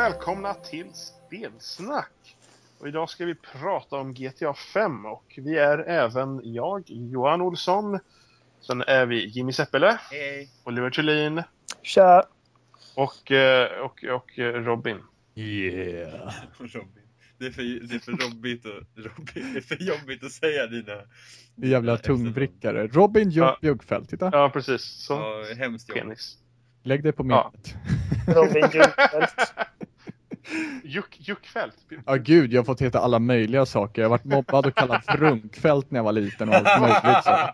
[0.00, 2.36] välkomna till Spelsnack!
[2.78, 7.98] Och idag ska vi prata om GTA 5 och vi är även jag, Johan Olsson.
[8.60, 10.48] Sen är vi Jimmy Seppele, Hej.
[10.64, 11.42] Oliver Thulin
[11.82, 12.22] Tja!
[12.96, 14.98] och, eh, och, och eh, Robin.
[15.34, 16.32] Yeah.
[16.58, 17.02] Robin.
[17.38, 20.66] Det är för, det är för jobbigt att, Robin, det är för jobbigt att säga
[20.66, 21.02] dina...
[21.56, 22.86] Jävla dina tungvrickare.
[22.86, 23.50] Robin Ja.
[23.50, 24.30] Juck Bjuggfeldt, titta.
[24.32, 24.82] Ja, precis.
[24.82, 25.14] Så.
[25.14, 25.46] efternamn.
[25.48, 26.02] Ja, hemskt jobbigt.
[26.02, 26.38] Penis.
[26.82, 27.52] Lägg det på Ja.
[27.52, 27.74] minnet.
[28.36, 29.54] Robin Ljungfeldt.
[30.84, 31.76] Juck, Juckfält.
[32.06, 34.02] Ja gud, jag har fått heta alla möjliga saker.
[34.02, 37.24] Jag har varit mobbad och kallad för runkfält när jag var liten och allt möjligt
[37.24, 37.48] så.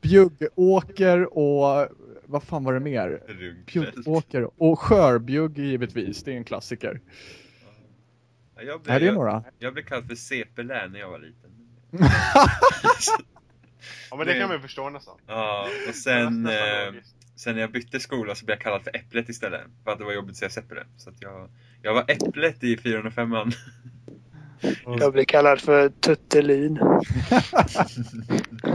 [0.00, 1.88] Bjuggåker och
[2.26, 3.22] vad fan var det mer?
[3.66, 7.00] Bjuggåker och skörbjugg givetvis, det är en klassiker.
[8.56, 9.32] Ja, Jag Här är blev, några.
[9.32, 11.50] jag, jag blev kallad för CP-län när jag var liten.
[14.10, 15.14] Ja, men det kan man ju förstå nästan.
[15.26, 17.02] Ja, och sen, nästan eh.
[17.40, 19.60] Sen när jag bytte skola så blev jag kallad för Äpplet istället.
[19.84, 20.84] För att det var jobbigt att säga Seppele.
[20.96, 21.48] Så att jag,
[21.82, 23.52] jag var Äpplet i 405 an
[24.98, 26.78] Jag blir kallad för Tuttelin.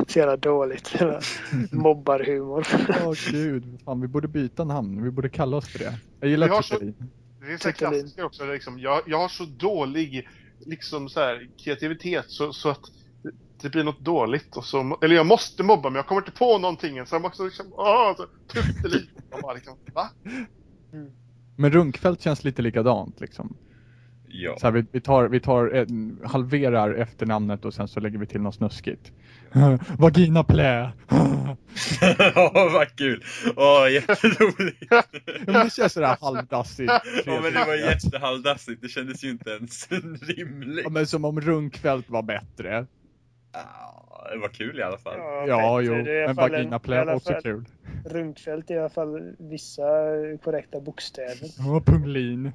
[0.07, 0.93] Så jävla dåligt.
[1.71, 2.67] Mobbarhumor.
[3.05, 5.03] Åh gud, fan vi borde byta namn.
[5.03, 5.93] Vi borde kalla oss för det.
[6.19, 7.09] Jag gillar Vi har så- Tuttelin.
[7.41, 7.91] Det är så Tuttelin.
[8.01, 8.45] klassiker också.
[8.45, 10.27] Liksom, jag, jag har så dålig
[10.59, 12.81] liksom, så här, kreativitet så, så att
[13.65, 14.57] det- blir något dåligt.
[14.57, 17.05] Och så, eller jag måste mobba men jag kommer inte på någonting.
[17.05, 19.09] Så jag måste liksom, åh, så, tuttelin.
[19.31, 20.09] Och bara liksom, va?
[21.55, 23.57] Men runkfält känns lite likadant liksom.
[24.27, 24.55] Ja.
[24.59, 28.25] Så här, vi, vi tar, vi tar en, halverar efternamnet och sen så lägger vi
[28.25, 29.11] till något snuskigt.
[29.97, 30.91] Vagina plä.
[32.35, 33.23] Åh, vad kul!
[33.55, 34.77] Åh, jätteroligt!
[34.89, 35.03] Ja,
[35.45, 36.91] men det känns sådär halvdassigt.
[37.25, 38.81] Ja, men det var jättehalvdassigt.
[38.81, 39.87] Det kändes ju inte ens
[40.21, 40.83] rimligt.
[40.83, 42.85] Ja, men som om runkfält var bättre.
[43.55, 45.17] Ja, det var kul i alla fall.
[45.47, 45.93] Ja, jo.
[45.93, 47.65] i alla Men i plä var också fall- kul.
[48.05, 49.83] Runkfält är i alla fall vissa
[50.43, 51.49] korrekta bokstäver.
[51.57, 52.51] Ja, punglin.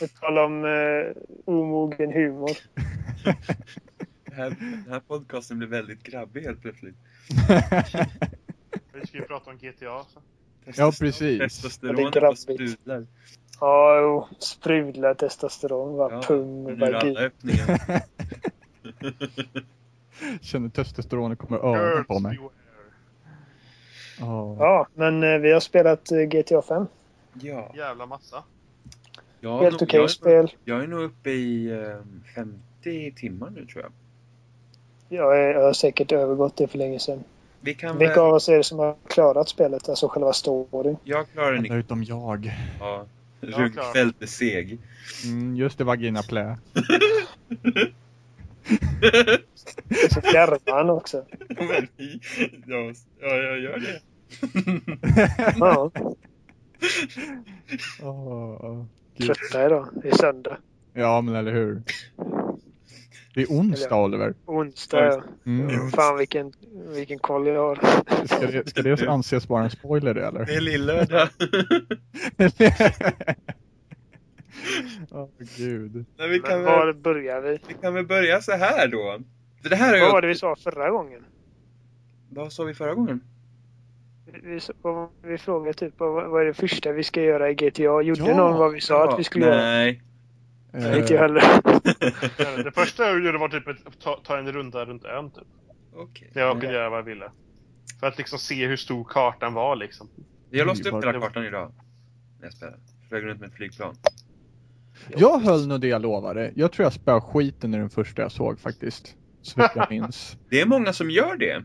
[0.00, 1.12] På tal om uh,
[1.44, 2.56] omogen humor.
[4.24, 6.96] Det här, den här podcasten blev väldigt grabbig helt plötsligt.
[8.92, 10.04] Vi ska ju prata om GTA.
[10.04, 10.20] Så.
[10.64, 11.20] Ja, precis.
[11.22, 13.06] Ja, det Testosteronet är bara sprudlar.
[13.60, 14.28] Ja, jo.
[14.38, 15.96] Sprudlar testosteron.
[15.96, 16.08] Va?
[16.12, 17.16] Ja, Pung, alla vagin.
[20.40, 22.38] Känner testosteronet kommer över på mig.
[24.22, 24.56] Åh.
[24.58, 26.86] Ja, men eh, vi har spelat eh, GTA 5.
[27.40, 27.72] Ja.
[27.74, 28.42] Jävla massa.
[29.40, 30.52] ja Helt okej jag, är, spel.
[30.64, 33.92] jag är nog uppe i eh, 50 timmar nu tror jag.
[35.08, 37.24] Jag, är, jag har säkert övergått det för länge sedan.
[37.60, 38.24] Vi kan Vilka väl...
[38.24, 39.88] av oss är det som har klarat spelet?
[39.88, 40.96] Alltså själva storyn.
[41.04, 41.74] Jag klarar inte.
[41.74, 42.52] utom jag.
[42.80, 43.04] Ja.
[43.40, 44.78] Runkfält är seg.
[45.24, 46.58] Mm, just det, vagina plä.
[50.10, 51.24] Så garvar han också.
[51.48, 51.88] Men
[52.66, 54.00] ja, ja, jag gör det.
[55.58, 55.90] Ja,
[59.16, 59.26] gud.
[59.26, 59.88] trötta idag.
[60.02, 60.56] Det är söndag.
[60.94, 61.82] Ja, men eller hur.
[63.36, 64.34] Det är onsdag, Oliver.
[64.46, 65.22] Onsdag, ja.
[65.46, 65.90] Mm.
[65.90, 66.52] Fan vilken,
[66.94, 67.76] vilken koll jag har.
[68.26, 70.44] Ska, det, ska det anses vara en spoiler eller?
[70.46, 71.28] Det är lillördag.
[75.10, 76.04] Åh, gud.
[76.18, 77.58] Men vi kan, Men väl, var börjar vi?
[77.68, 79.18] vi kan väl börja så här då.
[79.62, 80.20] För det här är Vad var ju...
[80.20, 81.24] det vi sa förra gången?
[82.30, 83.20] Vad sa vi förra gången?
[84.32, 84.60] Vi, vi,
[85.22, 88.02] vi frågade typ vad, vad är det första vi ska göra i GTA?
[88.02, 89.56] Gjorde Ja, någon vad vi sa att vi skulle göra?
[89.56, 90.02] Nej.
[90.76, 92.64] Nej, inte jag Eh, heller.
[92.64, 95.44] Det första jag gjorde var typ att ta, ta en runda runt ön typ.
[95.94, 96.30] Okej.
[96.34, 97.30] Där jag kunde göra vad jag ville.
[98.00, 100.08] För att liksom se hur stor kartan var liksom.
[100.50, 101.72] Jag låste upp hela kartan idag.
[102.38, 102.78] När jag spelade.
[103.08, 103.94] Flög runt med ett flygplan.
[105.16, 106.52] jag höll nog det jag lovade.
[106.54, 109.14] Jag tror jag spöade skiten i den första jag såg faktiskt.
[109.42, 110.36] Så vitt jag minns.
[110.50, 111.64] Det är många som gör det.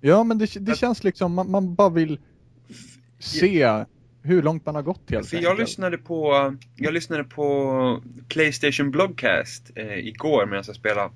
[0.00, 2.20] Ja, men det, det känns liksom, man, man bara vill
[3.18, 3.84] se
[4.22, 9.70] hur långt man har gått helt För jag lyssnade på, jag lyssnade på Playstation Blogcast
[9.74, 11.10] eh, igår medan jag spelade.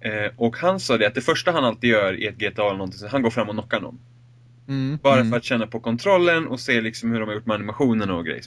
[0.00, 2.76] Eh, och han sa det att det första han alltid gör i ett GTA eller
[2.76, 3.98] någonting, så han går fram och knockar någon.
[4.68, 5.30] Mm, Bara mm.
[5.30, 8.24] för att känna på kontrollen och se liksom hur de har gjort med animationerna och
[8.24, 8.42] grejer.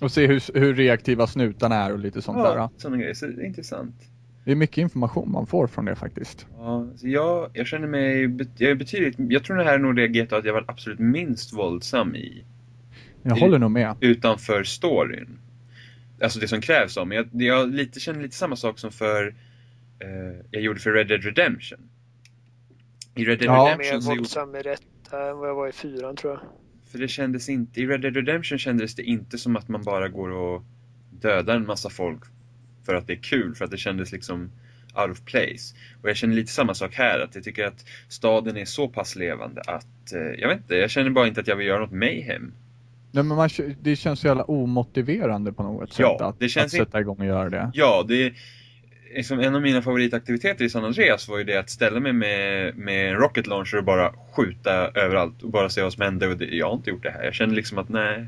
[0.00, 2.56] Och se hur, hur reaktiva snutarna är och lite sånt där.
[2.56, 3.14] Ja, sådana grejer.
[3.14, 3.94] Så det är intressant.
[4.44, 6.46] Det är mycket information man får från det faktiskt.
[6.58, 8.22] Ja, så jag, jag känner mig,
[8.58, 10.98] jag är betydligt, jag tror det här är nog det GTA att jag var absolut
[10.98, 12.44] minst våldsam i.
[13.28, 13.96] Jag håller nog med.
[14.00, 15.38] Utanför storyn.
[16.22, 17.16] Alltså det som krävs av mig.
[17.16, 19.34] Jag, jag lite, känner lite samma sak som för,
[19.98, 21.78] eh, jag gjorde för Red Dead Redemption.
[23.14, 23.64] I Red Dead Ja.
[23.64, 26.40] Mer Redemption så gjorde, våldsam i detta än vad jag var i fyran tror jag.
[26.92, 30.08] För det kändes inte, i Red Dead Redemption kändes det inte som att man bara
[30.08, 30.62] går och
[31.10, 32.22] dödar en massa folk
[32.86, 34.50] för att det är kul, för att det kändes liksom
[34.94, 35.74] out of place.
[36.02, 39.16] Och jag känner lite samma sak här, att jag tycker att staden är så pass
[39.16, 41.92] levande att, eh, jag vet inte, jag känner bara inte att jag vill göra något
[41.92, 42.52] mayhem.
[43.10, 43.48] Nej, men man,
[43.82, 47.18] det känns så jävla omotiverande på något Ja, sätt att, det känns att sätta igång
[47.20, 47.70] och göra det.
[47.74, 48.32] Ja, det är
[49.14, 52.76] liksom en av mina favoritaktiviteter i San Andreas var ju det att ställa mig med,
[52.76, 56.28] med rocket launcher och bara skjuta överallt och bara se vad som hände.
[56.28, 57.24] Och det, jag har inte gjort det här.
[57.24, 58.26] Jag känner liksom att nej.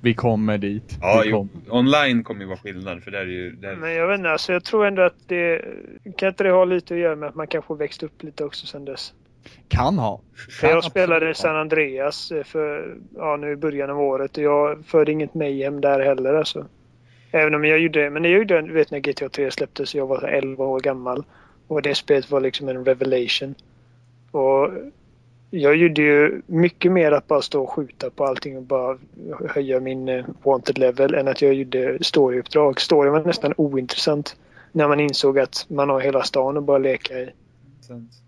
[0.00, 0.98] Vi kommer dit.
[1.00, 1.78] Ja, vi jo, kommer.
[1.78, 3.50] online kommer ju vara skillnad för där är ju...
[3.50, 5.64] Där, Men jag vet inte, alltså jag tror ändå att det...
[6.16, 8.66] Kan inte det ha lite att göra med att man kanske växt upp lite också
[8.66, 9.14] sen dess?
[9.68, 10.20] Kan ha.
[10.34, 11.34] För Kan jag spelade ha.
[11.34, 15.80] San Andreas eh, för, ja, nu i början av året och jag förde inget mayhem
[15.80, 16.66] där heller alltså.
[17.30, 20.20] Även om jag gjorde, men jag gjorde, du vet när GTA 3 släpptes, jag var
[20.20, 21.24] så 11 år gammal.
[21.66, 23.54] Och det spelet var liksom en revelation.
[24.30, 24.70] Och
[25.50, 28.98] jag gjorde ju mycket mer att bara stå och skjuta på allting och bara
[29.48, 32.80] höja min eh, wanted level än att jag gjorde storyuppdrag.
[32.80, 34.36] Storyn var nästan ointressant.
[34.72, 37.30] När man insåg att man har hela stan att bara leka i.
[37.80, 38.23] Sant.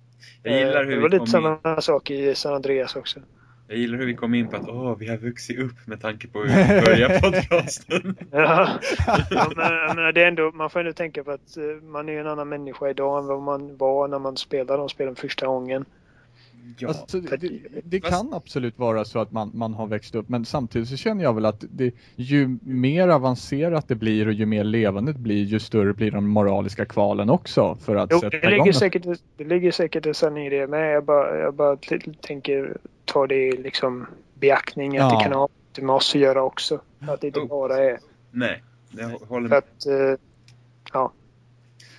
[0.47, 3.21] Jag gillar Eh, hur det var lite samma sak i San Andreas också.
[3.69, 6.29] jag gillar hur vi kom in på att åh, vi har vuxit upp med tanke
[6.29, 8.17] på hur vi började podcasten.
[8.31, 8.69] Ja,
[9.31, 12.27] ja men, det är ändå, man får ändå tänka på att eh, man är en
[12.27, 15.85] annan människa idag än vad man var när man spelade de spelen första gången.
[16.79, 16.89] Ja.
[16.89, 17.51] Alltså, det,
[17.85, 21.25] det, kan absolut vara så att man, man har växt upp men samtidigt så känner
[21.25, 25.45] jag väl att det, ju mer avancerat det blir och ju mer levande det blir
[25.45, 28.77] ju större blir den moraliska kvalen också för att Jo, sätta det, igång ligger något.
[28.77, 29.05] säkert,
[29.37, 30.95] det ligger säkert en sanning i det med.
[30.95, 31.77] Jag bara, jag bara
[32.21, 35.19] tänker ta det i liksom beaktning att Ja.
[35.19, 35.49] det kan ha
[35.79, 36.81] med oss att göra också.
[37.01, 37.49] Att det inte Oh.
[37.49, 37.99] bara är
[38.31, 39.59] Nej, jag håller för med.
[39.59, 40.19] att eh,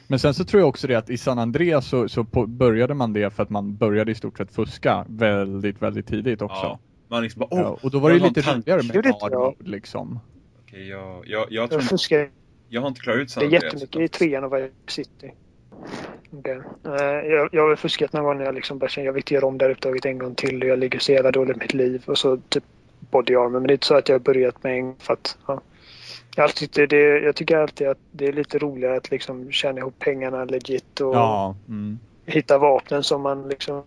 [0.07, 2.93] Men sen så tror jag också det att i San Andreas så, så på, började
[2.93, 6.55] man det för att man började i stort sett fuska väldigt, väldigt tidigt också.
[6.63, 6.79] Ja.
[7.07, 9.33] Man liksom bara, Ja, och då var det jag har lite roligare med jag.
[9.33, 10.19] mode liksom.
[10.63, 12.29] okej, jag, jag, jag, jag tror, fuskar
[12.69, 13.63] jag har inte klarat ut San det är Andreas.
[13.63, 15.33] jättemycket i trean och Vice City.
[16.31, 16.61] Okej.
[16.85, 16.91] Eh,
[17.31, 19.45] jag, jag har fuskat någon gång när jag liksom bara känner jag vill inte göra
[19.45, 21.73] om det här uppdraget en gång till och jag ligger så jävla dåligt i mitt
[21.73, 22.63] liv och så typ
[23.11, 23.49] body armor.
[23.49, 25.61] Men det är inte så att jag har börjat med en för att ja.
[26.37, 29.99] Jag, tyckt det, jag tycker alltid att det är lite roligare att liksom tjäna ihop
[29.99, 31.55] pengarna legit och Ja.
[31.67, 31.99] Mm.
[32.25, 33.83] hitta vapnen som man liksom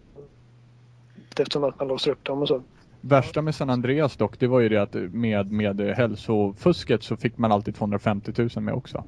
[1.38, 2.62] eftersom att man låser upp dem och så.
[3.00, 7.38] Värsta med San Andreas dock, det var ju det att med, med hälsofusket så fick
[7.38, 9.04] man alltid 250 000 med också.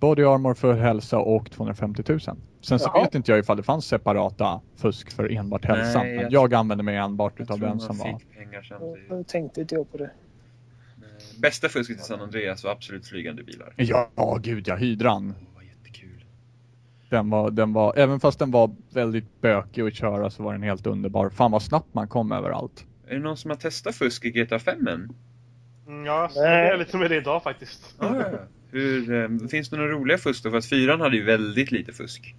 [0.00, 2.20] Body armor för hälsa och 250 000.
[2.20, 3.02] Sen så Jaha.
[3.04, 6.06] vet inte jag ifall det fanns separata fusk för enbart Nej, hälsan.
[6.14, 8.18] jag jag använde mig enbart Jag utav den som var.
[9.08, 10.10] Jag tänkte inte jag på det.
[11.40, 13.74] Bästa fusket i San Andreas var absolut flygande bilar.
[13.76, 15.28] Ja, ja, gud ja, hydran.
[15.28, 16.24] Det var jättekul.
[17.08, 20.62] Den var, den var, även fast den var väldigt bökig att köra så var den
[20.62, 21.30] helt underbar.
[21.30, 22.86] Fan vad snabbt man kom överallt.
[23.06, 25.12] Är det någon som har testat fusk i GTA 5 än?
[25.86, 27.94] Mm, Ja, det är lite med det idag faktiskt.
[27.98, 28.38] Ah, ja.
[28.70, 30.50] Hur, eh, finns det några roliga fusk då?
[30.50, 32.34] För att fyran hade ju väldigt lite fusk.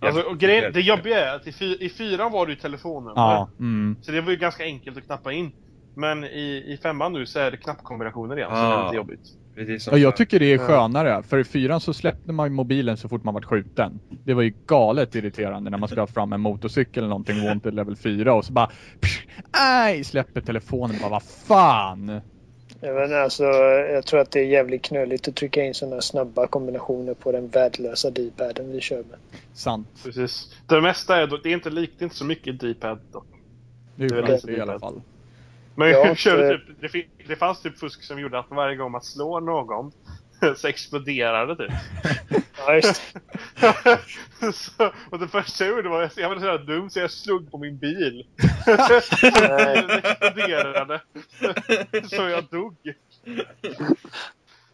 [0.00, 3.12] Alltså, och grejen, det jobbiga är att i, fy, i fyran var det ju telefonen.
[3.16, 3.96] Ja, mm.
[4.02, 5.52] Så det var ju ganska enkelt att knappa in.
[5.94, 8.80] Men i, i femman nu så är det knappkombinationer igen, så det Ah.
[8.80, 9.20] är lite jobbigt.
[9.90, 11.22] Ja, jag tycker det är skönare.
[11.22, 14.00] För i fyran så släppte man ju mobilen så fort man var skjuten.
[14.24, 17.74] Det var ju galet irriterande när man skulle ha fram en motorcykel eller någonting, wanted
[17.74, 22.20] level 4 och så bara psh, aj, släpper telefonen bara vad fan.
[22.80, 23.44] Jag, vet, inte, alltså,
[23.92, 27.48] jag tror att det är jävligt knöligt att trycka in sådana snabba kombinationer på den
[27.48, 29.18] värdelösa D-paden vi kör med.
[29.52, 29.88] Sant.
[30.04, 30.54] Precis.
[30.66, 33.26] Det mesta är, dock- det är inte likt, det är inte så mycket D-pad dock.
[33.96, 34.52] Det är väl det.
[34.52, 35.00] i alla fall.
[35.74, 38.92] Men Ja, körde det- typ, det, det fanns typ fusk som gjorde att varje gång
[38.92, 39.92] man slår någon
[40.56, 41.72] så exploderade typ.
[42.58, 43.02] Ja, just
[44.54, 47.58] så, och det första jag gjorde var, jag var så dum så jag slog på
[47.58, 48.26] min bil.
[48.66, 49.84] Nej.
[49.88, 51.00] Den exploderade.
[52.08, 52.76] så jag dog.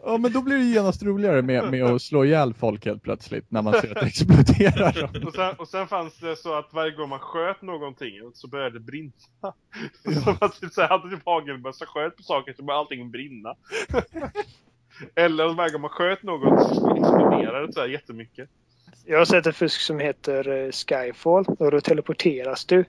[0.04, 3.50] Ja men då blir det genast roligare med, med att slå ihjäl folk helt plötsligt
[3.50, 5.24] när man ser att det exploderar.
[5.26, 8.78] Och sen, och sen fanns det så att varje gång man sköt någonting så började
[8.78, 9.12] det brinna.
[10.04, 13.54] Så man typ så här, hade typ hagelbössa sköt på saker så började allting brinna.
[15.14, 18.48] Eller varje gång man sköt något så exploderade det så här jättemycket.
[19.04, 22.84] Jag har sett ett fusk som heter eh, Skyfall och då teleporteras du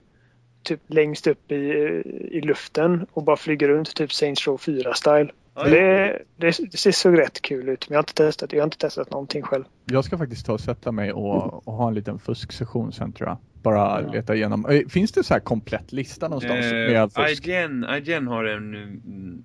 [0.62, 5.30] typ längst upp i, eh, i luften och bara flyger runt typ Saints Row 4-style.
[5.54, 8.52] Det, det, det ser så rätt kul ut, men jag har inte testat.
[8.52, 9.64] Jag har inte testat någonting själv.
[9.84, 13.28] Jag ska faktiskt ta och sätta mig och, och ha en liten fusksession sen tror
[13.28, 13.38] jag.
[13.62, 14.12] Bara Ja.
[14.12, 14.82] leta igenom.
[14.88, 17.46] Finns det så här komplett lista någonstans Eh, med fusk?
[17.46, 18.74] IGN, IGN har en...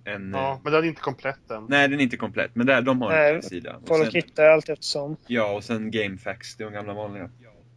[0.06, 1.66] en Ja, men den är inte komplett än.
[1.70, 3.76] Nej, den är inte komplett, men där, de har Nej, en sida.
[3.82, 5.18] Och Folk sen, hittar allt eftersom.
[5.28, 7.30] ja, och sen GameFAQs, det är de gamla vanliga.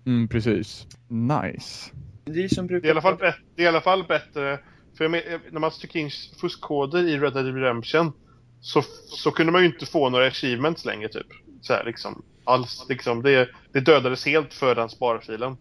[0.07, 0.87] Mm, precis.
[1.09, 1.91] Nice.
[2.25, 2.83] Vi som brukar...
[2.83, 3.17] Det är i alla fall,
[3.57, 4.59] det är i alla fall bättre.
[4.99, 8.13] För jag men, när man trycker in fuskkoder i Red Dead Redemption
[8.61, 11.27] så, så kunde man ju inte få några achievements längre typ.
[11.61, 12.23] Så här liksom.
[12.45, 13.23] Alls liksom.
[13.23, 15.57] Det, det dödades helt för den sparfilen.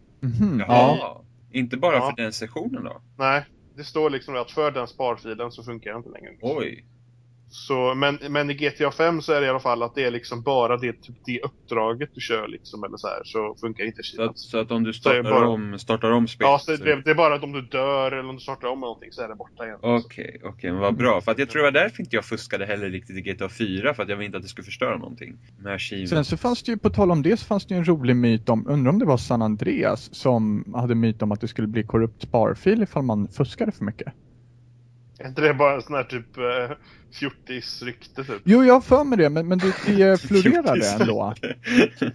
[0.59, 0.97] Jaha.
[0.99, 1.23] Ja.
[1.51, 2.09] Inte bara Ja.
[2.09, 3.01] för den sessionen då?
[3.17, 6.31] Nej, det står liksom att för den sparfilen så funkar det inte längre.
[6.41, 6.85] Oj.
[7.49, 10.11] Så, men, men i GTA 5 så är det i alla fall att det är
[10.11, 14.03] liksom bara det, typ, det uppdraget du kör liksom eller så här så funkar inte
[14.03, 16.49] Så att, så att om du startar, bara- om, startar om spelet...
[16.51, 18.79] Ja, så det, det är bara att om du dör eller om du startar om
[18.79, 19.79] någonting så är det borta igen.
[19.81, 21.21] Okej, okej, men vad bra.
[21.21, 23.93] För att jag tror det var därför inte jag fuskade heller riktigt i GTA 4,
[23.93, 25.37] för att jag ville inte att det skulle förstöra någonting.
[25.59, 25.81] Med.
[26.09, 28.15] Sen så fanns det ju, på tal om det, så fanns det ju en rolig
[28.15, 31.67] myt om, undrar om det var San Andreas som hade myt om att det skulle
[31.67, 34.13] bli korrupt sparfil ifall man fuskade för mycket.
[35.19, 36.77] Är inte det bara en sån här typ eh,
[37.19, 38.41] fjortisrykte typ?
[38.43, 41.33] Jo, jag har för mig det, men, men det, det florerade ändå.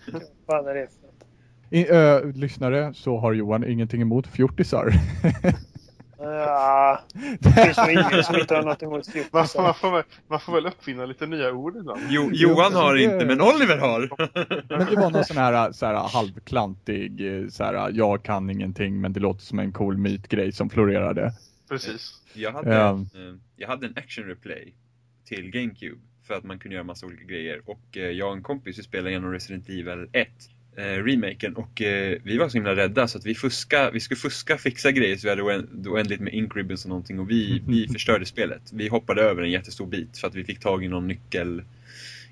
[0.07, 0.89] Vad fan är det?
[1.71, 4.93] I, ö, lyssnare, så har Johan ingenting emot fjortisar.
[6.25, 7.01] Ja,
[7.41, 9.63] det finns nog ingen som inte har något emot Man får, fjortisar.
[9.63, 12.01] man, får, väl- man får väl uppfinna lite nya ord ibland.
[12.09, 14.01] Jo, Johan har inte, men Oliver har!
[14.79, 19.01] Men det var någon sån här, så här halvklantig, eh, så här, jag kan ingenting
[19.01, 21.33] men det låter som en cool mytgrej som florerade.
[21.73, 22.21] Precis.
[22.35, 22.91] Jag hade, Ja.
[23.15, 24.75] en, eh, jag hade en action replay
[25.25, 27.61] till GameCube för att man kunde göra massa olika grejer.
[27.65, 30.29] Och eh, jag och en kompis vi spelade igenom Resident Evil 1,
[30.77, 31.57] eh, remaken.
[31.57, 34.91] Och eh, vi var så himla rädda så att vi, fuska, vi skulle fuska, fixa
[34.93, 37.19] grejer så vi hade oänd- oändligt med ink ribbons och någonting.
[37.21, 38.63] Och vi, vi förstörde spelet.
[38.73, 41.63] Vi hoppade över en jättestor bit för att vi fick tag i någon nyckel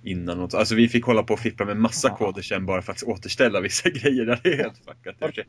[0.03, 0.39] innan.
[0.39, 0.55] Något.
[0.55, 2.17] Alltså vi fick hålla på och fippla med massa Ja.
[2.17, 4.41] koder sen bara för att återställa vissa grejer.
[4.43, 5.17] Det är helt fuckat.
[5.23, 5.43] Orka.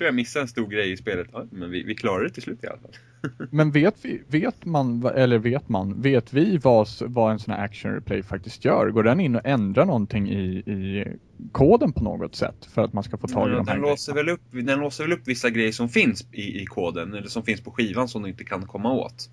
[0.00, 1.28] Tror jag missade en stor grej i spelet.
[1.32, 2.90] Ja, men vi, vi klarade det till slut i alla fall.
[3.50, 7.64] Men vet, vi, vet man, eller vet man, vet vi vad, vad en sån här
[7.64, 8.90] action replay faktiskt gör?
[8.90, 11.06] Går den in och ändrar någonting i, i
[11.52, 13.82] koden på något sätt för att man ska få tag i Ja, de här den,
[13.82, 14.26] låser grejerna?
[14.26, 17.42] väl upp, den låser väl upp vissa grejer som finns i, i koden, eller som
[17.42, 19.30] finns på skivan som du inte kan komma åt.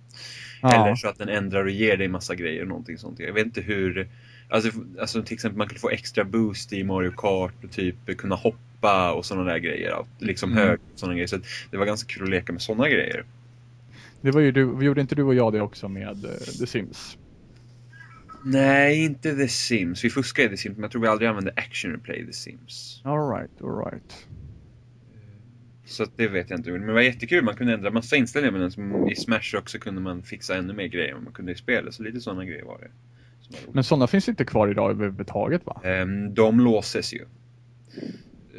[0.62, 0.74] Ja.
[0.86, 3.20] Eller så att den ändrar och ger dig massa grejer, någonting sånt.
[3.20, 4.10] Jag vet inte hur...
[4.50, 8.36] Alltså, alltså till exempel man kunde få extra boost i Mario Kart och typ kunna
[8.36, 10.06] hoppa och sådana där grejer.
[10.20, 10.64] Liksom Mm.
[10.68, 11.28] hög och sådana grejer.
[11.28, 11.38] Så
[11.72, 13.26] det var ganska kul att leka med sådana grejer.
[14.22, 17.18] Det var ju du, gjorde inte du och jag det också med eh, The Sims?
[18.46, 20.04] Nej, inte The Sims.
[20.04, 22.34] Vi fuskade i The Sims, men jag tror vi aldrig använde Action Replay i The
[22.34, 23.02] Sims.
[23.06, 24.28] Alright, alright.
[25.86, 26.72] Så det vet jag inte.
[26.72, 27.44] Men det var jättekul.
[27.44, 28.72] Man kunde ändra massa inställningar med den.
[28.72, 31.94] Som I Smash också kunde man fixa ännu mer grejer än man kunde i spelet.
[31.94, 32.88] Så lite sådana grejer var det.
[33.66, 33.74] var.
[33.74, 35.82] Men sådana finns inte kvar idag överhuvudtaget va?
[35.84, 37.26] Ehm, de låses ju.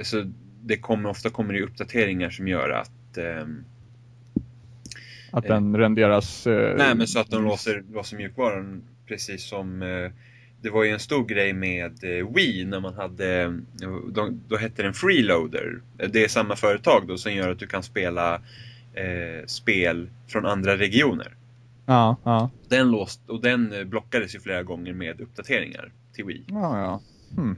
[0.03, 3.65] Så det kommer, ofta kommer det uppdateringar som gör att ehm,
[5.31, 5.55] Att Eh.
[5.55, 6.47] den renderas...
[6.47, 10.11] eh, Nej men så att de låser, låser mjukvaran precis som eh,
[10.63, 13.51] Det var ju en stor grej med eh, Wii när man hade eh,
[14.13, 15.81] de, Då hette den Freeloader
[16.13, 18.35] Det är samma företag då som gör att du kan spela
[18.95, 21.35] eh, spel från andra regioner
[21.87, 22.51] Ja, ja.
[22.69, 27.01] Den låst, och den eh, blockades ju flera gånger med uppdateringar till Wii Ja, ja.
[27.37, 27.57] Hmm.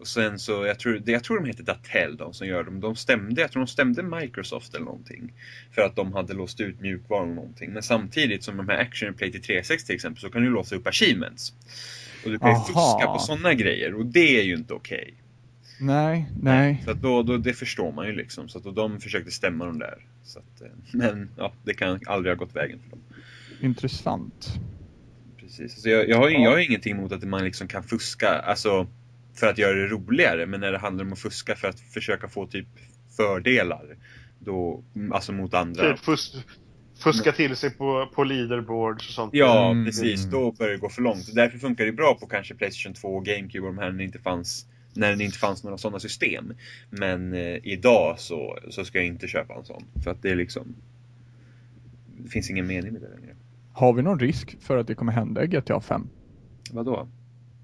[0.00, 2.80] Och sen så, jag tror, jag tror de heter Datel de som gör dem.
[2.80, 5.32] De stämde, jag tror de stämde Microsoft eller någonting.
[5.70, 7.72] För att de hade låst ut mjukvaran eller någonting.
[7.72, 10.76] Men samtidigt som de här Action Play till 360 till exempel så kan du låsa
[10.76, 11.52] upp achievements.
[12.24, 15.14] Och du kan ju fuska på sådana grejer och det är ju inte okej.
[15.80, 16.82] Nej, nej.
[16.84, 18.48] Så då, då, det förstår man ju liksom.
[18.48, 20.06] Så att då, de försökte stämma dem där.
[20.24, 23.00] Så att, eh, men ja, det kan aldrig ha gått vägen för dem.
[23.60, 24.48] Intressant.
[25.38, 25.82] Precis.
[25.82, 28.86] Så jag, jag, har, jag har ingenting emot att man liksom kan fuska, alltså
[29.34, 30.46] för att göra det roligare.
[30.46, 32.66] Men när det handlar om att fuska för att försöka få typ
[33.16, 33.96] fördelar,
[34.38, 35.90] då, alltså mot andra.
[35.92, 36.44] Typ fus
[37.02, 39.34] fuska till sig på, på leaderboards och sånt.
[39.34, 39.84] Ja, Mm.
[39.84, 40.24] precis.
[40.24, 41.34] Då börjar det gå för långt.
[41.34, 44.04] Därför funkar det bra på kanske Playstation 2 och GameCube och de här när det
[44.04, 46.52] inte fanns när det inte fanns några sådana system.
[46.90, 49.84] Men eh, idag så, så ska jag inte köpa en sån.
[50.04, 50.74] För att det är liksom...
[52.18, 53.34] Det finns ingen mening med det längre.
[53.72, 56.08] Har vi någon risk för att det kommer hända i GTA 5?
[56.72, 57.08] Vadå?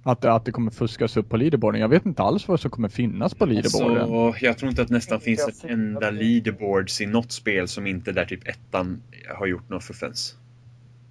[0.06, 1.80] Att, att det kommer fuskas upp på leaderboarden?
[1.80, 4.02] Jag vet inte alls vad som kommer finnas på leaderboarden.
[4.12, 8.12] Alltså, jag tror inte att nästan finns ett enda leaderboards i något spel som inte
[8.12, 9.02] där typ ettan
[9.38, 10.36] har gjort något fuffens.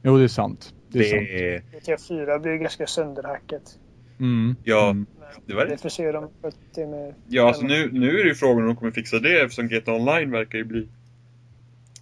[0.04, 0.74] Jo, det är sant.
[0.90, 1.86] Det är Det sant.
[1.88, 1.94] är...
[1.96, 3.78] GTA 4 blir ganska sönderhackat.
[4.20, 4.56] Mm.
[4.64, 5.06] Ja, Mm.
[5.46, 6.30] det var Det får se dem
[6.76, 7.14] med...
[7.28, 9.94] Ja, alltså nu, nu är det ju frågan om de kommer fixa det eftersom GTA
[9.94, 10.88] Online verkar ju bli...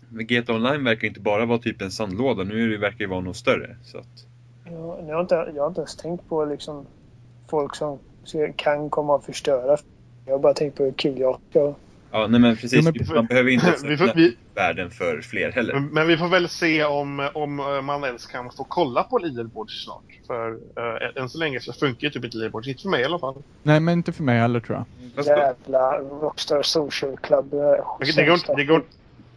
[0.10, 3.08] Men GTA Online verkar inte bara vara typ en sandlåda, nu är det, verkar det
[3.08, 3.76] vara något större.
[3.84, 4.28] Så att...
[4.66, 6.86] Ja, jag, har inte, jag har inte ens tänkt på liksom
[7.50, 8.00] folk som
[8.56, 9.78] kan komma att förstöra.
[10.26, 11.74] Jag har bara tänkt på hur kul jag ska.
[12.12, 12.74] Ja, nej men precis.
[12.86, 15.74] Jo, men- Man behöver inte Vi får- vi- världen för fler heller.
[15.74, 19.18] Men, men vi får väl se om, om eh, man ens kan få kolla på
[19.18, 20.04] leaderboards snart.
[20.28, 22.68] För uh, än så länge så funkar ju typ inte leaderboards.
[22.68, 23.36] Inte för mig i alla fall.
[23.64, 24.84] Nej, men inte för mig heller tror
[25.16, 25.26] jag.
[25.26, 27.46] Jävla Rockstar Social Club.
[27.52, 28.84] det är Det, går, inte- det, går,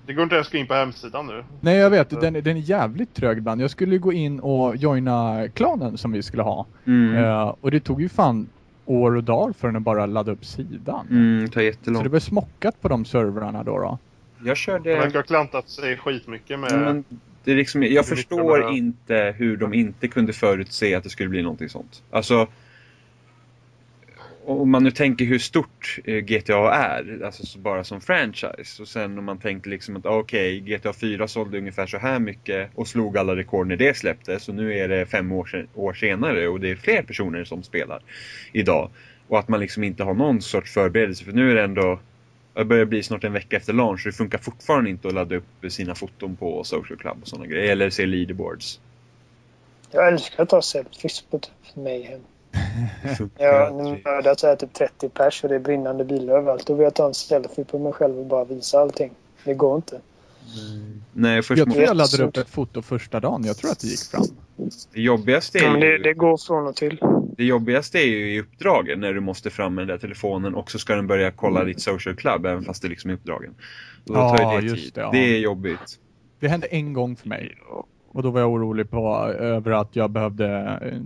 [0.07, 1.45] det går inte ens att gå in på hemsidan nu.
[1.61, 2.11] Nej, jag vet.
[2.11, 3.61] Den, den är jävligt trög ibland.
[3.61, 6.67] Jag skulle gå in och joina klanen som vi skulle ha.
[6.87, 7.25] Mm.
[7.25, 8.49] Eh, och det tog ju fan
[8.85, 11.07] år och dagar för den att bara ladda upp sidan.
[11.11, 12.11] Mm, tar Så det jättelångt.
[12.11, 13.79] blev smockat på de servrarna då.
[13.79, 13.99] då.
[14.39, 14.95] Jag De körde...
[14.97, 16.73] verkar ha klantat sig skitmycket med...
[16.73, 17.05] Ja, men
[17.45, 21.43] det är liksom, jag förstår inte hur de inte kunde förutse att det skulle bli
[21.43, 22.03] någonting sånt.
[22.11, 22.47] Alltså,
[24.47, 28.83] om man nu tänker hur stort eh, GTA är, alltså bara som franchise.
[28.83, 32.19] Och sen om man tänker liksom att ah, okej, GTA 4 sålde ungefär så här
[32.19, 34.49] mycket och slog alla rekord när det släpptes.
[34.49, 37.63] Och nu är det fem år, sen, år senare och det är fler personer som
[37.63, 38.03] spelar
[38.53, 38.91] idag.
[39.29, 41.25] Och att man liksom inte har någon sorts förberedelse.
[41.25, 42.01] För nu är det ändå
[42.55, 45.37] det börjar bli snart en vecka efter launch och det funkar fortfarande inte att ladda
[45.37, 47.73] upp sina foton på Social Club och sådana grejer.
[47.73, 48.81] Eller se leaderboards.
[49.91, 52.21] Jag älskar att ta selfies på typ Mayhem.
[53.39, 54.05] Har aldrig.
[54.05, 56.67] mördat så här typ 30 pers och det är brinnande bilar överallt.
[56.67, 59.11] Då vill jag ta en selfie på mig själv och bara visa allting.
[59.45, 60.01] Det går inte.
[61.13, 63.45] Nej, först Jag tror jag laddade upp ett foto första dagen.
[63.45, 64.23] Jag tror att det gick fram.
[64.95, 65.81] det jobbigaste är ju...
[65.81, 67.01] det, det går från och till.
[67.37, 70.71] Det jobbigaste är ju i uppdragen när du måste fram med den där telefonen och
[70.71, 73.55] så ska den börja kolla ditt social club även fast det liksom är uppdragen.
[74.05, 74.93] Då tar Ja, ju det just tid.
[74.95, 75.11] det, ja.
[75.13, 75.99] Det är jobbigt.
[76.41, 77.55] Det hände en gång för mig.
[78.09, 80.99] Och då var jag orolig på, över att jag behövde eh,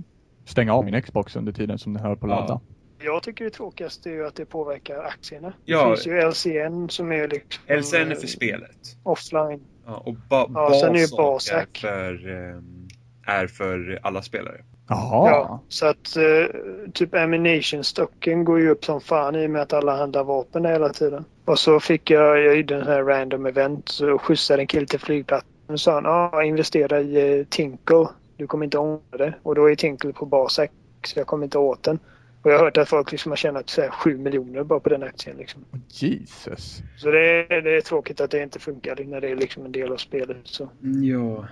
[0.50, 2.40] stänga av min Xbox under tiden som den höll på att Ja.
[2.40, 2.60] ladda.
[3.02, 5.52] Jag tycker det tråkigaste är ju att det påverkar aktierna.
[5.64, 5.88] Ja.
[5.90, 7.64] Det finns ju LCN som är liksom...
[7.66, 8.96] LCN är för eh, spelet.
[9.02, 9.60] Offline.
[9.86, 12.88] Ja, och ba Ja, sen är ju Basak är för, ehm,
[13.26, 14.64] är för alla spelare.
[14.88, 15.30] Jaha.
[15.30, 16.60] Ja, så att eh,
[16.92, 20.88] typ ammunition-stocken går ju upp som fan i och med att alla handlar vapen hela
[20.88, 21.24] tiden.
[21.44, 24.86] Och så fick jag, jag gjorde en sån här random event så skjutsade en kille
[24.86, 28.06] till flygplatsen och sa han, ja investera i eh, Tinkle.
[28.40, 29.34] Du kommer inte ångra det.
[29.42, 30.70] Och då är Tinkle på Basak
[31.04, 31.98] så jag kommer inte åt den.
[32.42, 34.88] Och jag har hört att folk liksom har tjänat så här 7 miljoner bara på
[34.88, 35.36] den aktien.
[35.36, 35.64] Liksom.
[35.88, 36.82] Jesus.
[36.96, 39.72] Så det är, det är tråkigt att det inte funkar när det är liksom en
[39.72, 40.36] del av spelet.
[40.44, 40.68] Så.
[40.82, 41.46] Mm, Ja,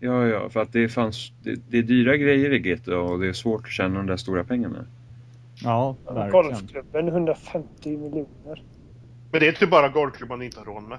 [0.00, 3.28] ja, ja, för att det fanns, det, det är dyra grejer i GTA och det
[3.28, 4.86] är svårt att tjäna de där stora pengarna.
[5.62, 6.30] Ja, verkligen.
[6.30, 8.62] Golfklubben 150 miljoner.
[9.32, 10.98] Men det är typ bara golfklubban inte har råd med.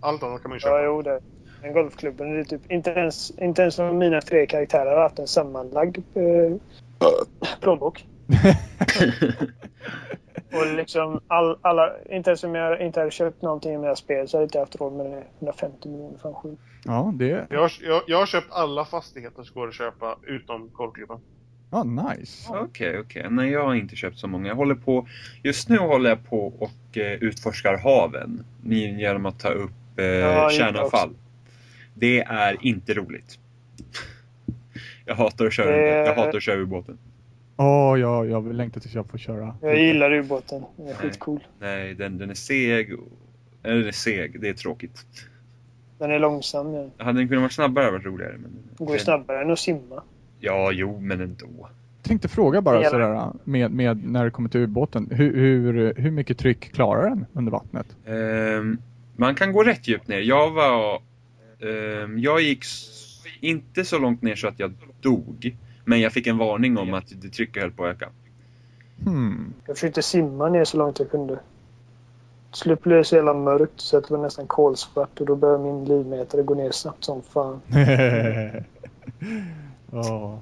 [0.00, 0.78] Allt annat kan man ju köpa.
[0.78, 1.20] Ja, jo det.
[1.64, 5.18] Men golfklubben, det är typ inte ens, inte ens som mina tre karaktärer har haft
[5.18, 6.56] en sammanlagd eh,
[7.60, 8.06] plånbok.
[10.52, 14.28] Och liksom all, alla, inte ens om jag inte hade köpt någonting i mina spel
[14.28, 15.22] så hade jag inte haft råd med det.
[15.38, 16.62] 150 miljoner fan sjukt.
[16.84, 17.46] Ja, det...
[17.50, 21.20] Jag, har, jag, jag har köpt alla fastigheter som går att köpa utom golfklubban.
[21.70, 22.52] Ja, nice.
[22.52, 23.26] Okej, okej.
[23.30, 24.48] Nej, jag har inte köpt så många.
[24.48, 25.06] Jag håller på,
[25.42, 28.44] just nu håller jag på och eh, utforskar haven
[28.98, 31.14] genom att ta upp eh, jag kärnavfall.
[31.94, 33.38] Det är inte roligt.
[35.04, 36.98] Jag hatar att köra, Det- jag hatar att köra ubåten.
[37.56, 39.56] Åh, jag, jag vill längta tills jag får köra.
[39.62, 40.62] Jag gillar ubåten.
[40.76, 41.40] Den är skitcool.
[41.60, 42.92] Nej, den, den är seg.
[43.62, 45.04] Eller den är seg, det är tråkigt.
[45.98, 46.74] Den är långsam.
[46.74, 46.88] Ja.
[46.98, 48.32] Hade den kunnat vara snabbare hade varit roligare.
[48.32, 50.02] Men Den går ju snabbare än att simma.
[50.40, 51.46] Ja, jo, men ändå.
[52.02, 55.08] Jag tänkte fråga bara Hela- sådär med, med när det kommer till ubåten.
[55.12, 57.96] Hur, hur, hur mycket tryck klarar den under vattnet?
[58.06, 58.78] Ehm,
[59.16, 60.18] man kan gå rätt djupt ner.
[60.18, 61.02] Jag var...
[61.64, 62.64] ehm, jag gick
[63.40, 65.56] inte så långt ner så att jag dog.
[65.84, 68.08] Men jag fick en varning om att det trycket höll på att öka.
[69.04, 69.54] Hmm.
[69.66, 71.38] Jag försökte simma ner så långt jag kunde.
[72.50, 75.36] Till slut blev det så jävla mörkt så att det var nästan kolsvart och då
[75.36, 77.60] började min livmätare gå ner snabbt som fan.
[79.92, 80.38] Åh.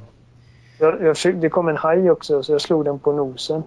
[0.78, 3.62] Jag, jag försökte, det kom en haj också så jag slog den på nosen.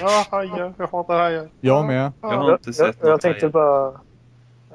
[0.00, 0.74] Ja, hajar.
[0.78, 1.48] Jag hatar hajar.
[1.60, 2.12] Jag med.
[2.20, 4.00] Jag har inte sett jag, jag tänkte bara...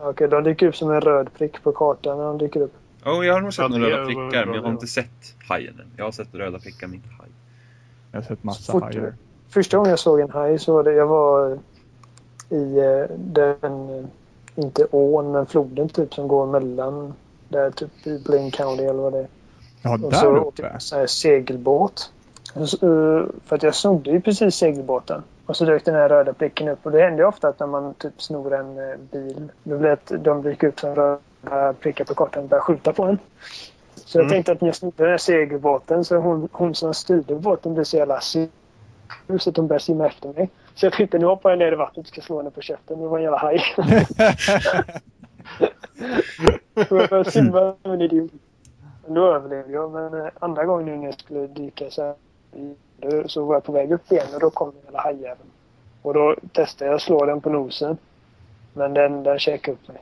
[0.01, 2.73] Okej, de dyker upp som en röd prick på kartan när de dyker upp.
[3.05, 5.79] Oh, jag har nog sett Ja, några röda prickar, men jag har inte sett hajen
[5.79, 5.87] än.
[5.97, 7.27] Jag har sett röda prickar, men inte haj.
[8.11, 9.13] Jag har sett massa Fort- hajar.
[9.49, 10.93] Första gången jag såg en haj så var det...
[10.93, 11.59] Jag var
[12.49, 13.89] i eh, den...
[13.99, 14.05] eh,
[14.55, 17.13] Inte ån, men floden typ som går mellan...
[17.49, 19.27] Där typ i Blaine County eller vad det är.
[19.81, 20.79] Ja, Och där så åkte jag uppe.
[20.79, 22.11] så här segelbåt.
[22.53, 22.75] Och så,
[23.17, 25.23] eh, För att jag snodde ju precis segelbåten.
[25.45, 26.79] Och så dök den här röda pricken upp.
[26.85, 29.51] Och det händer ofta att när man typ snor en eh, bil.
[29.63, 32.93] Då blir det att de dyker upp som röda prickar på kartan och börjar skjuta
[32.93, 33.19] på en.
[33.95, 34.31] Så jag Mm.
[34.33, 37.83] tänkte att när jag snodde den här segelbåten så hon, hon som styrde båten blev
[37.83, 38.47] så jävla sur.
[39.39, 40.49] Så att hon började simma efter mig.
[40.75, 42.99] Så jag tänkte nu hoppar jag ner i vattnet och ska slå henne på käften.
[43.01, 43.59] Det var en jävla haj.
[46.87, 48.31] Så jag började simma som en idiot.
[49.07, 49.91] Då överlevde jag.
[49.91, 52.15] Men eh, andra gången nu när jag skulle dyka så, här,
[52.55, 55.49] i- Eh, så var jag på väg upp igen och då kom hela hajjäveln.
[56.01, 57.97] Och då testade jag att slå den på nosen.
[58.73, 60.01] Men den, den käkade upp mig.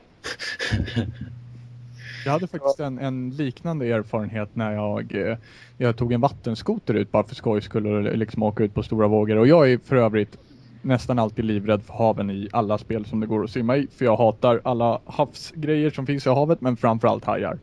[2.24, 5.36] Jag hade faktiskt en, en liknande erfarenhet när jag, eh,
[5.78, 9.08] jag tog en vattenskoter ut bara för skojs skull och liksom åka ut på stora
[9.08, 9.36] vågor.
[9.36, 10.38] Och jag är för övrigt
[10.82, 13.86] nästan alltid livrädd för haven i alla spel som det går att simma i.
[13.96, 17.58] För jag hatar alla havsgrejer som finns i havet men framförallt hajar.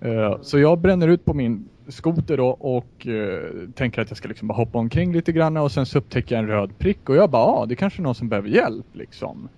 [0.00, 4.28] Eh, så jag bränner ut på min skoter då och eh, tänker att jag ska
[4.28, 7.16] liksom bara hoppa omkring lite grann och sen så upptäcker jag en röd prick och
[7.16, 9.48] jag bara, ah, det är kanske är någon som behöver hjälp liksom.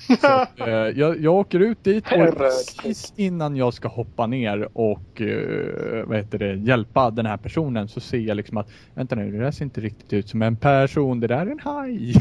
[0.20, 4.68] Så att, eh, jag, jag åker ut dit och precis innan jag ska hoppa ner
[4.72, 9.14] och eh, vad heter det, hjälpa den här personen så ser jag liksom att vänta
[9.14, 12.14] nu, det där ser inte riktigt ut som en person, det där är en haj.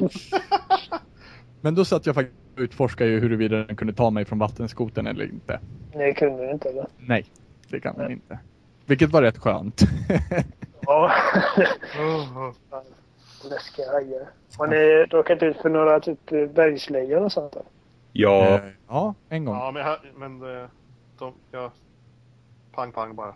[1.60, 5.24] Men då satt jag faktiskt utforskade ju huruvida den kunde ta mig från vattenskoten eller
[5.24, 5.60] inte.
[5.92, 6.86] Det kunde du inte eller?
[6.98, 7.24] Nej,
[7.68, 8.38] det kan den inte.
[8.86, 9.82] Vilket var rätt skönt.
[10.86, 11.12] Ja.
[13.50, 14.28] Läskiga hajar.
[14.58, 17.52] Har ni råkat ut för några typ bergslejon och sånt?
[17.52, 17.62] Då?
[18.12, 19.54] Ja, Eh, ja, en gång.
[19.54, 20.68] Ja, men, här- men eh,
[21.18, 21.72] de, ja.
[22.74, 23.34] Pang, pang bara.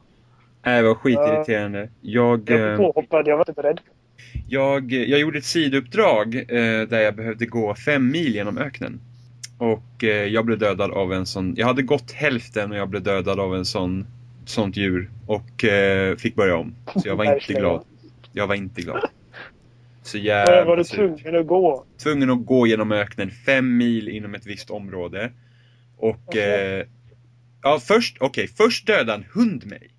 [0.63, 1.89] det var skitirriterande.
[2.01, 3.27] Jag, Jag eh, blev påhoppad.
[3.29, 3.81] Jag var inte beredd.
[4.49, 9.01] jag, jag gjorde ett sidouppdrag eh, där jag behövde gå fem mil genom öknen.
[9.59, 13.03] Och eh, jag blev dödad av en sån, jag hade gått hälften och jag blev
[13.03, 14.07] dödad av en sån,
[14.49, 15.11] sånt djur.
[15.27, 16.75] Och eh, fick börja om.
[16.97, 17.85] Så jag var inte glad.
[18.33, 19.11] Jag var inte glad.
[20.03, 21.85] Så jävla var du tvungen att gå?
[22.03, 25.33] tvungen att gå genom öknen fem mil inom ett visst område.
[25.97, 26.87] Och eh,
[27.63, 29.91] ja, först, okej, först dödade en hund mig.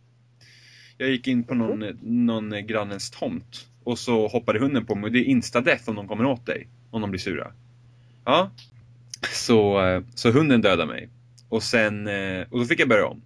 [0.98, 5.12] Jag gick in på någon, någon grannens tomt och så hoppade hunden på mig och
[5.12, 6.68] det är insta-death om de kommer åt dig.
[6.92, 7.52] Om de blir sura.
[8.26, 8.52] Ja.
[9.32, 11.10] Så, eh, så hunden dödade mig.
[11.50, 13.22] Och sen, eh, och då fick jag börja om.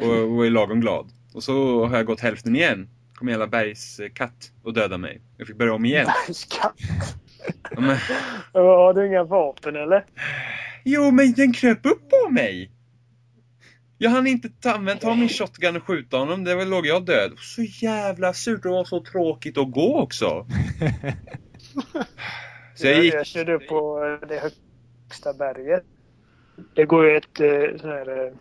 [0.00, 1.10] Och, och är lagom glad.
[1.34, 2.88] Och så har jag gått hälften igen.
[3.14, 5.20] Kom en jävla bergskatt och dödade mig.
[5.36, 6.06] Jag fick börja om igen.
[6.26, 6.74] Bergskatt.
[7.70, 7.96] Ja, men,
[8.52, 10.04] Har du inga vapen eller?
[10.84, 12.70] Jo, men den kröp upp på mig!
[13.98, 17.32] Jag hann inte ta, använda ta min shotgun och skjuta honom, där låg jag död.
[17.38, 20.46] Så jävla surt, det var så tråkigt att gå också.
[22.74, 23.14] Så jag gick...
[23.14, 25.84] jag körde upp på eh, det högsta berget.
[26.74, 28.32] Det går ju ett eh, sån här...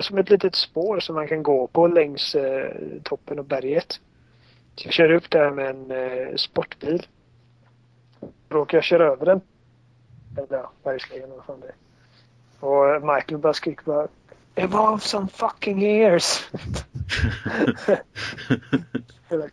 [0.00, 4.00] Som ett litet spår som man kan gå på längs eh, toppen av berget.
[4.74, 7.06] Så jag körde upp där med en eh, sportbil.
[8.48, 9.40] Råkade jag köra över den.
[10.36, 11.74] Eller ja, bergslejon eller vad fan det är.
[12.60, 14.08] Och eh, Michael bara skriker bara
[14.54, 16.50] Evolve some fucking ears!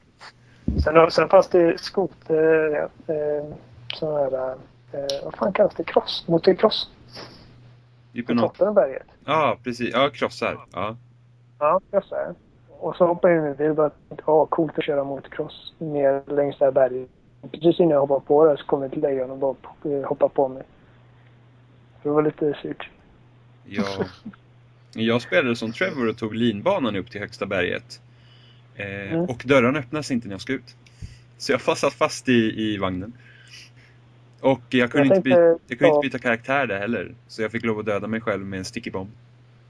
[0.83, 3.45] Sen, sen fanns det skoter, eh, eh,
[3.93, 4.51] sån här,
[4.91, 5.83] eh, vad fan kallas det?
[5.83, 6.23] Cross?
[6.27, 6.89] Motocross?
[8.25, 9.07] På en- toppen av berget.
[9.25, 9.89] Ja, precis.
[9.93, 10.65] Ja, krossar.
[10.73, 10.97] Ja.
[11.59, 12.35] Ja, crossar.
[12.69, 13.91] Och så hoppade jag in i bil och bara,
[14.25, 17.09] ja coolt att köra motocross ner längs det här berget.
[17.51, 20.47] Precis innan jag hoppade på det så kom ett lejon och bara eh, hoppade på
[20.47, 20.63] mig.
[22.03, 22.89] Det var lite surt.
[23.65, 23.83] ja.
[24.95, 28.01] Jag spelade som Trevor och tog linbanan upp till högsta berget.
[28.75, 29.25] Eh, Mm.
[29.25, 30.75] Och dörrarna öppnas inte när jag ska ut.
[31.37, 33.13] Så jag satt fast i, i vagnen.
[34.43, 37.15] Och jag kunde, Jag inte, byta, jag kunde inte byta karaktär där heller.
[37.27, 39.11] Så jag fick lov att döda mig själv med en sticky bomb.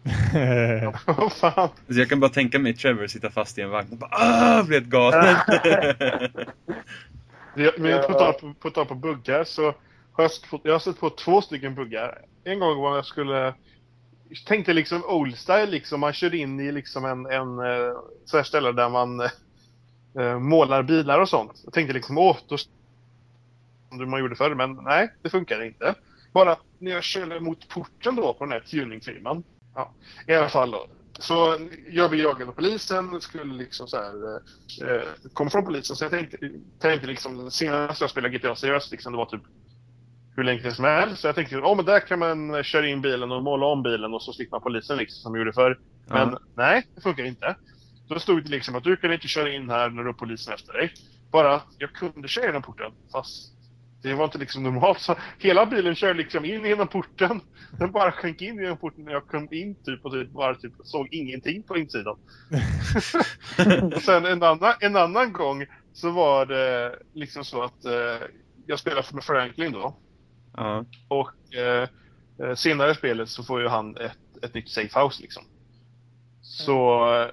[1.06, 1.70] Vad fan.
[1.88, 4.64] Så jag kan bara tänka mig Trevor sitta fast i en vagn och bara ah,
[4.64, 5.36] helt galen.
[7.78, 9.74] Men på tal på, på, tal på buggar så
[10.12, 10.32] har jag,
[10.64, 12.22] jag har sett på två stycken buggar.
[12.44, 13.54] En gång var jag skulle
[14.46, 16.00] tänkte liksom old style liksom.
[16.00, 17.94] Man kör in i liksom en, en eh,
[18.26, 19.20] så här ställe där man
[20.20, 21.62] eh, målar bilar och sånt.
[21.64, 22.58] Jag tänkte liksom åh, då
[23.98, 25.96] som man gjorde förr, men nej, det funkar inte.
[26.34, 29.44] Bara när jag körde mot porten då på den här tuningfirman.
[29.76, 29.94] Ja,
[30.28, 30.88] i alla fall då.
[31.20, 31.58] Så
[31.90, 35.02] jag blev jagad av polisen, skulle liksom så här, eh, eh,
[35.34, 35.96] kom från polisen.
[35.96, 36.38] Så jag tänkte,
[36.80, 39.42] tänkte liksom, senast jag spelade GTA seriöst, liksom, det var typ
[40.36, 41.22] hur länge som helst.
[41.22, 44.14] Så jag tänkte, oh, men där kan man köra in bilen och måla om bilen
[44.14, 45.80] och så slipper man polisen liksom, som gjorde förr.
[46.08, 46.40] Men Ja.
[46.56, 47.56] nej, det funkar inte.
[48.08, 50.54] Då stod det liksom att du kan inte köra in här när du har polisen
[50.54, 50.94] efter dig.
[51.32, 53.53] Bara jag kunde köra genom porten, fast
[54.04, 55.00] det var inte liksom normalt.
[55.00, 57.42] Så hela bilen körde liksom in genom porten.
[57.80, 60.74] Den bara sjönk in genom porten när jag kom in typ och typ bara typ
[60.84, 62.18] såg ingenting på insidan.
[63.94, 68.28] och sen en annan, en annan gång så var det liksom så att eh,
[68.66, 69.98] jag spelade med Franklin då.
[70.54, 70.86] ja.
[71.08, 71.90] Och eh,
[72.44, 75.44] eh, senare i spelet så får ju han ett, ett nytt safehouse liksom.
[76.42, 77.30] Så eh,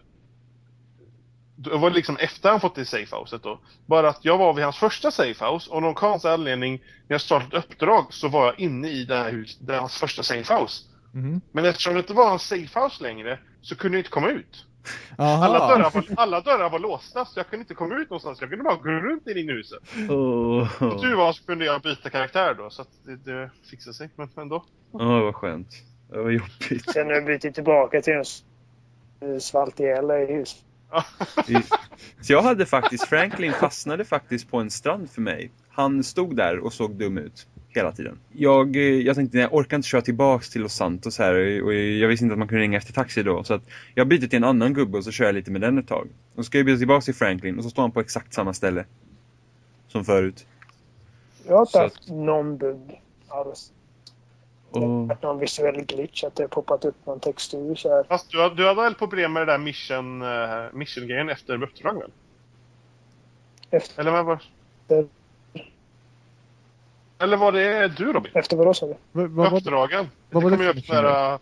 [1.64, 3.60] det var liksom efter han fått det safehouset då.
[3.86, 7.20] Bara att jag var vid hans första safehouse och av någon konstig anledning när jag
[7.20, 10.84] startade ett uppdrag så var jag inne i det här huset, det hans första safehouse.
[11.12, 11.40] Mhm.
[11.52, 14.66] Men eftersom det inte var en safehouse längre så kunde jag inte komma ut.
[15.18, 15.44] Aha.
[15.44, 18.40] Alla dörrar, var, alla dörrar var låsta så jag kunde inte komma ut någonstans.
[18.40, 19.78] Jag kunde bara gå runt in i huset.
[20.10, 23.94] Åh, Som tur var så kunde jag byta karaktär då så att det, det fixade
[23.94, 24.10] sig.
[24.16, 24.64] Men ändå.
[24.92, 25.68] Åh, vad skönt.
[26.10, 26.92] Det var jobbigt.
[26.92, 28.22] Sen har jag bytt tillbaka till
[29.20, 30.64] en svalt ihjäl i huset.
[32.20, 35.50] Så jag hade faktiskt, Franklin fastnade faktiskt på en strand för mig.
[35.68, 37.46] Han stod där och såg dum ut.
[37.68, 38.18] Hela tiden.
[38.32, 42.08] Jag, eh, jag tänkte, jag orkar inte köra tillbaks till Los Santos här och jag
[42.08, 43.44] visste inte att man kunde ringa efter taxi då.
[43.44, 43.62] Så att
[43.94, 46.08] jag byter till en annan gubbe och så kör jag lite med den ett tag.
[46.34, 48.54] Och så ska jag byta tillbaks till Franklin och så står han på exakt samma
[48.54, 48.84] ställe.
[49.88, 50.46] Som förut.
[51.46, 53.72] Jag har inte haft någon bugg alls.
[54.72, 58.04] Det varit någon visuell glitch att det har poppat upp någon textur så här.
[58.04, 62.10] Fast du, du hade väl problem med det där mission, uh, mission-grejen efter uppdrag väl?
[63.70, 64.40] Efter, Eller vad var
[67.18, 68.32] Eller var det du Robin?
[68.34, 69.22] efter vadå sa du?
[69.22, 70.08] Uppdragen.
[70.30, 71.38] vad det var det kommer ju för upp här uh,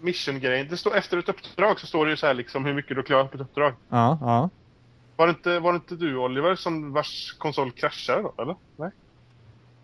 [0.00, 0.66] mission-grejen.
[0.70, 3.02] Det står efter ett uppdrag så står det ju så här liksom hur mycket du
[3.02, 3.72] klarar på ett uppdrag.
[3.88, 4.50] ja, ja.
[5.16, 8.56] Var det inte, var det inte du Oliver som vars konsol kraschade då eller?
[8.76, 8.90] Nej?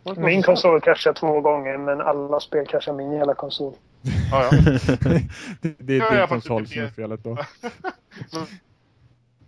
[0.04, 3.74] Det Min konsol kraschade två gånger men alla spel kraschar min hela konsol.
[4.30, 4.50] Ja, ja.
[5.60, 6.92] det, det Ja, är din jag fattar konsol inte som är det.
[6.92, 7.34] felet då.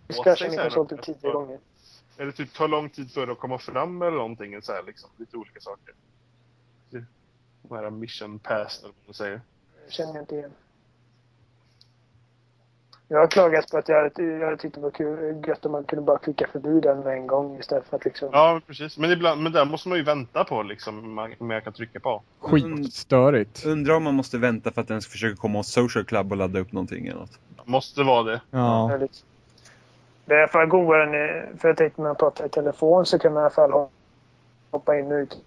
[0.07, 1.59] Det kraschade sig min konsol typ tio gånger.
[2.17, 5.09] Eller typ tar lång tid för det att komma fram eller någonting så här liksom.
[5.17, 5.93] Lite olika saker.
[6.89, 7.05] Det-
[7.61, 9.41] De här mission pass eller vad man säger.
[9.85, 10.51] Det känner jag inte igen.
[13.09, 15.83] Jag har klagat på att jag jag hade tyckt det var kul, gött om man
[15.83, 18.29] kunde bara klicka förbi den med en gång istället för att liksom...
[18.31, 18.97] Ja, precis.
[18.97, 21.99] Men ibland, men där måste man ju vänta på liksom, man, man jag kan trycka
[21.99, 22.21] på.
[22.39, 23.65] Skitstörigt.
[23.65, 26.37] undrar om man måste vänta för att den ska försöka komma åt Social Club och
[26.37, 27.39] ladda upp någonting eller något.
[27.65, 28.41] Måste vara det.
[28.51, 28.99] Ja.
[30.25, 31.57] Det är i alla fall godare än...
[31.57, 33.89] För jag tänkte när man pratar i telefon så kan man i alla fall ho-
[34.71, 35.37] hoppa in och ut.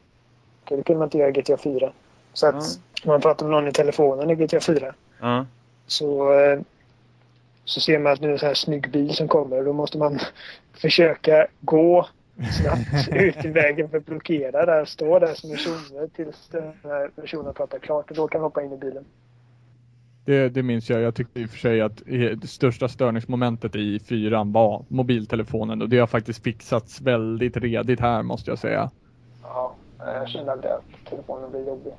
[0.68, 1.92] Det kunde man inte göra i GTA 4.
[2.33, 2.64] Så att Mm.
[3.05, 5.46] när man pratar med någon i telefonen i GTA 4 Ja.
[5.87, 6.61] så, eh,
[7.71, 9.65] så ser man att nu är det en sån här snygg bil som kommer.
[9.65, 10.19] Då måste man
[10.73, 12.09] försöka gå
[12.63, 14.85] snabbt ut i vägen för att blockera där.
[14.85, 18.47] Stå där som en tjomme tills den här personen pratar klart och då kan man
[18.47, 19.05] hoppa in i bilen.
[20.25, 21.01] Det, det minns jag.
[21.01, 25.89] Jag tyckte i och för sig att det största störningsmomentet i fyran var mobiltelefonen och
[25.89, 28.91] det har faktiskt fixats väldigt redigt här måste jag säga.
[29.43, 31.93] Ja, jag kände aldrig att telefonen blir jobbig.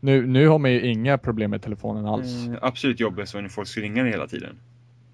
[0.00, 2.46] Nu, nu har man ju inga problem med telefonen alls.
[2.46, 4.58] Mm, absolut jobbigast var när folk skulle ringa hela tiden.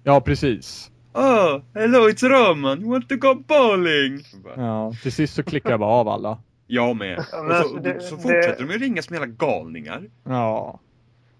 [0.09, 0.91] Ja, precis.
[1.13, 4.19] Oh, hello it's Roman, you want to go bowling?
[4.57, 6.37] Ja, till sist så klickar jag bara av alla.
[6.67, 7.25] Jag med.
[7.31, 10.03] Ja, Och men så, alltså, det- så det- fortsätter de ju ringa som hela galningar.
[10.23, 10.79] Ja.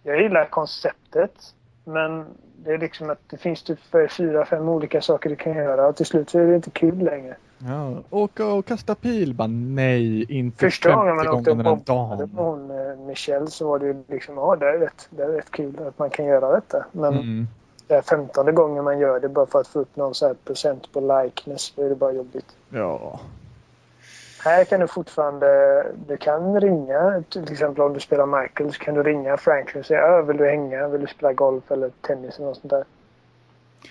[0.04, 1.32] Jag gillar konceptet.
[1.86, 2.26] Men
[2.66, 3.80] det är liksom att det finns typ
[4.18, 6.98] fyra, fem olika saker du kan göra och till slut så är det inte kul
[7.04, 7.36] längre.
[7.58, 7.98] ja.
[8.10, 11.94] Åka och kasta pil, bara nej, inte Första gången 50 man åkte gånger upp den
[11.94, 12.36] och bombade dagen.
[12.36, 15.28] på hon eh, Michelle så var det ju liksom, ja det är, rätt, det är
[15.30, 16.86] rätt kul att man kan göra detta.
[16.92, 17.48] Men Mm.
[17.90, 20.34] Det är femtonde gången man gör det bara för att få upp någon så här
[20.34, 22.46] procent på likeness, då är det bara jobbigt.
[22.70, 23.20] Ja.
[24.44, 25.48] Här kan du fortfarande,
[26.08, 29.86] du kan ringa, till exempel om du spelar Michael så kan du ringa Franklin och
[29.86, 32.84] säga "Ö, vill du hänga, vill du spela golf eller tennis eller något sånt där.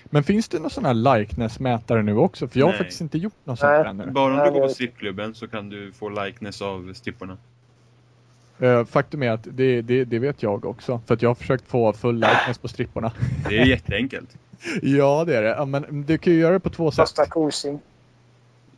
[0.05, 2.47] Men finns det någon sån här likeness-mätare nu också?
[2.47, 2.77] För jag har Nej.
[2.77, 3.85] faktiskt inte gjort något sånt Nej.
[3.89, 4.05] ännu.
[4.11, 7.37] Bara om Ja, du går på strippklubben så kan du få likeness av stripporna.
[8.59, 11.01] Eh, Faktum är att det, det, det vet jag också.
[11.07, 13.11] För att jag har försökt få full likeness på stripporna.
[13.49, 14.37] Det är jätteenkelt.
[14.81, 15.49] ja, det är det.
[15.49, 16.97] Ja, men du kan ju göra det på två sätt.
[16.97, 17.79] Kasta kosing.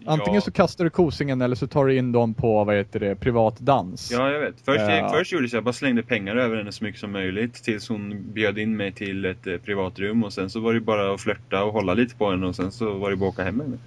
[0.05, 0.41] Antingen ja.
[0.41, 3.59] så kastar du kosingen eller så tar du in dem på, vad heter det, privat
[3.59, 4.11] dans.
[4.11, 4.55] Ja, jag vet.
[4.65, 5.13] Först, Ja.
[5.13, 7.89] först gjorde jag så jag bara slängde pengar över henne så mycket som möjligt tills
[7.89, 11.21] hon bjöd in mig till ett eh, privatrum och sen så var det bara att
[11.21, 13.55] flörta och hålla lite på henne och sen så var det bara att åka hem
[13.55, 13.77] med henne.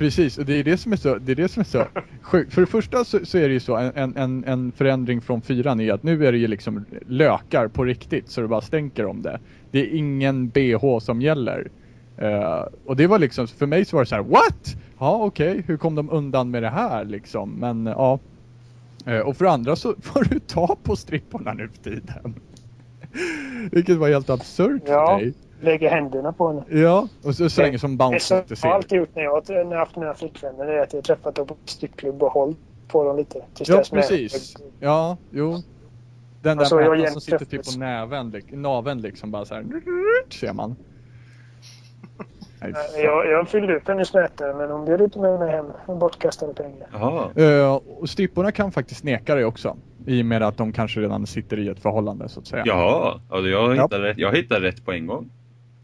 [0.00, 1.84] Precis, och det är det som är så, det är det som är så
[2.22, 2.54] sjukt.
[2.54, 5.80] För det första så, så är det ju så, en, en, en förändring från fyran
[5.80, 9.22] är att nu är det ju liksom lökar på riktigt så det bara stänker om
[9.22, 9.40] det.
[9.70, 11.70] Det är ingen bh som gäller.
[12.18, 14.76] Eh, och det var liksom, för mig så var det så här: what?
[14.98, 17.50] Ja okej, hur kom de undan med det här liksom?
[17.50, 18.18] Men ja.
[19.06, 22.34] Eh, och för andra så får du ta på stripporna nu för tiden.
[23.72, 25.06] Vilket var helt absurt Ja.
[25.18, 25.34] för dig.
[25.60, 26.64] Lägga händerna på henne.
[26.68, 28.68] Ja, och så, så länge som Det Bounce inte jag har ser.
[28.68, 31.02] alltid gjort när jag har när jag haft mina flickvänner det är att jag har
[31.02, 33.42] träffat dem på strippklubb och hållit på dem lite.
[33.58, 34.56] Ja, precis.
[34.58, 35.52] näve- Ja, jo.
[36.42, 39.64] Den där Alltså, jämt som sitter typ på näven, naveln liksom bara så här.
[40.30, 40.76] Ser man.
[42.96, 45.66] Jag, jag fyllde upp hennes mätare men hon bjöd inte med mig hem.
[45.86, 46.88] Hon bortkastade pengar.
[46.92, 47.30] Jaha.
[47.44, 49.76] Eh, och stripporna kan faktiskt neka dig också.
[50.06, 52.62] I och med att de kanske redan sitter i ett förhållande så att säga.
[52.66, 53.82] Jaha, ja, jag, Ja.
[53.82, 55.30] hittade rätt, jag hittade rätt på en gång.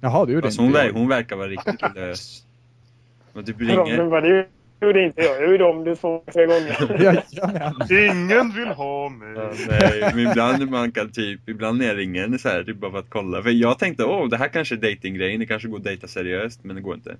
[0.06, 0.92] Jaha, det gjorde Alltså inte hon, jag.
[0.92, 2.42] hon verkar vara riktigt lös.
[3.34, 4.46] Men typ Ja, men ringer, var det
[4.80, 5.42] gjorde inte jag.
[5.42, 7.02] Jag gjorde om det två, tre gånger.
[7.02, 7.74] Jajamän.
[7.90, 9.28] Ingen vill ha mig.
[9.36, 12.76] Ja, nej, men ibland man kan typ, ibland när jag ringer en så här, typ
[12.76, 13.42] bara för att kolla.
[13.42, 16.64] För jag tänkte, åh, det här kanske är datinggrejen, det kanske går att dejta seriöst,
[16.64, 17.16] men det går inte.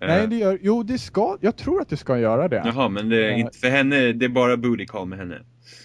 [0.00, 2.62] Nej, Eh, det gör, jo det ska, jag tror att det ska göra det.
[2.64, 3.36] Jaha, men det är Ja.
[3.36, 5.38] inte för henne, det är bara booty call med henne.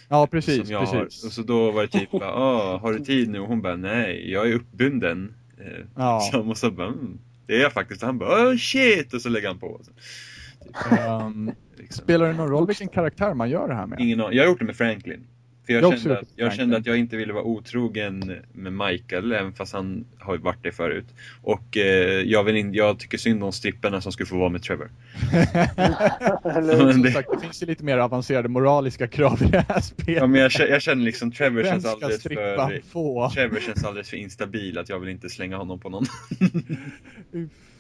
[0.10, 1.04] Ja, precis, jag har.
[1.04, 1.26] precis.
[1.26, 3.40] Och så då var det typ, åh, har du tid nu?
[3.40, 5.34] Och hon bara, nej, jag är uppbunden.
[5.96, 6.22] Ja.
[6.24, 8.02] liksom, och så bara, mm, det är jag faktiskt.
[8.04, 9.14] Och han bara, oh shit!
[9.14, 9.82] Och så lägger han på.
[9.84, 9.92] Så,
[10.96, 12.04] Ehm, liksom.
[12.04, 14.00] spelar det någon roll vilken karaktär man gör det här med?
[14.00, 14.38] Ingen aning.
[14.38, 15.28] Jag har gjort det med Franklin.
[15.66, 19.32] För jag, Jag kände, att, jag kände att jag inte ville vara otrogen med Michael,
[19.32, 21.06] även fast han har varit det förut.
[21.42, 24.64] Och eh, jag, vill in, jag tycker synd om stripperna som skulle få vara med
[24.64, 24.90] Trevor.
[26.44, 29.82] Men Som det- sagt, det finns ju lite mer avancerade moraliska krav i det här
[29.82, 30.22] spelet.
[30.22, 32.82] Ja, men jag, jag känner liksom Trevor Vem känns alldeles för...
[32.92, 33.32] få?
[33.34, 36.06] Trevor känns alldeles för instabil att jag vill inte slänga honom på någon.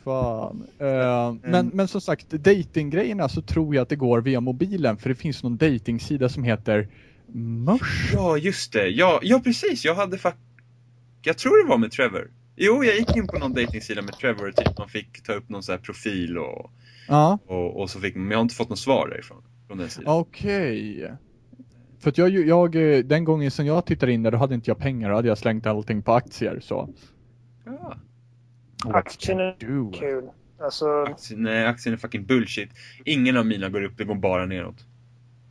[0.03, 0.67] Fan.
[0.79, 5.09] Eh, men, men som sagt, datinggrejerna så tror jag att det går via mobilen för
[5.09, 6.87] det finns någon datingsida som heter
[7.35, 8.13] Mush.
[8.13, 8.87] Ja, just det.
[8.87, 9.85] Ja, ja precis.
[9.85, 10.37] Jag hade fakt...
[11.21, 12.31] Jag tror det var med Trevor.
[12.55, 14.51] Jo, jag gick in på någon dejtingsida med Trevor.
[14.51, 16.71] Typ man fick ta upp någon så här profil och,
[17.07, 18.23] Ja, och, och så fick man...
[18.23, 19.43] Men jag har inte fått något svar därifrån.
[19.67, 20.19] Från den sidan.
[20.19, 21.11] okej.
[21.99, 22.71] För att jag, jag,
[23.05, 25.37] den gången som jag tittade in där, då hade inte jag pengar, då hade jag
[25.37, 26.89] slängt allting på aktier så.
[27.65, 27.97] Ja.
[28.83, 29.91] Aktien är Do.
[29.91, 30.29] kul.
[30.59, 32.69] Alltså, Aktien, nej, aktien är fucking bullshit.
[33.05, 34.85] Ingen av mina går upp, det går bara neråt.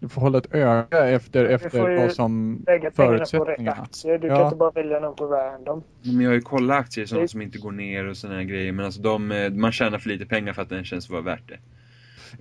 [0.05, 3.83] Du får hålla ett öga efter, efter får vad som lägga pengarna på rätt förutsättningarna.
[3.83, 4.19] aktier.
[4.19, 4.37] Du Ja.
[4.37, 5.83] kan inte bara välja någon på random.
[6.03, 8.73] Men jag har ju kollat aktier sådana som inte går ner och sådana här grejer.
[8.73, 11.49] Men alltså de, eh, man tjänar för lite pengar för att den känns vara värt
[11.49, 11.59] det.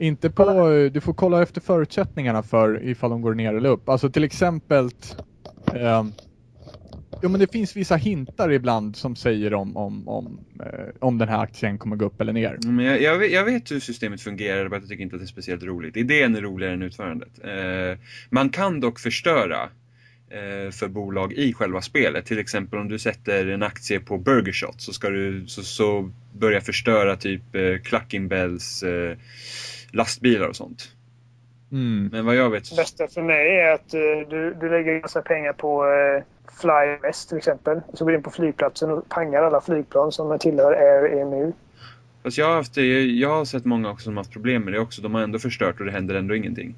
[0.06, 3.90] Inte på, eh, du får kolla efter förutsättningarna för ifall de går ner eller upp.
[3.90, 4.90] Alltså till exempel
[5.76, 6.12] ehm,
[7.22, 11.30] Jo men det finns vissa hintar ibland som säger om, om, om, eh, om den
[11.30, 12.58] här aktien kommer gå upp eller ner.
[12.64, 15.22] Mm, men jag, jag, vet, jag vet hur systemet fungerar, men jag tycker inte att
[15.22, 15.98] det är speciellt roligt.
[15.98, 17.40] Idén är roligare än utförandet.
[17.44, 18.00] Eh,
[18.30, 19.70] man kan dock förstöra
[20.30, 22.26] eh, för bolag i själva spelet.
[22.26, 26.62] Till exempel om du sätter en aktie på Burgershot så ska du så, så börja
[26.62, 29.18] förstöra typ eh, Clucking Bells eh,
[29.92, 30.90] lastbilar och sånt.
[31.74, 32.10] Mm.
[32.12, 32.70] Men vad jag vet.
[32.70, 36.24] Det bästa för mig är att eh, du, du lägger massa pengar på eh,
[36.62, 37.82] Fly West till exempel.
[37.94, 41.52] Så går du in på flygplatsen och pangar alla flygplan som tillhör Air EMU.
[42.24, 42.78] Fast jag har, haft,
[43.20, 45.02] jag har sett många också som har haft problem med det också.
[45.02, 46.76] De har ändå förstört och det händer ändå ingenting.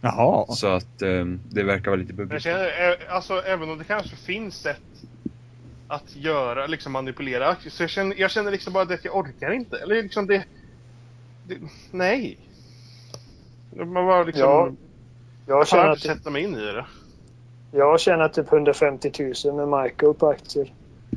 [0.00, 0.46] Jaha.
[0.48, 2.42] Så att eh, det verkar vara lite bubbligt.
[2.42, 4.80] känner, eh, alltså även om det kanske finns sätt
[5.88, 9.50] att göra, liksom manipulera aktier, så jag känner, jag känner liksom bara att jag orkar
[9.50, 9.78] inte.
[9.78, 10.44] Eller liksom det...
[11.48, 11.58] det
[11.90, 12.38] nej.
[13.76, 14.42] Man bara liksom...
[14.44, 14.70] Ja,
[15.46, 16.84] Jag kan typ, sätta mig in i det.
[17.72, 20.72] jag tjänar typ 150 000 med Michael på aktier.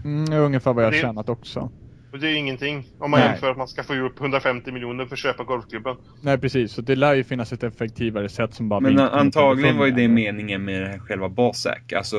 [0.05, 1.69] Mm, ungefär vad jag Det- tjänat också.
[2.15, 2.87] Och det är ingenting.
[2.99, 3.29] Om man Nej.
[3.29, 5.97] jämför att man ska få upp 150 miljoner för att köpa golfklubben.
[6.21, 9.85] Nej precis, så det lär ju finnas ett effektivare sätt som bara Men antagligen var
[9.85, 10.09] ju det med.
[10.09, 12.17] meningen med själva Basac, alltså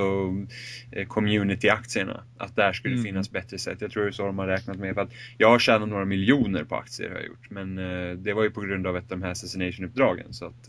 [0.92, 2.20] eh, community-aktierna.
[2.38, 3.04] Att där skulle Mm.
[3.04, 3.80] finnas bättre sätt.
[3.80, 4.94] Jag tror det är så de har räknat med.
[4.94, 7.50] För att jag har tjänat några miljoner på aktier har jag gjort.
[7.50, 10.32] Men eh, det var ju på grund av ett av de här assassination-uppdragen.
[10.32, 10.68] Så att,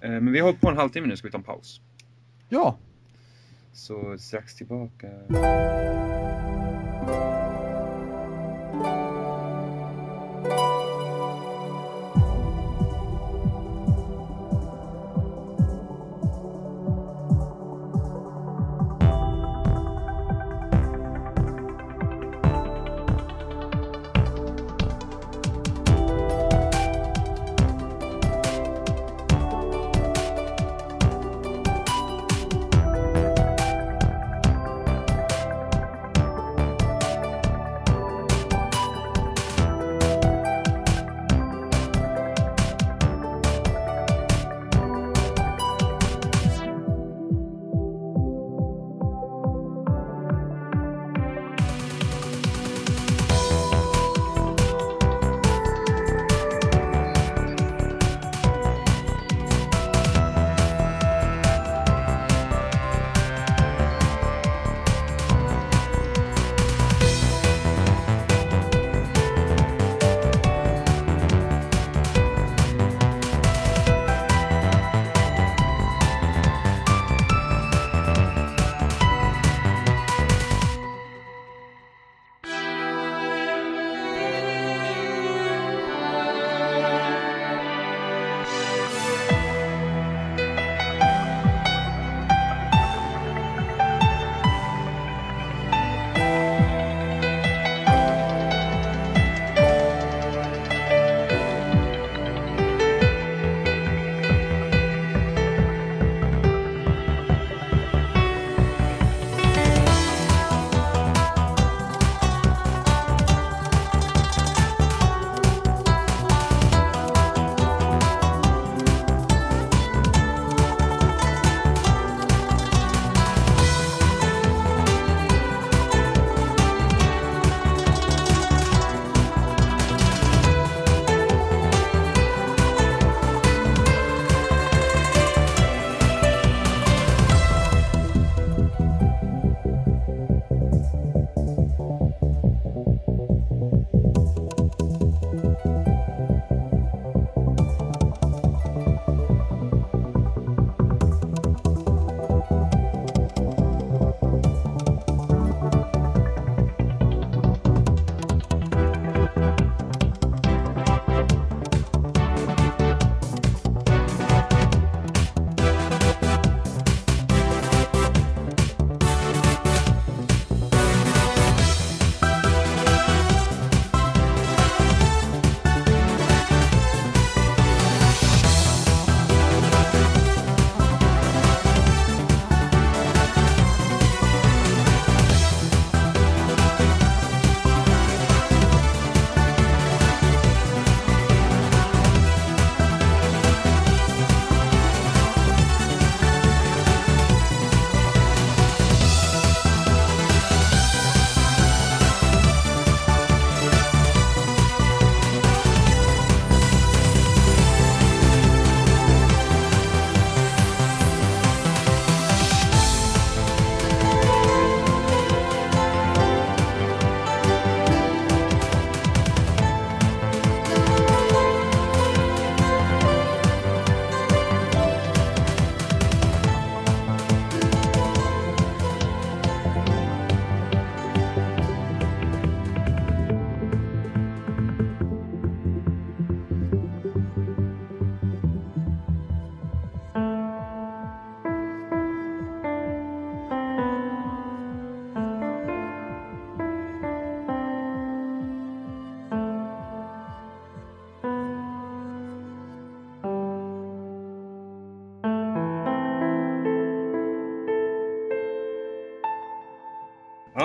[0.00, 1.80] eh, men vi har hållit på en halvtimme nu, ska vi ta en paus?
[2.48, 2.78] Ja,
[3.72, 5.06] Så strax tillbaka.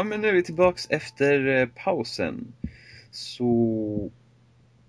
[0.03, 2.53] Ja, men nu är vi tillbaks efter eh, pausen.
[3.11, 4.11] Så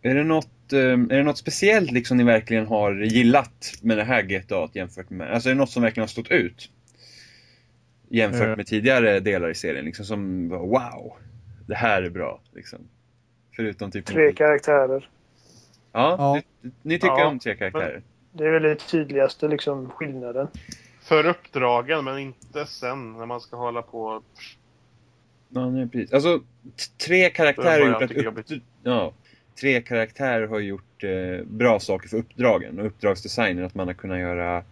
[0.02, 4.04] är det något, eh, är det något speciellt liksom ni verkligen har gillat med det
[4.04, 6.70] här GTA jämfört med, alltså är det något som verkligen har stått ut?
[8.08, 8.56] Jämfört Eh.
[8.56, 11.12] med tidigare delar i serien, liksom som wow,
[11.66, 12.40] det här är bra.
[12.52, 12.78] Liksom.
[13.56, 14.06] Förutom typ...
[14.06, 15.08] Tre karaktärer.
[15.92, 16.34] Ja, Ja.
[16.62, 18.02] Ni, ni tycker Ja, om tre karaktärer?
[18.32, 20.48] Det är väl det tydligaste liksom, skillnaden.
[21.00, 24.22] För uppdragen, men inte sen när man ska hålla på.
[25.54, 26.12] Ja, nej, precis.
[26.12, 26.40] Alltså,
[27.06, 28.62] tre karaktärer har gjort att upp...
[28.82, 29.12] ja,
[29.60, 34.18] tre karaktärer har gjort eh, bra saker för uppdragen och uppdragsdesignen, att man har kunnat
[34.18, 34.62] göra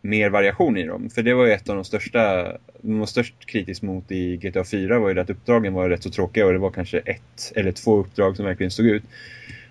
[0.00, 1.10] mer variation i dem.
[1.10, 4.64] För det var ju ett av de största, man var störst kritisk mot i GTA
[4.64, 7.52] 4 var ju det att uppdragen var rätt så tråkiga och det var kanske ett
[7.56, 9.02] eller två uppdrag som verkligen stod ut.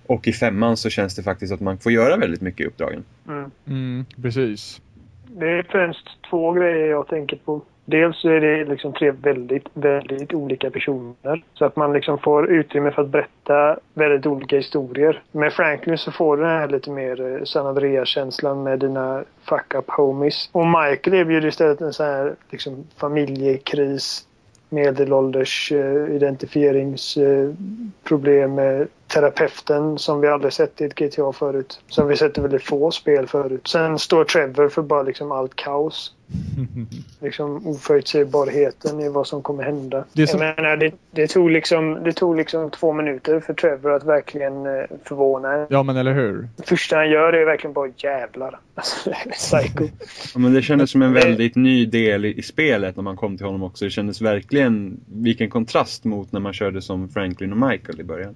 [0.05, 3.03] Och i femman så känns det faktiskt att man får göra väldigt mycket i uppdragen.
[3.27, 3.51] Mm.
[3.67, 4.81] Mm, precis.
[5.27, 7.61] Det är främst två grejer jag tänker på.
[7.89, 11.43] Dels så är det liksom tre väldigt, väldigt olika personer.
[11.53, 15.23] Så att man liksom får utrymme för att berätta väldigt olika historier.
[15.31, 19.89] Med Franklin så får du den här lite mer eh, San Andreas-känslan med dina fuck-up
[19.89, 20.49] homies.
[20.51, 24.23] Och Michael erbjuder istället en sån här liksom familjekris.
[24.69, 31.81] Medelålders uh, identifieringsproblem med terapeuten som vi aldrig sett i ett GTA förut.
[31.87, 33.67] Som vi sett i väldigt få spel förut.
[33.67, 36.13] Sen står Trevor för bara liksom allt kaos.
[37.21, 40.05] Liksom oförutsägbarheten i vad som kommer hända.
[40.13, 43.91] Det som- Jag menar, det, det, tog liksom, det tog liksom två minuter för Trevor
[43.93, 45.67] att verkligen eh, förvåna en.
[45.69, 46.47] Ja, men eller hur?
[46.55, 48.59] Det första han gör är verkligen bara jävlar.
[48.75, 49.83] Alltså, psycho.
[50.33, 53.15] Ja, men det kändes som en Det- väldigt ny del i, i spelet när man
[53.17, 53.85] kom till honom också.
[53.85, 58.35] Det kändes verkligen, vilken kontrast mot när man körde som Franklin och Michael i början.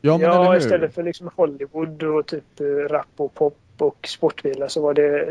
[0.00, 0.58] Ja, men Ja, eller hur?
[0.58, 5.28] istället för liksom Hollywood och typ eh, rap och pop och sportbilar så var det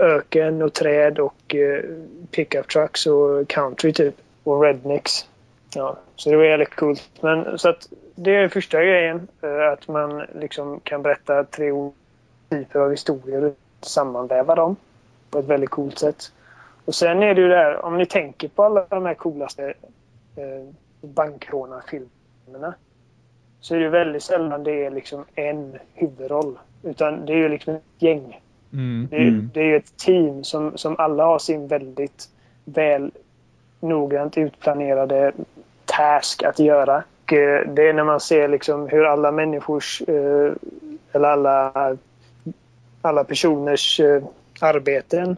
[0.00, 1.84] öken och träd och eh,
[2.30, 4.14] pickup trucks och country typ.
[4.44, 5.28] Och rednecks.
[5.74, 7.10] Ja, så det var jävligt coolt.
[7.20, 9.28] Men så att det är första grejen.
[9.42, 11.96] Eh, att man liksom kan berätta tre olika
[12.50, 14.76] typer av historier och sammanväva dem
[15.30, 16.32] på ett väldigt coolt sätt.
[16.84, 19.74] Och sen är det ju det här, om ni tänker på alla de här coolaste
[20.36, 22.74] eh, bankrånarfilmerna
[23.60, 26.58] så är det väldigt sällan det är liksom en huvudroll.
[26.82, 28.40] Utan det är ju liksom ett gäng.
[28.72, 29.08] Mm.
[29.10, 29.50] Det är, Mm.
[29.54, 32.28] det är ju ett team som, som alla har sin väldigt
[32.64, 33.10] väl
[33.80, 35.32] noggrant utplanerade
[35.84, 37.02] task att göra.
[37.24, 40.52] Och eh, det är när man ser liksom hur alla människors eh,
[41.12, 41.72] eller alla,
[43.02, 44.22] alla personers eh,
[44.60, 45.36] arbeten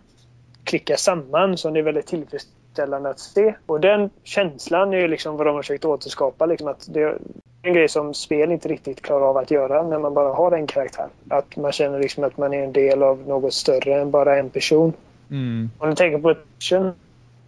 [0.65, 3.55] klickar samman som det är väldigt tillfredsställande att se.
[3.67, 6.47] Och den känslan är ju liksom vad de har försökt återskapa.
[6.47, 7.19] Liksom att det är
[7.63, 10.67] en grej som spel inte riktigt klarar av att göra när man bara har en
[10.67, 11.09] karaktär.
[11.29, 14.51] Att man känner liksom att man är en del av något större än bara en
[14.51, 14.93] person.
[15.31, 15.71] Mm.
[15.79, 16.93] Om du tänker på Action.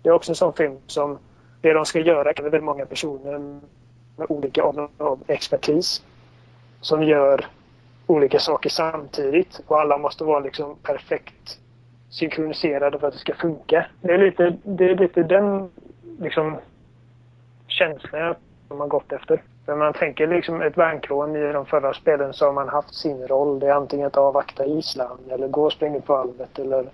[0.03, 1.18] Det är också en sån film som
[1.61, 3.39] det de ska göra är väldigt många personer
[4.16, 4.62] med olika
[4.99, 6.03] av expertis.
[6.81, 7.47] Som gör
[8.07, 11.59] olika saker samtidigt och alla måste vara liksom perfekt
[12.15, 13.87] synkroniserade för att det ska funka.
[14.01, 15.71] Det är lite, det är lite den
[16.21, 16.57] liksom
[17.67, 18.35] känslan
[18.69, 19.43] som man gått efter.
[19.67, 23.27] När man tänker liksom ett bankrån i de förra spelen så har man haft sin
[23.29, 23.59] roll.
[23.61, 26.85] Det är antingen att avvakta Island eller gå och springa på valvet eller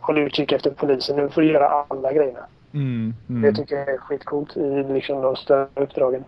[0.00, 1.16] hålla utkik efter polisen.
[1.16, 2.46] Nu får du göra alla grejerna.
[2.74, 3.14] Mm.
[3.26, 3.54] Det Mm.
[3.54, 6.24] tycker jag är skitcoolt i liksom de större uppdragen.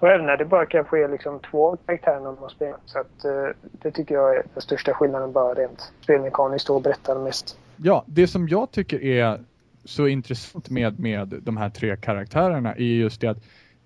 [0.00, 2.76] Och även när det bara kanske är liksom två karaktärer när man spelar.
[2.86, 7.18] Så att, eh, det tycker jag är den största skillnaden bara rent spelmekaniskt och berättar
[7.18, 7.58] mest.
[7.76, 9.40] Ja, det som jag tycker är
[9.84, 13.42] så intressant med, med de här tre karaktärerna är just det att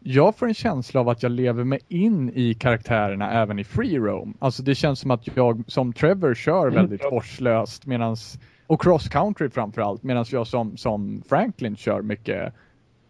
[0.07, 3.99] jag får en känsla av att jag lever mig in i karaktärerna även i free
[3.99, 4.35] roam.
[4.39, 9.51] Alltså det känns som att jag som Trevor kör väldigt vårdslöst medans, och cross country
[9.51, 12.55] framförallt medan jag som, som Franklin kör mycket,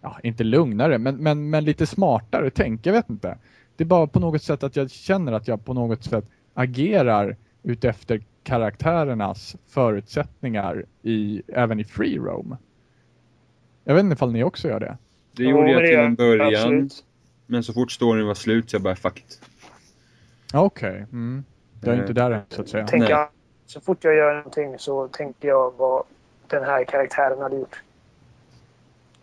[0.05, 3.39] ja inte lugnare men, men, men lite smartare tänk, jag vet inte.
[3.77, 6.25] Det är bara på något sätt att jag känner att jag på något sätt
[6.55, 12.57] agerar utefter karaktärernas förutsättningar i, även i free roam.
[13.85, 14.97] Jag vet inte ifall ni också gör det.
[15.33, 17.05] Det Jo, gjorde jag till en början, absolut.
[17.47, 19.41] men så fort storyn var slut så jag bara fuck it.
[20.55, 21.45] Okej, mm.
[21.81, 22.87] Jag är Eh, inte där än så att säga.
[22.87, 23.27] Tänker
[23.67, 26.05] så fort jag gör någonting så tänker jag vad
[26.49, 27.84] den här karaktären hade gjort.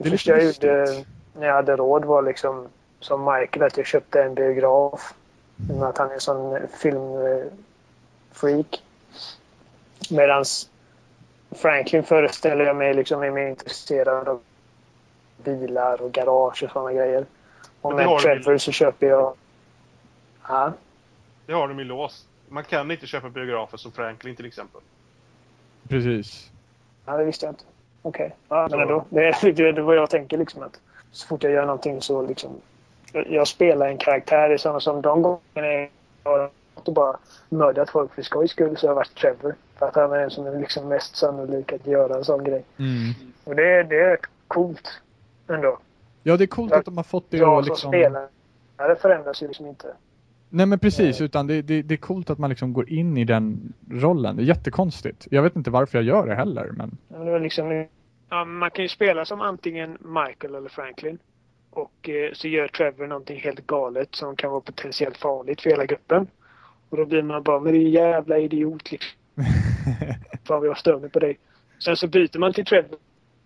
[0.03, 2.67] Det är första lite jag gjorde när jag hade råd var liksom
[2.99, 5.13] som Michael att jag köpte en biograf.
[5.69, 8.83] I med att han är en sån filmfreak.
[10.09, 10.69] Medans
[11.51, 14.41] Franklin föreställer jag mig liksom är mer intresserad av
[15.43, 17.25] bilar och garage och sådana grejer.
[17.81, 19.35] Och med Trevor så köper jag...
[20.47, 20.73] Ja,
[21.45, 22.27] Det har de ju låst.
[22.49, 24.81] Man kan inte köpa biografer som Franklin till exempel.
[25.89, 26.51] Precis.
[27.05, 27.63] ja det visste jag inte.
[28.01, 28.35] Okej.
[28.49, 29.05] Ja, men ändå.
[29.09, 30.79] Det är det är vad jag tänker liksom att
[31.11, 32.49] så fort jag gör någonting så liksom...
[33.13, 34.47] Jag, jag spelar en karaktär.
[34.49, 35.87] Det är samma som de gångerna
[36.23, 37.17] jag har inte bara
[37.49, 39.55] mördat folk för skojs skull så har jag varit Trevor.
[39.79, 42.63] För att han är den som är liksom mest sannolik att göra en sån grej.
[42.79, 43.13] Mm.
[43.43, 45.01] Och det, är- det är coolt
[45.47, 45.77] ändå.
[46.23, 47.91] Ja, det är coolt att de har fått det Jag att som liksom...
[47.91, 49.87] spelare förändras ju liksom inte.
[50.53, 51.25] Nej men precis, Eh.
[51.25, 54.35] utan det, det, det är coolt att man liksom går in i den rollen.
[54.35, 55.27] Det är jättekonstigt.
[55.31, 56.97] Jag vet inte varför jag gör det heller, men...
[57.07, 57.87] Men det var liksom,
[58.29, 61.17] ja, man kan ju spela som antingen Michael eller Franklin.
[61.69, 65.85] Och eh, så gör Trevor någonting helt galet som kan vara potentiellt farligt för hela
[65.85, 66.27] gruppen.
[66.89, 69.11] Och då blir man bara, men det är ju jävla idiot liksom.
[70.47, 71.37] Fan vad jag stör mig på dig.
[71.79, 72.97] Sen så byter man till Trevor.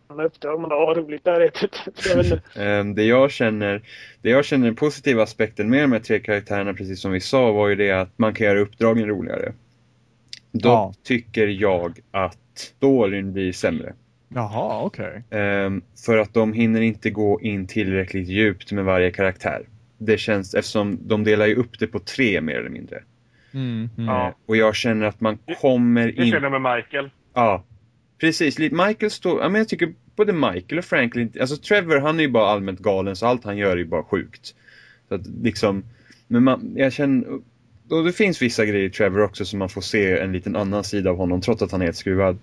[0.10, 1.62] Man uppdrag och man åh roligt det här är ett.
[2.10, 2.41] Jag vet inte.
[2.64, 3.82] Ehm, Det jag känner,
[4.22, 7.51] det jag känner den positiva aspekten med de här tre karaktärerna, precis som vi sa,
[7.51, 9.53] var ju det att man kan göra uppdragen roligare.
[10.51, 10.93] Dock Ja.
[11.03, 13.93] tycker jag att storyn blir sämre.
[14.30, 15.24] Jaha, okej.
[15.30, 19.66] Ehm, för att de hinner inte gå in tillräckligt djupt med varje karaktär.
[19.97, 23.03] Det känns, eftersom de delar ju upp det på tre mer eller mindre.
[23.53, 24.10] Mm, mm.
[24.10, 24.28] Ja.
[24.28, 26.32] Eh, Och jag känner att man kommer Det in...
[26.32, 27.10] känner jag med Michael.
[27.34, 27.64] Ja,
[28.18, 28.59] precis.
[28.59, 32.30] Michael står, ja men jag tycker både Michael och Franklin, alltså Trevor han är ju
[32.30, 34.55] bara allmänt galen så allt han gör är ju bara sjukt.
[35.09, 35.84] Så att liksom,
[36.28, 37.28] men man, jag känner,
[37.89, 40.84] och det finns vissa grejer i Trevor också som man får se en liten annan
[40.84, 42.38] sida av honom trots att han är helt skruvad.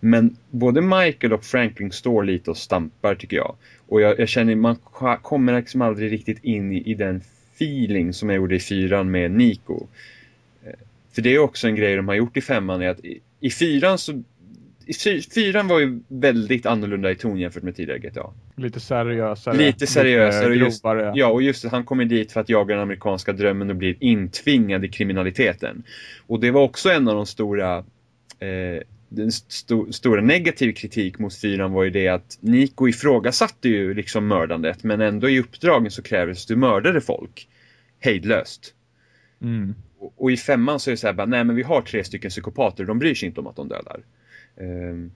[0.00, 3.56] Men både Michael och Franklin står lite och stampar tycker jag.
[3.88, 4.76] Och jag, jag känner, man
[5.22, 7.22] kommer liksom aldrig riktigt in i, i den
[7.54, 9.86] feeling som jag gjorde i fyran med Nico.
[10.64, 10.72] Eh,
[11.12, 13.50] för det är också en grej de har gjort i femman, är att i, i
[13.50, 14.22] fyran så
[15.34, 18.30] fyran var ju väldigt annorlunda i ton jämfört med tidigare GTA.
[18.56, 19.56] Lite seriösare.
[19.56, 22.74] Lite seriösare och Lite just, ja, och just det, han kommer dit för att jaga
[22.74, 25.82] den amerikanska drömmen och blir intvingad i kriminaliteten.
[26.26, 27.78] Och det var också en av de stora
[28.38, 33.94] eh, den sto, stora negativ kritik mot fyran var ju det att Nico ifrågasatte ju
[33.94, 37.48] liksom mördandet men ändå i uppdragen så krävdes att du mördade folk
[38.00, 38.74] hejdlöst.
[39.42, 39.74] Mm.
[39.98, 42.04] Och, och i femman så är det så här bara, nej men vi har tre
[42.04, 44.00] stycken psykopater, de bryr sig inte om att de dödar.
[44.60, 45.10] Ehm,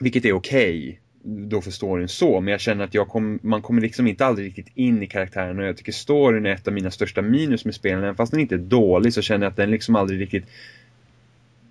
[0.00, 3.80] vilket är okej då för storyn så, men jag känner att jag kom, man kommer
[3.80, 6.90] liksom inte aldrig riktigt in i karaktären och jag tycker storyn är ett av mina
[6.90, 8.02] största minus med spelen.
[8.02, 10.44] Även fast den inte är dålig så känner jag att den liksom aldrig riktigt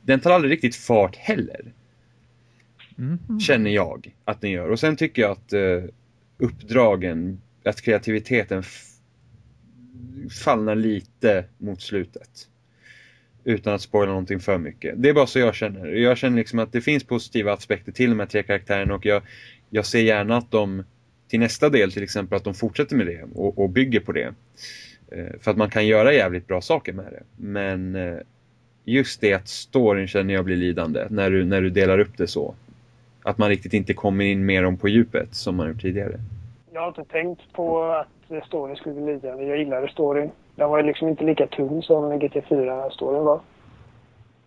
[0.02, 1.74] den tar aldrig riktigt fart heller.
[2.96, 3.40] Mhm.
[3.40, 4.70] Känner jag att den gör.
[4.70, 5.84] Och sen tycker jag att eh,
[6.38, 8.64] uppdragen, att kreativiteten
[10.44, 12.48] fallnar lite mot slutet.
[13.48, 14.94] Utan att spoila någonting för mycket.
[14.98, 15.88] Det är bara så jag känner.
[15.88, 19.22] Jag känner liksom att det finns positiva aspekter till de här tre karaktärerna och jag,
[19.70, 20.84] jag ser gärna att de
[21.28, 24.34] till nästa del till exempel att de fortsätter med det och, och bygger på det.
[25.12, 27.24] Eh, för att man kan göra jävligt bra saker med det.
[27.36, 28.18] Men eh,
[28.84, 32.28] just det att storyn känner jag blir lidande när du, när du delar upp det
[32.28, 32.56] så.
[33.24, 36.20] Att man riktigt inte kommer in mer om på djupet som man gjort tidigare.
[36.74, 39.44] Jag har inte tänkt på att storyn skulle bli lidande.
[39.44, 40.32] Jag gillade storyn.
[40.58, 43.40] Den var ju liksom inte lika tung som GT4-storyn var.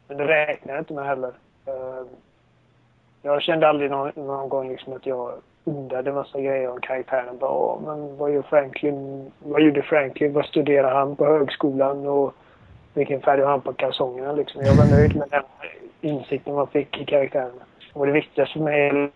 [0.08, 1.32] Men det räknade jag inte med heller.
[1.66, 2.06] Ehm,
[3.22, 5.32] jag kände aldrig någon, någon gång liksom att jag
[5.64, 7.38] undrade massa grejer om karaktären.
[7.38, 9.30] Bara, men vad gör Franklin?
[9.38, 10.32] Vad gjorde Franklin?
[10.32, 12.06] Vad studerade han på högskolan?
[12.06, 12.34] Och
[12.94, 14.32] vilken färg har han på kalsongerna?
[14.32, 14.64] Liksom.
[14.64, 15.42] Jag var nöjd med den
[16.00, 17.64] insikten man fick i karaktärerna.
[17.92, 19.10] Och det viktigaste för mig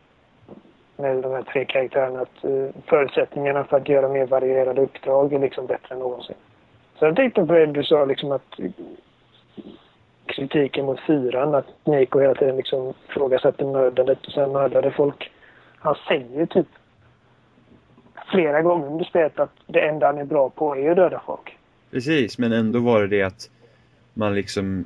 [0.97, 5.39] med de här tre karaktärerna att eh, förutsättningarna för att göra mer varierade uppdrag är
[5.39, 6.37] liksom bättre än någonsin.
[6.99, 8.61] Sen tänkte jag på det du sa liksom att
[10.27, 15.31] kritiken mot fyran, att Nico hela tiden liksom ifrågasatte mördandet och sen mördade folk.
[15.79, 16.67] Han säger ju typ
[18.31, 21.57] flera gånger under spelet att det enda han är bra på är att döda folk.
[21.91, 23.51] Precis, men ändå var det det att
[24.15, 24.85] man liksom...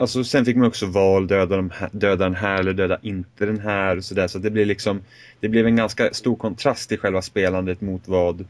[0.00, 3.46] Alltså sen fick man också val, döda, de här, döda den här eller döda inte
[3.46, 4.26] den här och sådär.
[4.26, 5.02] Så det blev liksom...
[5.40, 8.44] Det blev en ganska stor kontrast i själva spelandet mot vad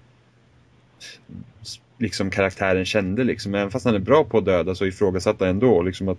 [2.01, 3.55] liksom karaktären kände liksom.
[3.55, 6.19] Även fast han är bra på att döda så ifrågasatte han ändå liksom att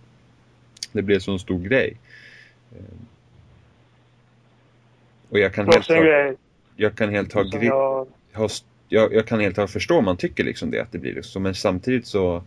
[0.92, 1.98] det blev så en stor grej.
[5.30, 6.34] Och jag kan helt ha,
[6.76, 8.08] jag kan helt ha som gri- jag...
[8.32, 8.52] har,
[8.90, 11.40] jag, jag kan helt ha förstå om man tycker liksom det, att det blir så,
[11.40, 12.44] men samtidigt så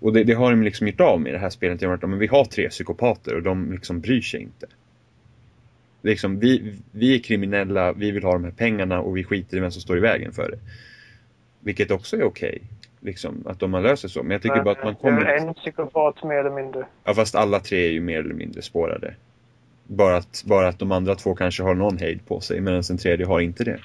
[0.00, 2.02] och det, det har de liksom gjort av med i det här spelet genom att
[2.02, 4.66] men vi har tre psykopater och de liksom bryr sig inte.
[6.02, 9.60] Liksom, vi, vi är kriminella, vi vill ha de här pengarna och vi skiter i
[9.60, 10.58] vem som står i vägen för det.
[11.66, 12.62] Vilket också är okej.
[13.00, 14.22] liksom, att de har löst det så.
[14.22, 15.24] Men jag tycker bara att man Det är kommer...
[15.24, 16.86] väl en psykopat mer eller mindre.
[17.04, 19.14] Ja, fast alla tre är ju mer eller mindre spårade.
[19.84, 22.98] Bara att, bara att de andra två kanske har någon hejd på sig, medan den
[22.98, 23.80] tredje har inte det.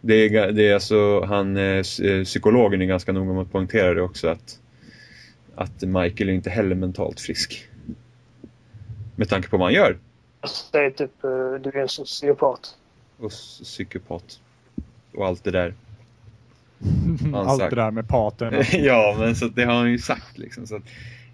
[0.00, 3.94] Det är, det är alltså, han, eh, eh, psykologen är ganska noga med att poängtera
[3.94, 4.60] det också att,
[5.54, 7.68] att Michael är inte heller mentalt frisk.
[9.16, 9.98] Med tanke på vad man gör.
[10.40, 12.76] Jag säger typ, eh, du är en sociopat.
[13.18, 14.40] Och psykopat.
[15.14, 15.74] Och allt det där.
[17.34, 17.70] Allt sagt.
[17.74, 18.64] det där med paten.
[18.72, 20.66] ja, men så det har han ju sagt liksom.
[20.66, 20.82] Så att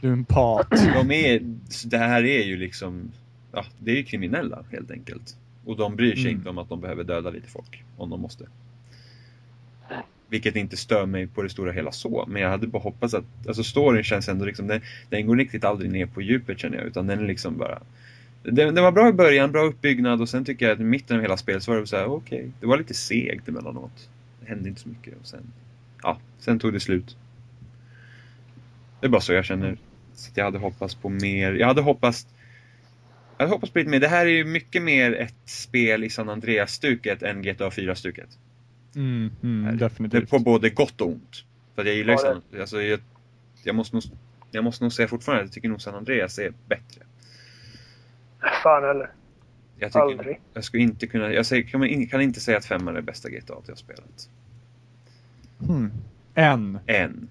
[0.00, 0.70] Du är en pat.
[0.70, 1.40] de är,
[1.86, 3.10] det här är ju liksom,
[3.52, 5.36] ja, det är ju kriminella helt enkelt.
[5.64, 6.36] Och de bryr sig Mm.
[6.36, 8.44] inte om att de behöver döda lite folk, om de måste.
[10.28, 13.24] Vilket inte stör mig på det stora hela så, men jag hade bara hoppats att,
[13.48, 16.86] alltså storyn känns ändå liksom, den, den går riktigt aldrig ner på djupet känner jag,
[16.86, 17.78] utan den är liksom bara
[18.42, 21.16] den, den var bra i början, bra uppbyggnad och sen tycker jag att i mitten
[21.16, 24.08] av hela spelet så var det så här, okej, det var lite segt emellanåt.
[24.40, 25.52] Det hände inte så mycket och sen,
[26.02, 27.16] ja, sen tog det slut.
[29.00, 29.78] Det är bara så jag känner.
[30.14, 31.52] Så att jag hade hoppats på mer.
[31.52, 32.26] Jag hade hoppats
[33.38, 34.00] jag hade hoppats på lite mer.
[34.00, 38.38] Det här är ju mycket mer ett spel i San Andreas-stuket än GTA 4-stuket.
[38.96, 40.30] Mm, mm, Det är definitivt.
[40.30, 41.44] på både gott och ont.
[41.74, 43.00] För att jag gillar ju Ja, San alltså, jag,
[43.64, 44.02] jag, måste nog,
[44.50, 47.02] jag måste nog säga fortfarande att jag tycker nog San Andreas är bättre.
[48.62, 49.10] Fan heller.
[49.78, 50.40] Jag, tycker, Aldrig.
[50.54, 53.02] jag skulle inte kunna, jag säger, kan, in- kan inte säga att femman är det
[53.02, 54.28] bästa GTA jag har spelat.
[55.66, 55.90] Hmm.
[56.34, 56.78] En.
[56.86, 57.28] Än.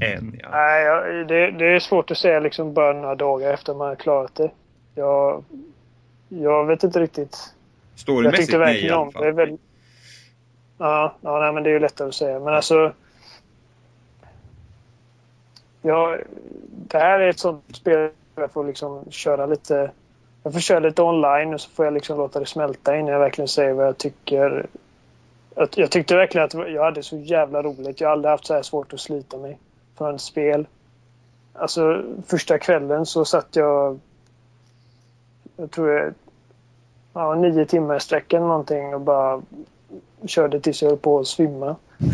[0.00, 0.48] Än, ja.
[0.50, 3.94] Nej, jag, det, det är svårt att säga liksom bara några dagar efter man har
[3.96, 4.50] klarat det.
[4.94, 5.44] Jag,
[6.28, 7.54] jag vet inte riktigt.
[7.92, 9.12] Jag Storymässigt nej i alla om det.
[9.12, 9.24] fall.
[9.24, 9.58] Är väl,
[10.78, 12.40] ja, ja nej, men det är ju lättare att säga.
[12.40, 12.92] Men alltså.
[15.82, 16.18] Ja,
[16.70, 18.10] det här är ett sånt spel
[18.42, 19.90] jag får liksom köra lite.
[20.42, 23.18] Jag får köra lite online och så får jag liksom låta det smälta innan jag
[23.18, 24.66] verkligen säger vad jag tycker.
[25.54, 28.00] Jag, jag tyckte verkligen att jag hade så jävla roligt.
[28.00, 29.58] Jag har aldrig haft så här svårt att slita mig
[29.98, 30.66] från ett spel.
[31.52, 34.00] Alltså första kvällen så satt jag.
[35.56, 36.14] Jag tror jag
[37.14, 39.42] ja, nio timmar i sträck eller någonting och bara
[40.26, 41.76] körde tills jag höll på att svimma.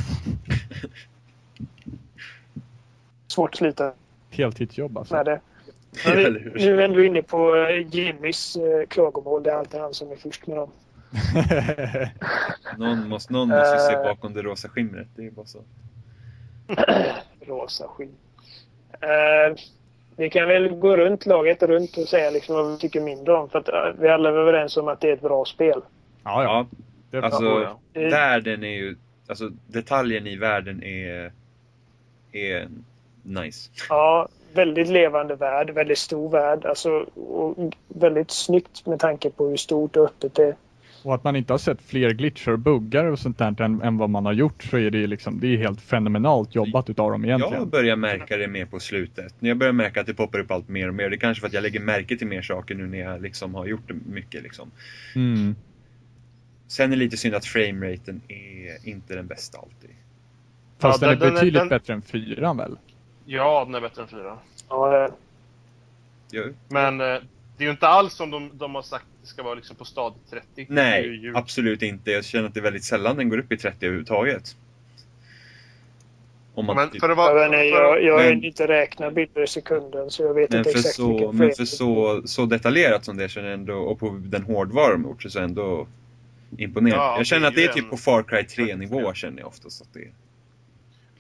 [3.29, 3.93] Svårt att slita
[4.31, 5.15] Heltidsjobb alltså.
[5.15, 5.41] med det.
[6.05, 9.43] Men nu är vi ändå inne på eh, Jimmys eh, klagomål.
[9.43, 10.71] Det är alltid han som är först med dem.
[12.79, 14.03] Någon måste, någon måste se Eh.
[14.03, 15.09] bakom det rosa skimret.
[15.17, 15.63] Det är ju bara så.
[17.47, 18.17] Rosa skinn.
[18.93, 19.57] Eh,
[20.17, 23.49] vi kan väl gå runt laget runt och säga liksom vad vi tycker mindre om.
[23.49, 25.81] För att vi alla är överens om att det är ett bra spel.
[26.25, 26.67] ja, ja.
[27.11, 27.45] Det alltså
[27.93, 28.01] ja.
[28.01, 28.97] världen är ju,
[29.27, 31.33] alltså detaljen i världen är,
[32.33, 32.69] är
[33.23, 33.71] nice.
[33.89, 35.71] Ja, väldigt levande värld.
[35.71, 36.65] Väldigt stor värld.
[36.65, 40.57] Alltså, och väldigt snyggt med tanke på hur stort och öppet det är.
[41.03, 43.99] Och att man inte har sett fler glitchar och buggar och sånt där än, än
[43.99, 47.25] vad man har gjort så är det liksom, det är helt fenomenalt jobbat utav dem
[47.25, 47.55] egentligen.
[47.55, 49.35] Jag börjar märka det mer på slutet.
[49.39, 51.11] Jag börjar märka att det poppar upp allt mer och mer.
[51.11, 53.55] Det är kanske för att jag lägger märke till mer saker nu när jag liksom
[53.55, 54.43] har gjort det mycket.
[54.43, 54.71] Liksom.
[55.15, 55.55] Mm.
[56.69, 59.91] Sen är det lite synd att frameraten är inte den bästa alltid.
[60.79, 62.77] Fast Ja, den, den- är den betydligt den- bättre än fyran väl?
[63.33, 64.39] Ja, den är bättre än fyra.
[64.69, 65.09] Ja,
[66.33, 66.45] Jo.
[66.69, 67.07] Men eh,
[67.57, 69.77] det är ju inte alls som de, de har sagt att det ska vara liksom
[69.77, 70.47] på stadigt 30.
[70.55, 72.11] Det är ju Nej, ju- absolut inte.
[72.11, 74.57] Jag känner att det är väldigt sällan den går upp i 30 överhuvudtaget.
[76.55, 77.65] Om man Men typ- för att jag, vara...
[77.65, 80.95] jag, jag har Men- inte räknat bilder i sekunden så jag vet Men inte exakt
[80.95, 84.21] så, vilken men för så, så detaljerat som det så är det ändå, och på
[84.25, 85.87] den hårdvara de gjort så är det ändå
[86.59, 87.05] imponerande.
[87.05, 89.39] Ja, jag känner det att det är typ en- på Far Cry 3 nivå känner
[89.39, 90.11] jag oftast att det är.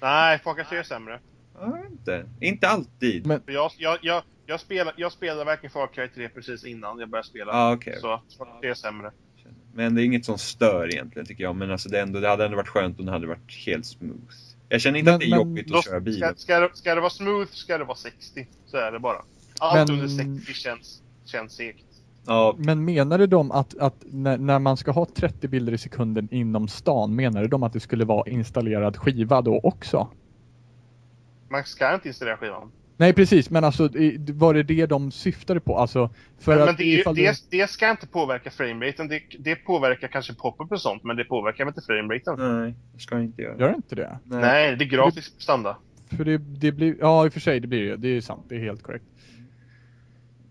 [0.00, 1.18] Nej, Far Cry 3 är sämre.
[1.60, 3.26] Ja, inte, inte alltid.
[3.26, 7.08] Men- jag, jag, jag, jag, spelar, jag spelade verkligen Far Cry 3 precis innan jag
[7.10, 7.52] började spela.
[7.52, 7.98] Ja, okej.
[8.00, 8.20] Så
[8.60, 9.10] 3 är sämre.
[9.74, 11.56] Men det är inget som stör egentligen tycker jag.
[11.56, 14.34] Men alltså det, ändå, det hade ändå varit skönt om det hade varit helt smooth.
[14.68, 16.16] Jag känner inte Men- att det är men- jobbigt Då, att köra bil.
[16.16, 18.46] ska, ska, det, ska det vara smooth ska det vara 60.
[18.66, 19.22] Så är det bara.
[19.60, 21.84] Allt Men- under 60 känns, känns segt.
[22.26, 26.28] Ja, Men menade de att, att när, när man ska ha 30 bilder i sekunden
[26.30, 30.08] inom stan, menade de att det skulle vara installerad skiva då också?
[31.50, 32.72] Man ska inte installera skivan.
[32.96, 33.88] Nej precis, men alltså
[34.32, 35.76] var det det de syftade på?
[35.78, 39.08] Alltså, för Men, att men det, ifall du- det, det ska inte påverka frameraten.
[39.08, 42.34] Det, det påverkar kanske pop-up och sånt, men det påverkar inte frameraten.
[42.62, 43.58] nej, det ska jag inte göra.
[43.58, 44.18] Gör det inte det?
[44.24, 45.76] Nej, det är grafisk prestanda.
[46.16, 48.42] För det, det blir, ja i och för sig det blir det, det är sant,
[48.48, 49.04] det är helt korrekt.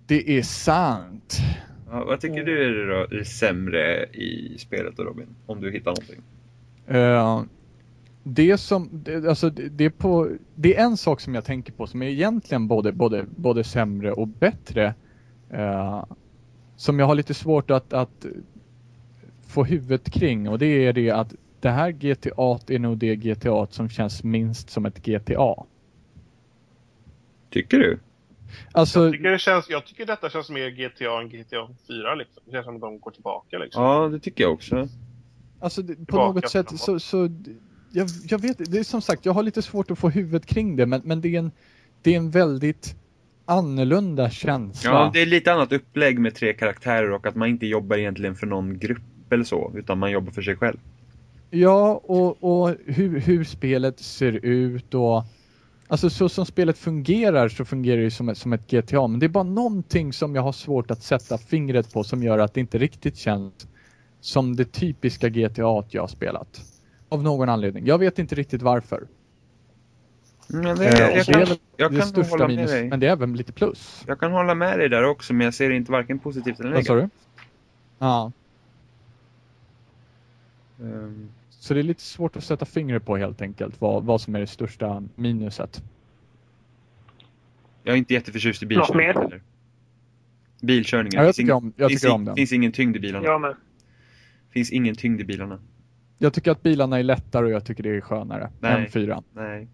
[0.07, 1.37] Det är sant.
[1.91, 5.27] Ja, vad tycker du är det då, är sämre i spelet då Robin?
[5.45, 6.21] Om du hittar någonting.
[6.87, 7.43] Eh,
[8.23, 11.73] det som, det, alltså det, det, är på, det är en sak som jag tänker
[11.73, 14.93] på som är egentligen både, både, både sämre och bättre.
[15.49, 16.03] eh,
[16.75, 18.25] som jag har lite svårt att, att
[19.47, 23.67] få huvudet kring och det är det att det här GTA är nog det GTA
[23.69, 25.65] som känns minst som ett GTA.
[27.49, 27.99] Tycker du?
[28.71, 32.43] Alltså, Jag tycker, det känns, jag tycker detta känns mer GTA än GTA 4 liksom.
[32.45, 33.83] Det känns som att de går tillbaka liksom.
[33.83, 34.87] Ja, det tycker jag också.
[35.59, 36.81] Alltså det, på något sätt framåt.
[36.81, 37.29] så, så
[37.91, 40.75] jag, jag vet det är som sagt, jag har lite svårt att få huvudet kring
[40.75, 41.51] det men, men det, är en,
[42.01, 42.95] det är en väldigt
[43.45, 44.91] annorlunda känsla.
[44.91, 48.35] Ja, det är lite annat upplägg med tre karaktärer och att man inte jobbar egentligen
[48.35, 50.77] för någon grupp eller så, utan man jobbar för sig själv.
[51.49, 55.23] Ja, och, och hur, hur spelet ser ut och
[55.91, 59.19] Alltså så som spelet fungerar så fungerar det ju som ett, som ett GTA, men
[59.19, 62.53] det är bara någonting som jag har svårt att sätta fingret på som gör att
[62.53, 63.53] det inte riktigt känns
[64.21, 66.61] som det typiska GTA jag har spelat.
[67.09, 67.85] Av någon anledning.
[67.85, 69.07] Jag vet inte riktigt varför.
[70.47, 72.89] Men det, Eh, jag, det jag det kan största hålla med minus, dig.
[72.89, 74.03] men det är även lite plus.
[74.07, 76.73] Jag kan hålla med dig där också, men jag ser det inte varken positivt eller
[76.73, 77.11] Vad sa negativt.
[77.37, 77.45] du?
[77.99, 78.31] Ja,
[80.81, 84.35] Ehm, så det är lite svårt att sätta fingret på helt enkelt vad, vad som
[84.35, 85.83] är det största minuset.
[87.83, 89.13] jag är inte jätteförtjust i Något bilkörning mer?
[89.13, 89.41] heller.
[90.61, 91.11] Bilkörningen.
[91.15, 92.35] Ja, jag finns tycker om, jag finns, tycker ing- om den.
[92.35, 93.25] finns ingen tyngd i bilarna.
[93.25, 93.55] Jag med.
[94.49, 95.59] Finns ingen tyngd i bilarna.
[96.21, 98.73] Jag tycker att bilarna är lättare och jag tycker det är skönare Nej.
[98.73, 99.23] än fyran.
[99.33, 99.67] Nej.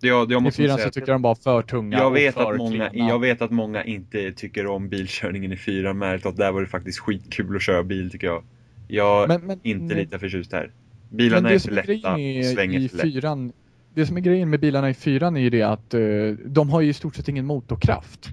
[0.00, 2.16] Jag, jag I fyran säga så att tycker jag de bara för tunga jag och
[2.16, 3.08] vet, för att många, klena.
[3.08, 6.66] jag vet att många inte tycker om bilkörningen i fyran, men talat, där var det
[6.66, 8.42] faktiskt skitkul att köra bil tycker jag.
[8.88, 10.72] Jag är Men- men- inte lite förtjust här.
[11.10, 13.54] Bilarna är för lätta och svänger för lätt.
[13.94, 16.00] det som är grejen med bilarna i fyran är ju det att eh,
[16.46, 18.28] de har ju i stort sett ingen motorkraft.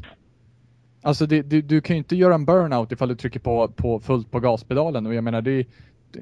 [1.02, 4.00] Alltså det, det, du kan ju inte göra en burnout ifall du trycker på, på
[4.00, 5.66] fullt på gaspedalen och jag menar det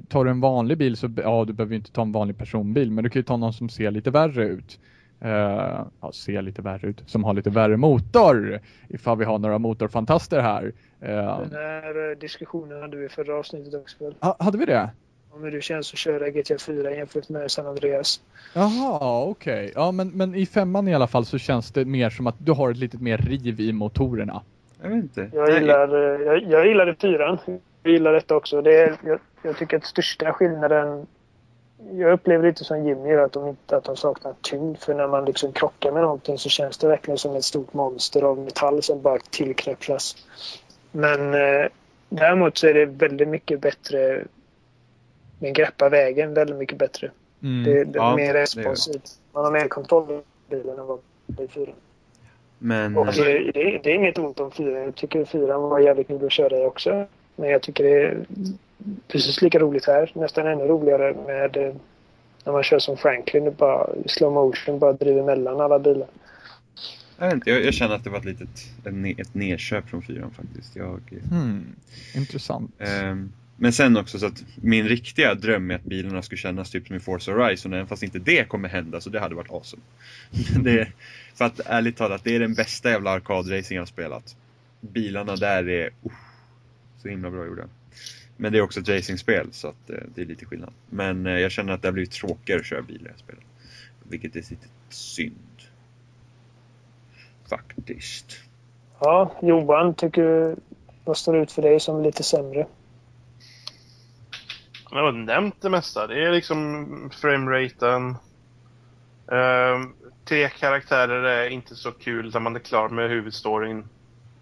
[0.10, 3.04] Tar du en vanlig bil så, ja du behöver inte ta en vanlig personbil men
[3.04, 4.80] du kan ju ta någon som ser lite värre ut.
[5.22, 5.30] Eh,
[6.02, 8.60] ja, ser lite värre ut, som har lite värre motor.
[8.90, 10.72] Ifall vi har några motorfantaster här.
[11.02, 11.10] Eh,
[11.40, 14.14] Den här eh, diskussionen hade vi förra avsnittet också.
[14.20, 14.90] ha- hade vi det?
[15.32, 18.22] Om hur det känns att köra GTA 4 jämfört med San Andreas.
[18.54, 19.72] Jaha, okej.
[19.76, 22.52] Ja, men, men i femman i alla fall så känns det mer som att du
[22.52, 24.42] har ett litet mer riv i motorerna.
[24.82, 25.30] Jag vet inte.
[25.34, 27.38] Jag gillar, jag, jag gillade fyran.
[27.84, 28.62] Jag gillar detta också.
[28.62, 31.08] Det är, jag, jag tycker att största skillnaden...
[31.92, 34.78] Jag upplever lite som Jimmy att de, inte, att de saknar tyngd.
[34.78, 38.22] För när man liksom krockar med någonting så känns det verkligen som ett stort monster
[38.22, 40.16] av metall som bara tillknäpplas.
[40.92, 41.68] Men eh,
[42.10, 44.24] däremot så är det väldigt mycket bättre...
[45.40, 47.12] Den greppar vägen väldigt mycket bättre.
[47.44, 47.64] Mm.
[47.64, 49.12] Det, det är Ja, mer responsivt.
[49.32, 51.76] Man har mer kontroll i bilen än vad det är i fyran.
[52.58, 54.84] Men Och det, det, det är inget ont om fyran.
[54.84, 57.06] Jag tycker fyran var jävligt kul att köra i också.
[57.36, 58.26] Men jag tycker det är
[59.08, 60.12] precis lika roligt här.
[60.16, 61.76] Nästan ännu roligare med eh,
[62.46, 66.08] när man kör som Franklin och bara i slow motion bara driver mellan alla bilar.
[67.18, 68.50] jag, vet inte, jag, jag känner att det var ett litet
[68.86, 70.76] ett, ett nedköp från fyran faktiskt.
[70.76, 71.76] Jag, Hmm.
[72.16, 72.72] Intressant.
[72.80, 76.88] ehm, men sen också så att min riktiga dröm är att bilarna skulle kännas typ
[76.88, 79.84] som i Forza Horizon, även fast inte det kommer hända så det hade varit awesome.
[80.64, 80.88] det,
[81.36, 84.36] för att ärligt talat, det är den bästa jävla arkadracing jag har spelat.
[84.82, 86.12] Bilarna där är uh,
[87.02, 87.64] så himla bra gjorda.
[88.38, 90.74] Men det är också ett racingspel så att eh, det är lite skillnad.
[90.90, 93.18] Men eh, jag känner att det har blivit tråkigare att köra bil i det här
[93.18, 93.44] spelet.
[94.04, 95.62] Vilket är lite synd.
[97.50, 98.40] Faktiskt.
[99.00, 100.56] Ja, Johan, tycker
[101.04, 102.68] vad står ut för dig som lite sämre?
[104.92, 106.08] Jag har nämnt det mesta.
[106.08, 108.16] Det är liksom frameraten.
[109.26, 113.86] Um, tre karaktärer är inte så kul när man är klar med huvudstoryn.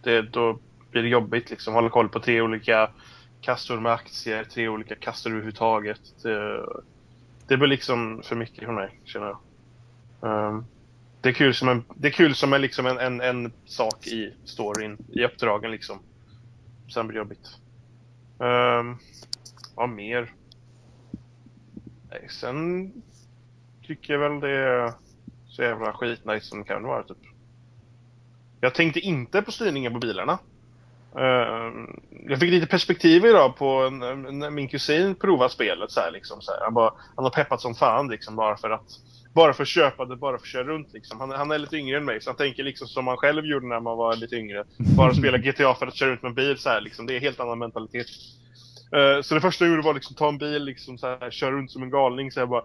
[0.03, 0.59] Det, då
[0.91, 1.73] blir det jobbigt liksom.
[1.73, 2.89] Hålla koll på tre olika
[3.43, 6.01] kassor med aktier, tre olika kassor överhuvudtaget.
[6.23, 6.65] Det,
[7.47, 9.39] det blir liksom för mycket för mig, känner jag.
[10.19, 10.65] Um,
[11.21, 14.07] det är kul som en, det är kul som en, liksom en, en, en sak
[14.07, 15.99] i storyn, i uppdragen liksom.
[16.93, 17.57] Sen blir det jobbigt.
[18.37, 18.97] Um,
[19.75, 20.33] vad mer?
[22.09, 22.91] Nej, sen
[23.87, 24.93] tycker jag väl det är
[25.47, 27.17] så jävla skitnice som det kan vara typ.
[28.61, 30.39] Jag tänkte inte på styrningen på bilarna.
[31.19, 31.99] Ehm,
[32.29, 36.41] jag fick lite perspektiv idag på när min kusin provade spelet så här liksom.
[36.41, 36.59] Så här.
[36.63, 38.87] Han, bara, han har peppat som fan liksom bara för att
[39.33, 41.19] bara för att köpa det, bara för att köra runt liksom.
[41.19, 43.67] Han, han är lite yngre än mig så han tänker liksom som man själv gjorde
[43.67, 44.63] när man var lite yngre.
[44.97, 47.05] Bara spela GTA för att köra runt med en bil så här liksom.
[47.05, 48.07] Det är en helt annan mentalitet.
[48.95, 51.51] Ehm, så det första jag gjorde var liksom ta en bil liksom så här, köra
[51.51, 52.63] runt som en galning så jag bara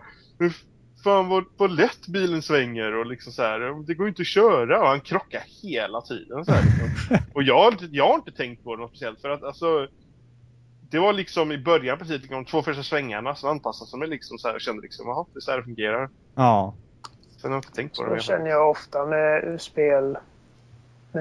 [1.08, 4.26] Fan vad, vad lätt bilen svänger och liksom så här, det går ju inte att
[4.26, 7.16] köra och han krockar hela tiden så här, liksom.
[7.34, 9.88] Och jag, har inte- jag har inte tänkt på det något speciellt för att alltså
[10.90, 14.08] Det var liksom i början precis liksom, de två första svängarna så anpassade jag mig
[14.08, 16.08] liksom så här och kände liksom jaha, det är så här det fungerar.
[16.34, 16.74] Ja.
[17.40, 18.20] Sen har jag inte tänkt på det.
[18.20, 20.18] Så känner jag ofta med spel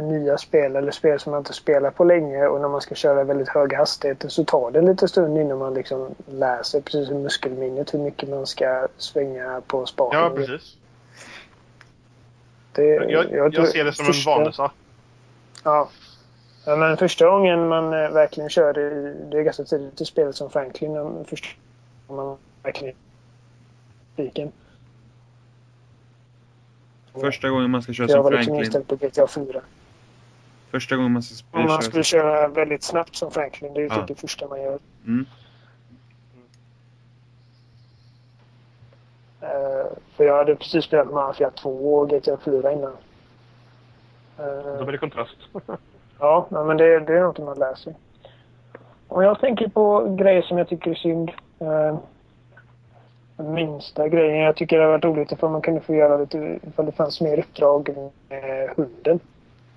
[0.02, 2.96] med nya spel eller spel som man inte spelat på länge och när man ska
[2.96, 7.08] köra väldigt höga hastigheter så tar det lite stund innan man liksom lär sig precis
[7.08, 10.20] som muskelminnet hur mycket man ska svänga på spaken.
[10.20, 10.78] Ja, precis.
[12.74, 14.72] Det, Jag, jag, ser det som en första- vanesak.
[15.64, 15.90] Ja.
[16.66, 16.76] ja.
[16.76, 20.50] Men första gången man eh, verkligen körde, i- det är ganska tidigt i spelet som
[20.50, 21.48] Franklin, första
[22.08, 22.96] gången man verkligen
[24.16, 24.52] fiken.
[27.22, 28.66] Första gången man ska köra Jag som var liksom Franklin.
[28.66, 29.62] inställd på GTA 4.
[30.72, 31.82] Första gången man ska Om man köra...
[31.82, 33.74] skulle köra väldigt snabbt som Franklin.
[33.74, 33.96] Det är ju Ja.
[33.96, 34.80] typ det första man gör.
[35.06, 35.26] Mm.
[39.42, 42.92] Eh, för jag hade precis spelat Mafia 2 och GTA 4 innan.
[44.40, 45.36] Eh, Då blir det kontrast.
[46.20, 47.96] Ja, men det, det är något man lär sig.
[49.08, 51.32] Om jag tänker på grejer som jag tycker är synd.
[51.60, 51.98] Eh,
[53.38, 54.38] den minsta grejen.
[54.38, 57.22] Jag tycker det hade varit roligt ifall man kunde få göra lite, ifall det fanns
[57.22, 57.90] mer uppdrag
[58.30, 59.20] med hunden.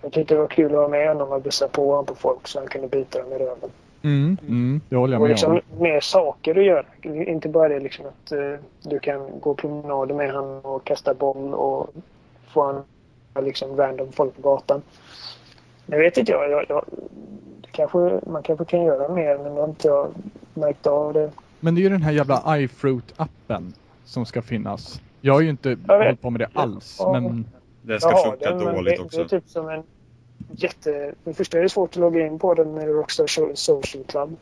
[0.03, 2.49] Jag tyckte det var kul att vara med honom och bussa på honom på folk
[2.49, 3.71] så han kunde bita dem i röven.
[4.03, 5.83] Mm, mm, det håller jag Och med liksom om.
[5.83, 6.85] mer saker att göra.
[7.03, 8.39] Inte bara det liksom att eh,
[8.83, 11.91] du kan gå promenader med honom och kasta boll och
[12.49, 12.85] få
[13.35, 14.83] han liksom random folk på gatan.
[15.87, 16.51] Det vet inte jag.
[16.51, 16.85] jag, jag
[17.73, 20.09] kanske, man kanske kan göra mer men det har inte jag
[20.55, 21.31] märkt av det.
[21.61, 23.73] Men det är ju den här jävla iFruit-appen
[24.05, 25.01] som ska finnas.
[25.21, 27.45] Jag har ju inte Jag hållit på med det alls, men
[27.83, 29.19] Den ska Jag har funka den, dåligt det, också.
[29.19, 29.83] Det är typ som en
[30.51, 30.91] jätte...
[31.25, 34.05] För det första är det svårt att logga in på den med Rockstar So- Social
[34.05, 34.37] Club.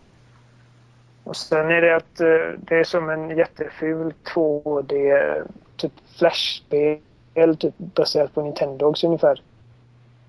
[1.25, 7.75] Och sen är det att eh, det är som en jätteful 2D typ flashspel typ
[7.79, 9.43] baserat på Nintendogs ungefär.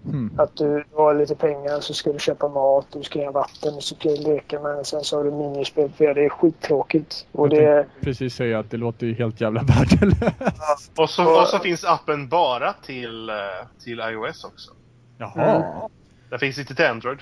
[0.03, 0.31] Hmm.
[0.37, 3.81] Att du har lite pengar så ska du köpa mat, du ska ha vatten, du
[3.81, 7.27] ska leka med Sen så har du minispel för det är skittråkigt.
[7.31, 7.83] Och Jag det...
[7.83, 10.91] tänkte precis säga att det låter ju helt jävla värdelöst.
[10.95, 13.35] Och så, och så finns appen bara till, eh,
[13.83, 14.71] till iOS också.
[15.17, 15.89] Jaha.
[16.29, 17.19] Den finns inte till Android.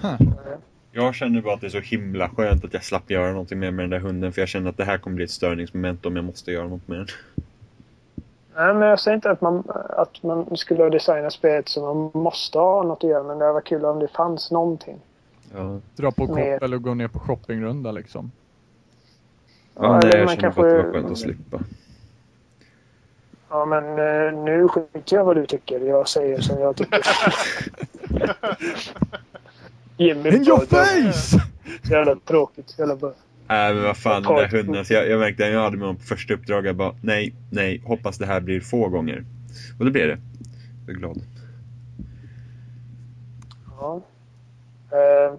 [0.00, 0.16] Huh.
[0.92, 3.70] Jag känner bara att det är så himla skönt att jag slapp göra någonting mer
[3.70, 6.16] med den där hunden för jag känner att det här kommer bli ett störningsmoment om
[6.16, 7.06] jag måste göra något med den.
[8.60, 12.22] Nej, men jag säger inte att man, att man skulle ha designat spelet så man
[12.22, 13.22] måste ha något att göra.
[13.22, 15.00] Men det varit kul om det fanns någonting.
[15.54, 18.30] Ja, Dra på koppel och gå ner på shoppingrunda liksom.
[19.74, 21.60] ja nej, eller jag man känner bara att det var skönt att slippa.
[23.48, 25.80] Ja, men eh, nu skiter jag vad du tycker.
[25.80, 27.00] Jag säger som jag tycker.
[29.96, 31.42] Jimmy In your face!
[31.90, 32.78] Jävla tråkigt.
[32.78, 33.12] Jävla bara.
[33.50, 34.76] Nej men vad fan den där hunden.
[34.76, 36.66] Alltså, jag, jag märkte när jag hade med honom på första uppdraget.
[36.66, 39.24] Jag bara nej, nej, hoppas det här blir få gånger.
[39.78, 40.18] Och det blev det.
[40.86, 41.22] Jag är glad.
[43.78, 44.00] Ja.
[44.92, 45.34] Eh,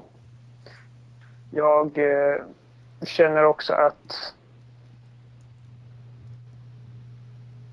[1.52, 2.42] jag eh,
[3.06, 4.34] känner också att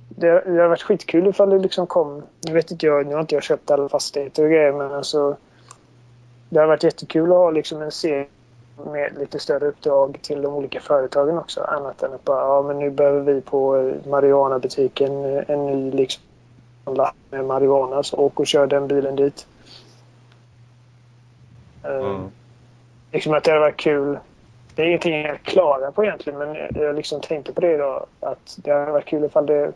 [0.08, 2.22] det, det har varit skitkul ifall det liksom kom.
[2.46, 5.36] Nu vet inte jag, nu har inte jag köpt alla fastigheter och grejer men alltså.
[6.48, 8.26] Det har varit jättekul att ha liksom en serie
[8.86, 11.60] med lite större uppdrag till de olika företagen också.
[11.62, 16.22] Annat än att bara, ja men nu behöver vi på Marijuana-butiken eh, en ny liksom
[16.86, 19.46] lapp med marijuana så åk och kör den bilen dit.
[21.84, 22.20] Eh, Ja.
[23.12, 24.18] Liksom att det hade varit kul.
[24.74, 28.06] Det är ingenting jag klarar på egentligen men jag- liksom tänkte på det idag.
[28.20, 29.72] Att det hade varit kul ifall det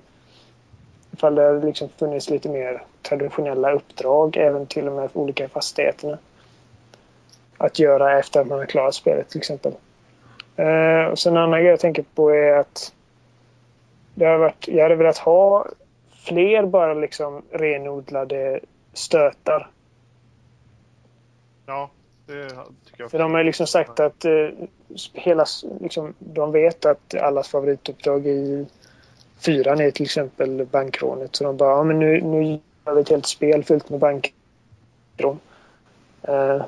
[1.12, 6.18] ifall det hade liksom funnits lite mer traditionella uppdrag även till med för olika fastigheterna.
[7.62, 9.72] Att göra efter att man har klarat spelet till exempel.
[10.56, 12.92] Eh, och sen en annan grej jag tänker på är att
[14.14, 15.66] det har varit, jag hade velat ha
[16.26, 18.60] fler bara liksom renodlade
[18.92, 19.70] stötar.
[21.66, 21.90] Ja,
[22.26, 23.10] det tycker jag.
[23.10, 24.48] För de har liksom sagt att eh,
[25.12, 25.44] hela,
[25.80, 28.66] liksom, de vet att allas favorituppdrag i
[29.38, 31.36] fyran är till exempel bankrånet.
[31.36, 35.38] Så de bara, ja men nu, nu gör vi ett helt spel fullt med bankrån.
[36.22, 36.62] Eh,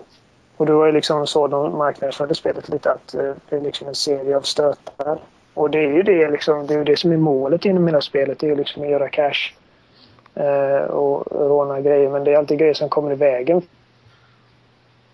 [0.57, 3.95] och då är liksom så de marknadsförde spelet lite att eh, det är liksom en
[3.95, 5.19] serie av stötar.
[5.55, 8.01] Och det är ju det, liksom, det, är ju det som är målet inom hela
[8.01, 8.39] spelet.
[8.39, 9.53] Det är ju liksom att göra cash.
[10.35, 12.11] Eh, och råna grejer.
[12.11, 13.63] Men det är alltid grejer som kommer i vägen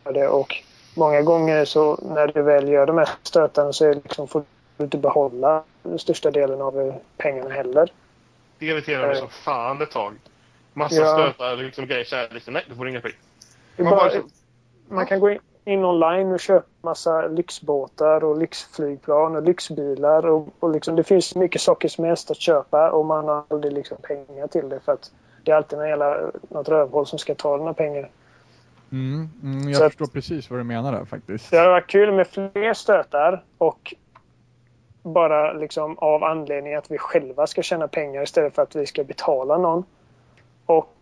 [0.05, 0.29] det.
[0.29, 0.55] Och
[0.97, 4.43] många gånger så när du väl gör de här stötarna så är det liksom, får
[4.77, 7.93] du inte behålla den största delen av eh, pengarna heller.
[8.59, 9.19] Det irriterar mig Eh.
[9.19, 10.13] som fan ett tag.
[10.73, 11.07] Massa Ja.
[11.13, 13.17] stötar, liksom grejer så här, liksom, nej du får inga pengar.
[13.77, 14.23] Det är Man bara, bara-
[14.91, 20.27] man kan gå in, in online och köpa massa lyxbåtar och lyxflygplan och lyxbilar.
[20.27, 23.73] Och, och liksom, det finns mycket saker som helst att köpa och man har aldrig
[23.73, 25.11] liksom pengar till det för att
[25.45, 26.17] det är alltid någon jävla,
[26.49, 28.11] något rövhål som ska ta dina pengar.
[28.93, 31.51] Mm, mm, jag Så att- förstår precis vad du menar där faktiskt.
[31.51, 33.95] Det hade varit kul med fler stötar och
[35.03, 39.05] bara liksom av anledning att vi själva ska tjäna pengar istället för att vi ska
[39.05, 39.85] betala någon.
[40.67, 40.95] Och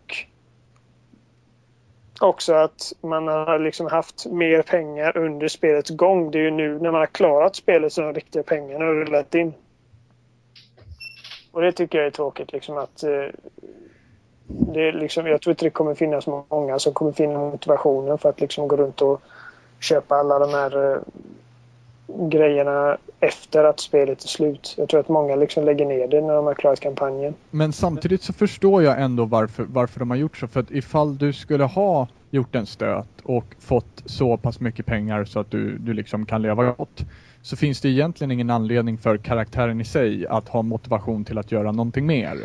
[2.21, 6.31] också att man har liksom haft mer pengar under spelets gång.
[6.31, 9.35] Det är ju nu när man har klarat spelet som de riktiga pengarna har rullat
[9.35, 9.55] in.
[11.53, 13.27] Och det tycker jag är tråkigt liksom att eh,
[14.47, 18.29] det är liksom, jag tror inte det kommer finnas många som kommer finna motivationen för
[18.29, 19.23] att liksom gå runt och
[19.81, 21.01] köpa alla de här eh,
[22.09, 24.74] grejerna efter att spelet är slut.
[24.78, 27.34] Jag tror att många liksom lägger ner det när de har klarat kampanjen.
[27.50, 30.46] Men samtidigt så förstår jag ändå varför, varför de har gjort så.
[30.48, 35.24] För att ifall du skulle ha gjort en stöt och fått så pass mycket pengar
[35.24, 37.04] så att du, du liksom kan leva gott.
[37.42, 41.52] Så finns det egentligen ingen anledning för karaktären i sig att ha motivation till att
[41.52, 42.36] göra någonting mer.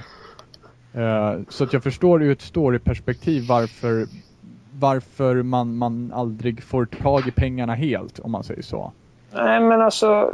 [0.96, 4.08] Uh, så att jag förstår ur ett storyperspektiv varför,
[4.72, 8.92] varför man, man aldrig får tag i pengarna helt, om man säger så.
[9.34, 10.34] Nej, men alltså...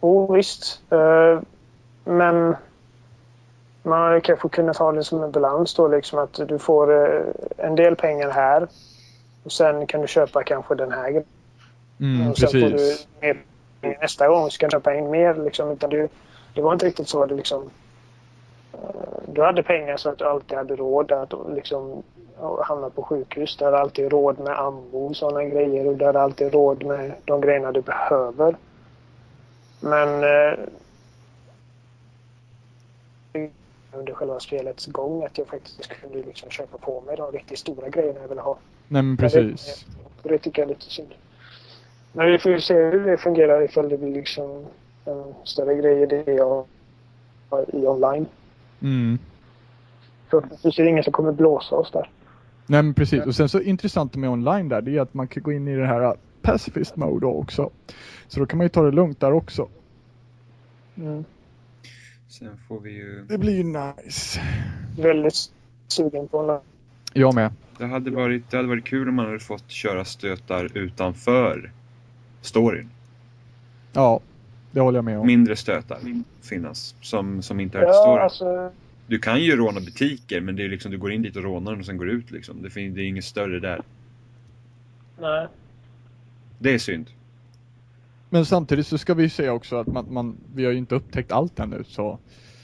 [0.00, 0.82] Oh, visst.
[0.90, 1.40] Eh,
[2.04, 2.56] men
[3.82, 7.22] man hade kanske kunnat ha det som en balans då, liksom att du får eh,
[7.56, 8.68] en del pengar här
[9.44, 11.24] och sen kan du köpa kanske den här grejen.
[12.00, 13.08] Mm, och sen får du precis.
[13.20, 13.42] mer
[13.80, 15.34] pengar nästa gång så kan du köpa in mer.
[15.34, 16.08] Liksom, utan du,
[16.54, 17.26] det var inte riktigt så.
[17.26, 17.70] Det liksom,
[18.72, 18.78] eh,
[19.26, 22.02] du hade pengar så att du alltid hade råd att liksom,
[22.64, 23.56] hamna på sjukhus.
[23.56, 25.86] Du hade alltid råd med ammo och sådana grejer.
[25.86, 28.56] Och du hade alltid råd med de grejerna du behöver.
[29.80, 30.58] Men eh,
[33.92, 37.88] under själva spelets gång att jag faktiskt kunde liksom köpa på mig de riktigt stora
[37.88, 38.58] grejerna jag ville ha.
[38.88, 39.86] Nej men precis.
[40.22, 41.14] Och det tycker jag är lite synd.
[42.12, 44.66] Men vi får ju se hur det fungerar ifall det blir liksom
[45.04, 46.64] en större grej i det jag
[47.48, 48.26] har i online.
[48.82, 49.18] Mm.
[50.30, 52.10] Förhoppningsvis är det ingen som kommer blåsa oss där.
[52.70, 53.26] Nej men precis.
[53.26, 55.76] Och sen så intressant med online där, det är att man kan gå in i
[55.76, 56.12] det här uh,
[56.42, 57.70] pacifist mode också.
[58.28, 59.68] Så då kan man ju ta det lugnt där också.
[60.96, 61.24] Mm.
[62.28, 63.24] Sen får vi ju...
[63.28, 64.40] Det blir ju nice.
[64.98, 65.34] Väldigt
[65.88, 66.60] sugen på online.
[67.12, 67.52] Jag med.
[67.78, 71.72] Det hade, varit, det hade varit kul om man hade fått köra stötar utanför
[72.40, 72.90] storyn.
[73.92, 74.20] Ja,
[74.70, 75.26] det håller jag med om.
[75.26, 75.98] Mindre stötar
[76.42, 78.22] finnas som, som inte till Ja, storyn.
[78.22, 78.72] alltså.
[79.10, 81.70] Du kan ju råna butiker men det är liksom, du går in dit och rånar
[81.72, 82.62] dem och sen går ut liksom.
[82.62, 83.82] Det, fin- det är inget större där.
[85.20, 85.46] Nej.
[86.58, 87.06] Det är synd.
[88.28, 90.94] Men samtidigt så ska vi ju säga också att man, man, vi har ju inte
[90.94, 92.18] upptäckt allt ännu så.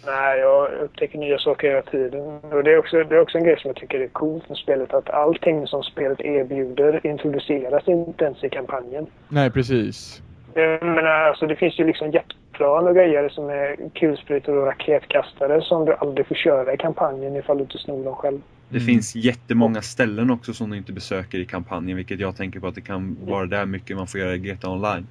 [0.07, 2.21] Nej, jag upptäcker nya saker hela tiden.
[2.53, 4.59] Och det är, också, det är också en grej som jag tycker är coolt med
[4.59, 4.95] spelet.
[4.95, 9.07] Att allting som spelet erbjuder introduceras inte ens i kampanjen.
[9.29, 10.23] Nej precis.
[10.55, 12.11] Jag menar, alltså det finns ju liksom
[12.57, 17.37] jetplan och grejer som är kulsprutor och raketkastare som du aldrig får köra i kampanjen
[17.37, 18.41] ifall du inte snor dem själv.
[18.69, 18.87] Det Mm.
[18.87, 22.75] finns jättemånga ställen också som du inte besöker i kampanjen vilket jag tänker på att
[22.75, 25.07] det kan vara där mycket man får göra i GTA Online.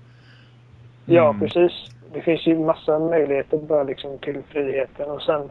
[1.05, 1.39] Ja, Mm.
[1.39, 1.71] precis.
[2.13, 5.09] Det finns ju massa möjligheter bara liksom till friheten.
[5.11, 5.49] Och sen,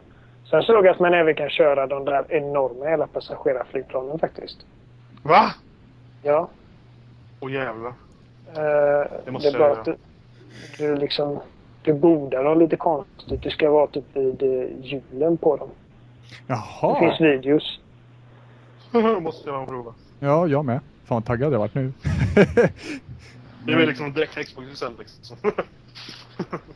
[0.49, 4.65] sen såg jag att man även kan köra de där enorma hela passagerarflygplanen faktiskt.
[5.23, 5.51] Va?
[6.23, 6.49] Ja.
[7.39, 7.93] Åh jävlar.
[8.55, 9.95] Eh, Det måste är bara jag att du,
[10.77, 11.39] du liksom...
[11.85, 13.41] Du bordar dem lite konstigt.
[13.41, 15.69] Du ska vara typ vid eh, hjulen på dem.
[16.47, 16.99] Det Jaha.
[16.99, 17.79] finns videos.
[19.21, 19.93] måste jag prova.
[20.19, 20.79] Ja, jag med.
[21.05, 21.93] Fan taggad jag varit nu.
[23.65, 25.37] Det är väl liksom direkt Xbox sen liksom.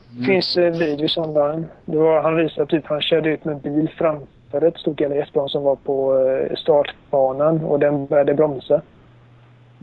[0.09, 1.65] Det finns eh, videos online.
[1.85, 5.63] Det var, han visade typ han körde ut med bil framför ett stort jetplan som
[5.63, 8.81] var på eh, startbanan och den började bromsa.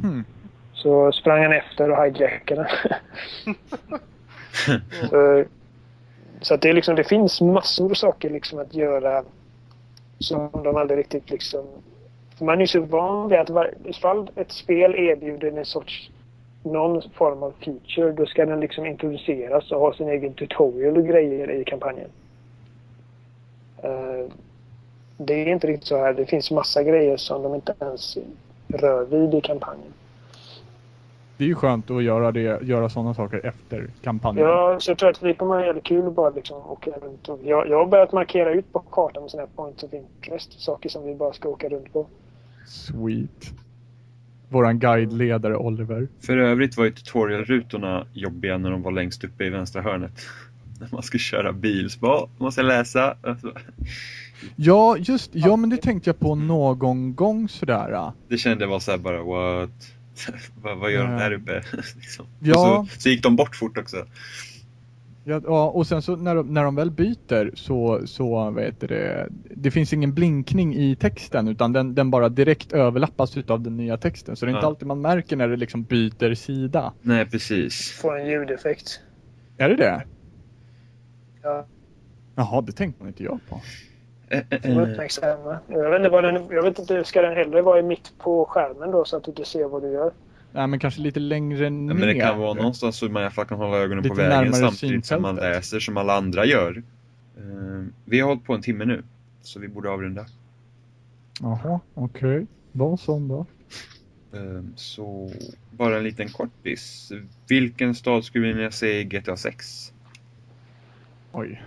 [0.02, 0.24] hmm.
[0.74, 2.68] Så sprang han efter och hijackade
[4.68, 5.38] Mm.
[5.38, 5.46] Eh,
[6.40, 9.24] så, att det, är liksom, det finns massor av saker liksom att göra
[10.18, 11.64] som de aldrig riktigt liksom...
[12.38, 16.10] För man är så van vid att var, ifall ett spel erbjuder en sorts
[16.62, 21.06] någon form av feature då ska den liksom introduceras och ha sin egen tutorial och
[21.06, 22.10] grejer i kampanjen.
[23.84, 24.30] Uh,
[25.18, 26.12] det är inte riktigt så här.
[26.12, 28.18] Det finns massa grejer som de inte ens
[28.68, 29.92] rör vid i kampanjen.
[31.36, 34.46] Det är ju skönt att göra, det, göra sådana saker efter kampanjen.
[34.46, 37.28] Ja, så jag tror att det kommer vara jävligt kul att bara liksom åka runt.
[37.28, 40.60] Och jag, jag har börjat markera ut på kartan med sådana här points of interest.
[40.60, 42.06] Saker som vi bara ska åka runt på.
[42.66, 43.50] Sweet.
[44.48, 46.08] Våran guideledare Oliver.
[46.20, 50.12] För övrigt var ju tutorialrutorna jobbiga när de var längst uppe i vänstra hörnet.
[50.80, 51.90] När man ska köra bil.
[51.90, 53.16] Så bara, "Åh, måste jag läsa?
[53.22, 53.52] Alltså,
[54.56, 58.10] Ja, just Ja, men det tänkte jag på någon gång sådär.
[58.28, 59.70] Det kände jag var så här bara what?
[60.62, 61.18] vad, vad gör de Ja.
[61.18, 61.62] här uppe?
[61.96, 62.26] liksom.
[62.40, 62.78] Ja.
[62.80, 64.06] Och så, så gick de bort fort också.
[65.28, 68.88] Ja, ja, och sen så när de, när de väl byter så, så vad heter
[68.88, 73.76] det, det finns ingen blinkning i texten utan den, den bara direkt överlappas utav den
[73.76, 74.36] nya texten.
[74.36, 74.68] Så det är inte Ja.
[74.68, 76.92] alltid man märker när det liksom byter sida.
[77.02, 77.90] Nej precis.
[77.92, 79.00] Få en ljudeffekt.
[79.58, 80.04] Är det det?
[81.42, 81.66] Ja,
[82.34, 83.60] Jaha, det tänkte man inte jag på.
[84.28, 84.78] Eh, eh, eh.
[84.78, 85.58] uppmärksamma.
[85.68, 86.46] Jag vet inte vad den...
[86.50, 89.30] Jag vet inte, ska den hellre vara i mitt på skärmen då så att du
[89.30, 90.12] inte ser vad du gör?
[90.52, 91.94] Nej, men kanske lite längre ner.
[91.94, 94.08] Ja, men det kan vara någonstans så man i alla fall kan hålla ögonen på
[94.08, 96.82] Lite vägen närmare samtidigt som man läser som alla andra gör.
[98.04, 99.02] Vi har hållit på en timme nu.
[99.42, 100.26] Så vi borde avrunda.
[101.40, 102.46] Jaha, okej.
[102.72, 103.46] Vad som då?
[104.76, 105.30] Så
[105.70, 107.12] bara en liten kortis.
[107.48, 109.92] Vilken stad skulle ni vilja se i GTA 6?
[111.32, 111.62] Oj.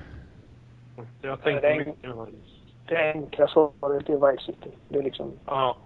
[1.22, 2.28] Jag tänkte det mycket på
[2.88, 3.12] det.
[3.14, 4.70] Enkla svaret är Vice City.
[4.90, 5.32] Det är liksom...
[5.46, 5.78] Ja.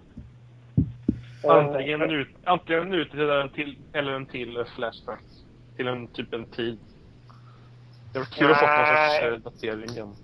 [1.44, 5.22] eh, Antingen en, ut, antingen en till, eller en till flashback.
[5.76, 6.78] Till en typ en tid.
[8.12, 10.14] Det var kul att få någon sorts eh, datering.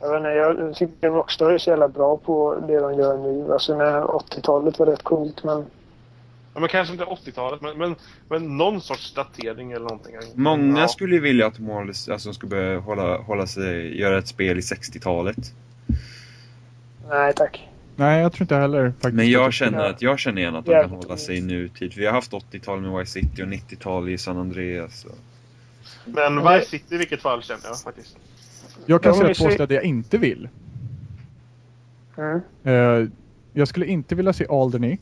[0.00, 3.52] Jag, vet inte, jag tycker Rockstar är så jävla bra på det de gör nu.
[3.52, 5.64] Alltså när 80-talet var rätt coolt men...
[6.56, 7.96] Ja, men kanske inte 80-talet, men, men,
[8.28, 10.14] men någon sorts datering eller någonting.
[10.34, 10.88] Många ja.
[10.88, 14.58] skulle ju vilja att de håller, alltså, skulle börja hålla, hålla sig, göra ett spel
[14.58, 15.36] i 60-talet.
[17.08, 17.68] Nej tack.
[17.96, 19.14] Nej, jag tror inte heller faktiskt.
[19.14, 21.92] Men jag känner att jag känner igen att de kan hålla sig i nutid.
[21.96, 25.04] Vi har haft 80-tal med Vice City och 90-tal i San Andreas.
[25.04, 25.18] Och...
[26.04, 28.16] Men Vice City i vilket fall känner jag faktiskt.
[28.86, 30.48] Jag kan säga påstå att jag inte vill.
[32.16, 32.40] Mm.
[32.64, 33.08] Eh,
[33.52, 34.98] jag skulle inte vilja se Alderney.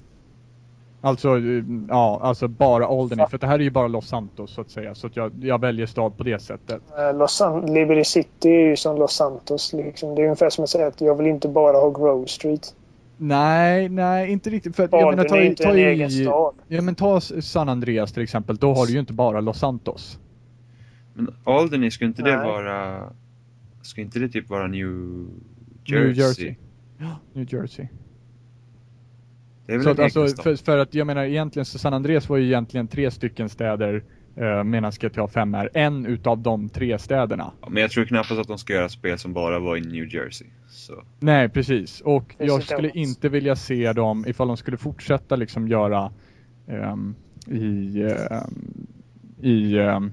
[1.05, 3.27] Alltså, eh, ja, alltså bara Alderney.
[3.27, 4.95] För det här är ju bara Los Santos så att säga.
[4.95, 6.83] Så att jag, jag väljer stad på det sättet.
[6.99, 9.73] Eh, Los San- Liberty City är ju som Los Santos.
[9.73, 10.15] Liksom.
[10.15, 12.75] Det är ungefär som att säga att jag vill inte bara ha Grove Street.
[13.17, 14.77] Nej, nej, inte riktigt.
[14.77, 16.55] För, att- jag menar, ta, är inte ta en i- egen stad.
[16.69, 18.57] Ja men ta San Andreas till exempel.
[18.57, 20.19] Då har du ju inte bara Los Santos.
[21.15, 22.47] Men Alderney, ska inte det Nej.
[22.47, 23.03] vara...
[23.83, 24.87] Ska inte det typ vara New
[25.85, 26.05] Jersey?
[26.07, 26.55] New Jersey.
[26.99, 27.87] Ja, New Jersey.
[29.67, 32.29] Det är väl Så att, alltså, för, för att jag menar egentligen så San Andreas
[32.29, 34.05] var ju egentligen tre stycken städer
[34.37, 37.53] eh, medan GTA 5 är en utav de tre städerna.
[37.61, 40.15] Ja, men jag tror knappast att de ska göra spel som bara var i New
[40.15, 40.47] Jersey.
[40.69, 41.05] Så.
[41.21, 42.01] Nej, precis.
[42.01, 46.13] Och Precis, jag skulle inte vilja se dem, ifall de skulle fortsätta liksom göra
[46.69, 47.15] ehm,
[47.47, 48.87] i, ehm,
[49.41, 50.13] i, ehm,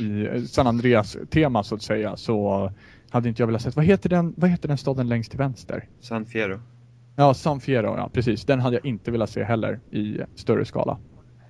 [0.00, 2.70] i San Andreas tema så att säga, så
[3.10, 3.70] hade inte jag velat se.
[3.74, 5.88] Vad heter den, vad heter den staden längst till vänster?
[6.00, 6.60] San Fierro.
[7.16, 8.44] Ja, San Fierro, ja precis.
[8.44, 10.98] Den hade jag inte velat se heller i större skala.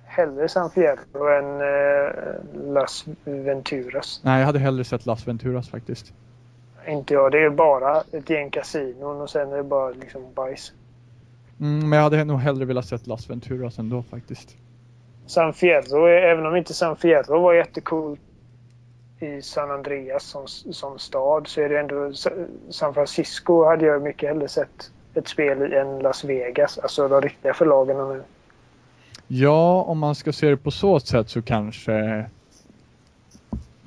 [0.05, 4.21] Hellre San Fierro än eh, Las Venturas.
[4.23, 6.13] Nej, jag hade hellre sett Las Venturas faktiskt.
[6.87, 7.31] Inte jag.
[7.31, 10.73] Det är bara ett gäng kasinon och sen är det bara liksom bajs.
[11.59, 14.57] Mm, men jag hade nog hellre velat sett Las Venturas ändå faktiskt.
[15.25, 18.17] San Fierro, även om inte San Fierro var jättecool
[19.19, 22.13] i San Andreas som, som stad så är det ändå
[22.69, 26.77] San Francisco hade jag mycket hellre sett ett spel i än Las Vegas.
[26.77, 28.23] Alltså de riktiga förlagen nu.
[29.27, 32.25] Ja, om man ska se det på så sätt så kanske...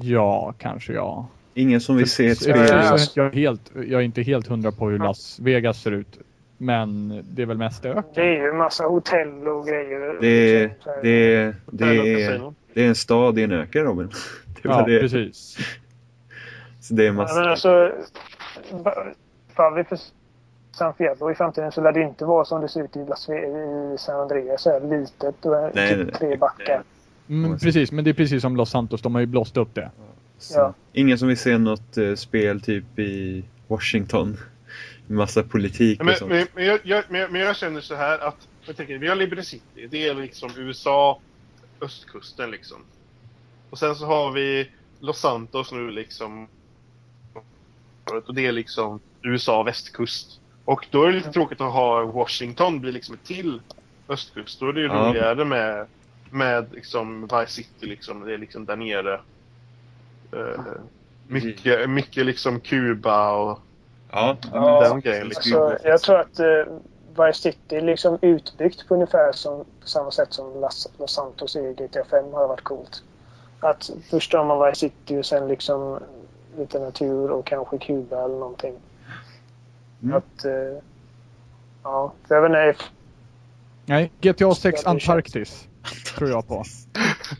[0.00, 1.26] Ja, kanske ja.
[1.54, 2.68] Ingen som vill se ett spel.
[2.68, 2.98] så- Ja.
[2.98, 6.18] så jag, är helt, jag är inte helt hundra på hur Las Vegas ser ut.
[6.58, 8.24] Men det är väl mest Det öken.
[8.24, 10.16] är ju en massa hotell och grejer.
[10.20, 11.84] Det är, liksom, det, är, det,
[12.24, 14.08] är, det är en stad i en öken Robin.
[14.62, 15.00] Det var Ja, det.
[15.00, 15.56] precis.
[16.80, 17.40] Så det är Ja, men massa...
[17.50, 17.92] alltså,
[19.76, 19.84] vi
[20.76, 23.28] San Fierro i framtiden så lär det inte vara som det ser ut i, Las
[23.28, 24.62] i San Andreas.
[24.62, 26.14] Så här litet och Nej, typ nej.
[26.14, 26.82] tre backar.
[27.28, 29.02] Mm, precis, men det är precis som Los Santos.
[29.02, 29.90] De har ju blåst upp det.
[30.54, 30.74] Ja.
[30.92, 34.36] Ingen som vill se något eh, spel typ i Washington.
[35.06, 36.30] Massa politik och Men, sånt.
[36.30, 39.08] men, men, jag, jag, men, jag- men jag känner så här att, jag tänker, vi
[39.08, 41.20] har Liberty City, det är liksom USA,
[41.80, 42.78] östkusten liksom.
[43.70, 44.70] Och sen så har vi
[45.00, 46.48] Los Santos nu liksom.
[48.26, 50.40] Och det är liksom USA västkust.
[50.66, 53.60] Och då är det lite tråkigt att ha Washington bli liksom ett till
[54.08, 54.60] östkust.
[54.60, 55.08] Då är det ju Ja.
[55.08, 55.86] roligare med,
[56.30, 58.24] med liksom Vice City liksom.
[58.24, 59.20] Det är liksom där nere.
[60.32, 60.62] Eh,
[61.26, 63.58] mycket, mycket liksom Kuba och
[64.12, 65.62] Ja, Ja, den grejen liksom.
[65.62, 66.78] Alltså, jag tror att uh,
[67.26, 71.56] Vice City är liksom utbyggt på ungefär som, på samma sätt som Las, Los Santos
[71.56, 73.02] i GTA 5 har varit coolt.
[73.60, 75.98] Att först har man Vice City och sen liksom
[76.58, 78.74] lite natur och kanske Kuba eller någonting.
[80.02, 80.14] Mm.
[80.16, 80.52] Att, eh,
[81.82, 82.84] ja, jag vet inte.
[83.86, 85.68] Nej, GTA 6 Ja, det känns- Antarktis.
[86.18, 86.64] Tror jag på.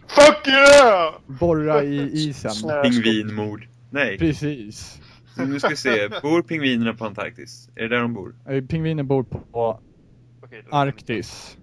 [0.06, 1.14] Fuck yeah!
[1.26, 2.52] Borra i isen.
[2.82, 3.68] Pingvinmord.
[3.90, 5.00] Nej, Precis.
[5.46, 6.08] nu ska vi se.
[6.22, 7.68] Bor pingvinerna på Antarktis?
[7.76, 8.34] Är det där de bor?
[8.68, 9.80] Pingviner bor på
[10.42, 11.56] Okej, Arktis.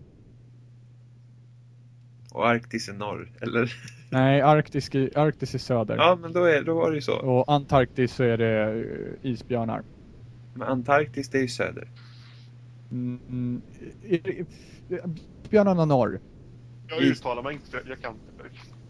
[2.32, 3.74] Och Arktis är norr, eller?
[4.10, 5.96] Nej, Arktis, i- Arktis är söder.
[5.96, 7.14] Ja, men då, är, då var det ju så.
[7.16, 8.62] Och Antarktis så är det
[9.24, 9.82] eh, isbjörnar.
[10.54, 11.88] Men Antarktis, det är ju söder.
[12.92, 13.62] Mm, mm,
[15.44, 16.20] Isbjörnarna norr.
[16.88, 18.34] Jag uttalar mig inte för jag kan inte.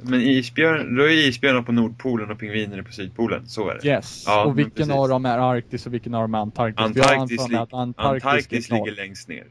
[0.02, 3.48] Men isbjörn, då är isbjörnar på Nordpolen och pingviner är på Sydpolen.
[3.48, 3.88] Så är det.
[3.88, 4.24] Yes.
[4.28, 6.86] Ja, och vilken av dem är Arktis och vilken av dem är Antarktis?
[6.86, 9.46] Antarktis, att Antarktis, Antarktis ligger längst ner.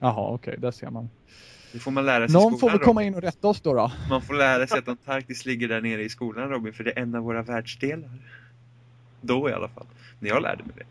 [0.00, 1.08] Jaha, okej, där ser man.
[1.72, 3.74] Det får man lära sig Någon skolan får väl komma in och rätta oss då.
[3.74, 3.92] då.
[4.10, 7.02] Man får lära sig att Antarktis ligger där nere i skolan Robin, för det är
[7.02, 8.10] en av våra världsdelar.
[9.20, 9.86] Då i alla fall.
[10.18, 10.84] När jag lärde mig det.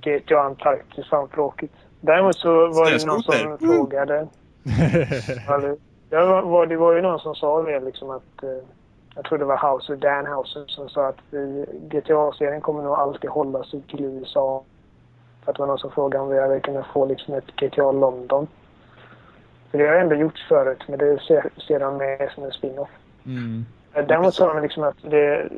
[0.00, 1.72] GTA Antarktis, fan tråkigt.
[2.00, 3.58] Däremot så var det någon som Woo!
[3.58, 4.26] frågade.
[6.10, 8.48] Det, var, det var ju någon som sa det liksom att eh,
[9.14, 13.30] jag tror det var Hauser, Dan Hauser, som sa att vi- GTA-serien kommer nog alltid
[13.30, 14.62] hålla sig till USA.
[15.44, 17.92] För att det var någon som frågade om vi hade kunnat få liksom ett GTA
[17.92, 18.46] London.
[19.70, 22.90] För det har ändå gjorts förut, men det ser, ser de med som en spin-off.
[23.26, 23.66] mm.
[23.94, 25.48] Eh, Däremot sa de liksom att det,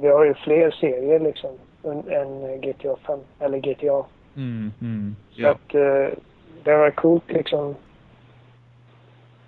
[0.00, 1.50] vi har ju fler serier liksom
[1.84, 4.04] än än GTA 5, eller GTA.
[4.36, 5.16] Mm, mm.
[5.30, 5.50] Så Ja.
[5.50, 6.08] att eh,
[6.64, 7.74] det var coolt liksom.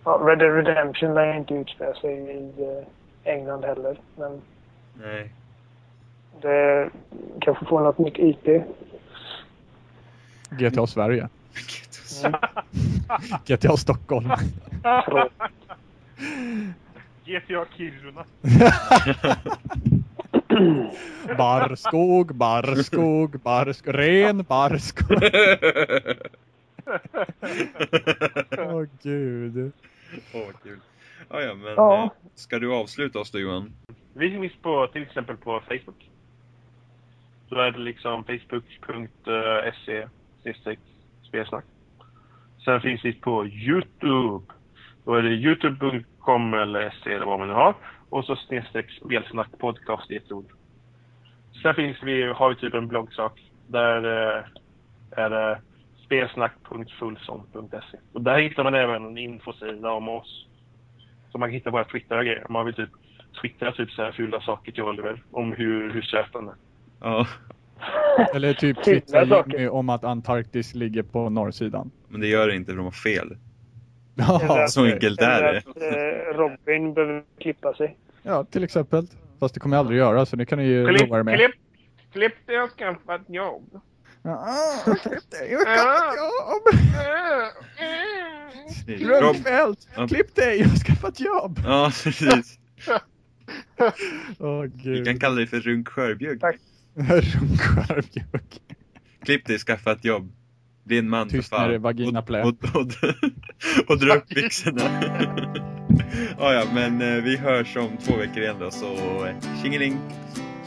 [0.05, 4.01] Ja, Red Dead Redemption lär inte utspela sig i eh, England heller.
[4.17, 4.41] Men
[4.95, 5.31] Nej.
[6.43, 6.91] det
[7.41, 8.63] kanske får något nytt IP.
[10.51, 11.29] GTA Sverige.
[13.47, 14.29] GTA Stockholm.
[17.25, 18.25] GTA Kiruna.
[21.39, 25.19] Barskog, barskog, barskog, ren barskog.
[28.59, 29.73] Åh gud.
[30.35, 30.79] Åh, vad kul.
[31.31, 32.05] Ja, ja, men Ja.
[32.05, 33.73] eh, ska du avsluta oss då Johan?
[34.15, 36.11] Vi finns på, till exempel på Facebook.
[37.49, 40.09] Då är det liksom facebook.se
[41.29, 41.65] spelsnack.
[42.65, 44.45] Sen finns vi på Youtube.
[45.05, 47.75] Då är det youtube.com eller se eller vad man nu har.
[48.15, 50.53] Och så snedstreck spelsnack podcast i ett ord.
[51.63, 53.41] Sen finns vi, har vi typ en bloggsak.
[53.67, 54.45] Där eh,
[55.11, 55.61] är det
[56.05, 57.99] spelsnack.fullson.se.
[58.13, 60.47] Och där hittar man även en infosida om oss.
[61.33, 62.47] Så man kan hitta våra Twitter och grejer.
[62.49, 62.91] Man vill typ
[63.41, 65.23] twittra typ så här fula saker till Oliver.
[65.31, 66.55] Om hur, hur söt han är.
[67.01, 67.27] Ja,
[68.35, 71.91] Eller typ twittra om att Antarktis ligger på norrsidan.
[72.09, 73.37] men det gör det inte för de har fel.
[74.15, 75.59] Ja, Så enkelt är det.
[75.59, 75.83] att eh,
[76.39, 77.97] Robin behöver klippa sig.
[78.23, 79.07] ja, till exempel.
[79.41, 81.39] Fast det kommer jag aldrig göra så det kan ni ju Klipp, lova er med.
[81.39, 81.55] klipp,
[82.13, 83.81] klipp det och skaffa ett jobb.
[84.23, 84.47] Ja,
[85.03, 86.13] klipp dig, jag kan Ja.
[86.13, 86.19] ett
[89.01, 89.11] jobb.
[89.11, 91.61] Rönnfeldt, klipp dig, jag har skaffat jobb.
[91.65, 92.59] Ja, precis.
[94.39, 95.07] Åh Vi gud.
[95.07, 96.41] kan kalla dig för Runk Skörbjugg.
[96.41, 96.57] Tack.
[96.95, 98.61] Runkskärmjugg.
[99.25, 100.33] Klipp dig, skaffa ett jobb.
[100.85, 101.63] Bli en man Tyst för fan.
[101.63, 102.43] när det är vaginaplä.
[102.43, 102.87] Och, och, och,
[103.91, 104.83] och dra upp byxorna.
[106.39, 108.87] ja, ja, men eh, vi hörs om två veckor igen då, så
[109.27, 109.99] eh, tjingeling!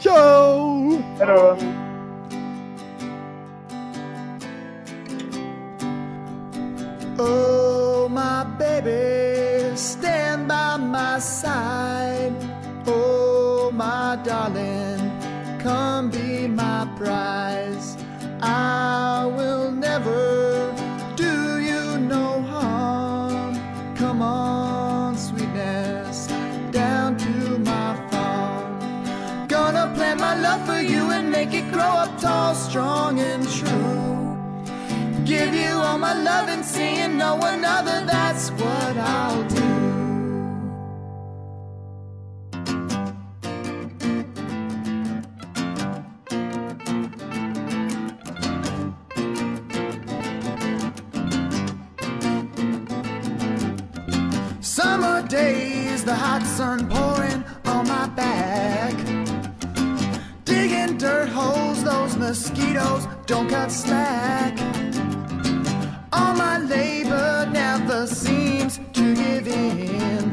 [0.00, 1.02] Ciao!
[1.18, 1.58] Hejdå!
[7.18, 12.32] Oh, my baby, stand by my side.
[12.86, 15.10] Oh, my darling,
[15.60, 17.96] come be my prize.
[18.40, 20.72] I will never
[21.16, 23.54] do you no harm.
[23.96, 26.28] Come on, sweetness,
[26.70, 29.48] down to my farm.
[29.48, 34.38] Gonna plant my love for you and make it grow up tall, strong, and true.
[35.24, 39.67] Give you all my love and seeing no one other, that's what I'll do.
[56.38, 58.94] Hot sun pouring on my back.
[60.44, 64.54] Digging dirt holes, those mosquitoes don't cut slack.
[66.12, 70.32] All my labor never seems to give in.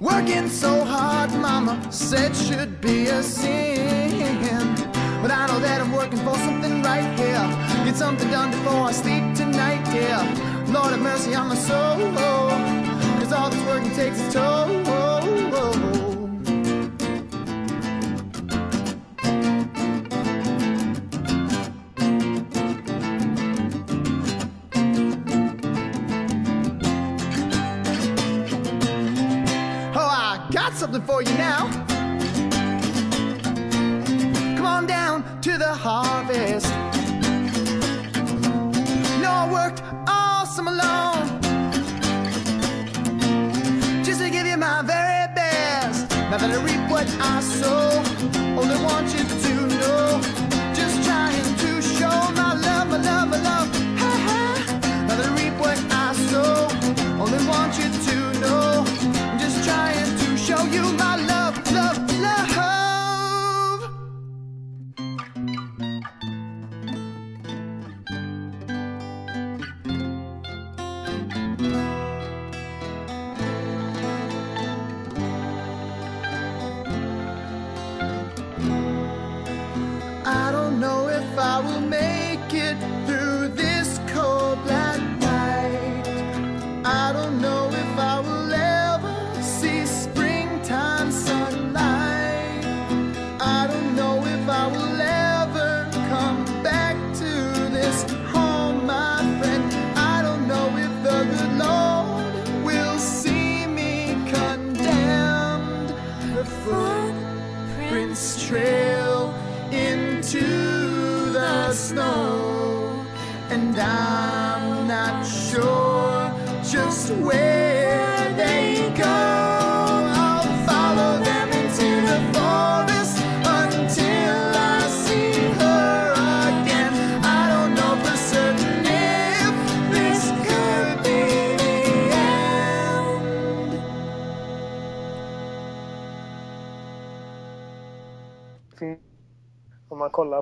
[0.00, 4.40] Working so hard, mama said should be a sin.
[5.22, 7.46] But I know that I'm working for something right here.
[7.84, 10.18] Get something done before I sleep tonight, dear.
[10.72, 12.81] Lord have mercy on my soul.
[13.22, 14.66] Cause all this working takes its toll.
[29.94, 31.68] Oh, I got something for you now.
[34.56, 36.66] Come on down to the harvest.
[39.22, 39.80] No, I worked
[47.02, 48.02] what I sow,
[48.58, 49.41] only want you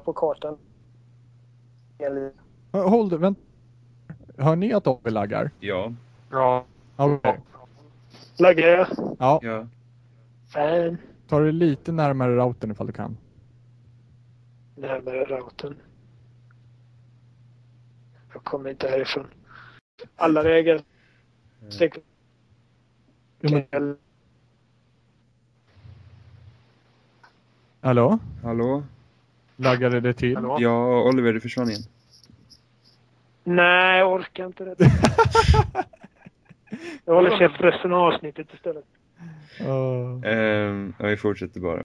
[0.01, 0.59] på kartan.
[1.99, 2.33] Eller-
[2.75, 3.39] Uh, Hold, vänt.
[4.39, 5.51] Hör ni att Obbe laggar?
[5.61, 5.93] Ja,
[6.31, 6.65] Ja.
[6.97, 7.41] Okej.
[8.39, 8.87] Laggar jag?
[9.19, 9.67] Ja, ja.
[10.49, 10.97] Fan.
[11.29, 13.17] ta det lite närmare routern ifall du kan.
[14.77, 15.77] Närmare routern.
[18.33, 19.27] Jag kommer inte härifrån.
[20.17, 20.83] Alla vägar.
[21.69, 21.95] Stick.
[23.41, 23.97] Jo, men,
[27.81, 28.19] hallå?
[28.43, 28.83] Hallå?
[29.61, 30.37] Laggade det till?
[30.37, 30.57] Hallå?
[30.61, 31.83] Ja, Oliver, du försvann igen.
[33.45, 34.77] Nej, jag orkar inte det.
[37.05, 38.85] Jag håller käft resten av avsnittet istället.
[39.61, 40.33] Uh.
[40.33, 41.79] Ehm, ja, vi fortsätter bara.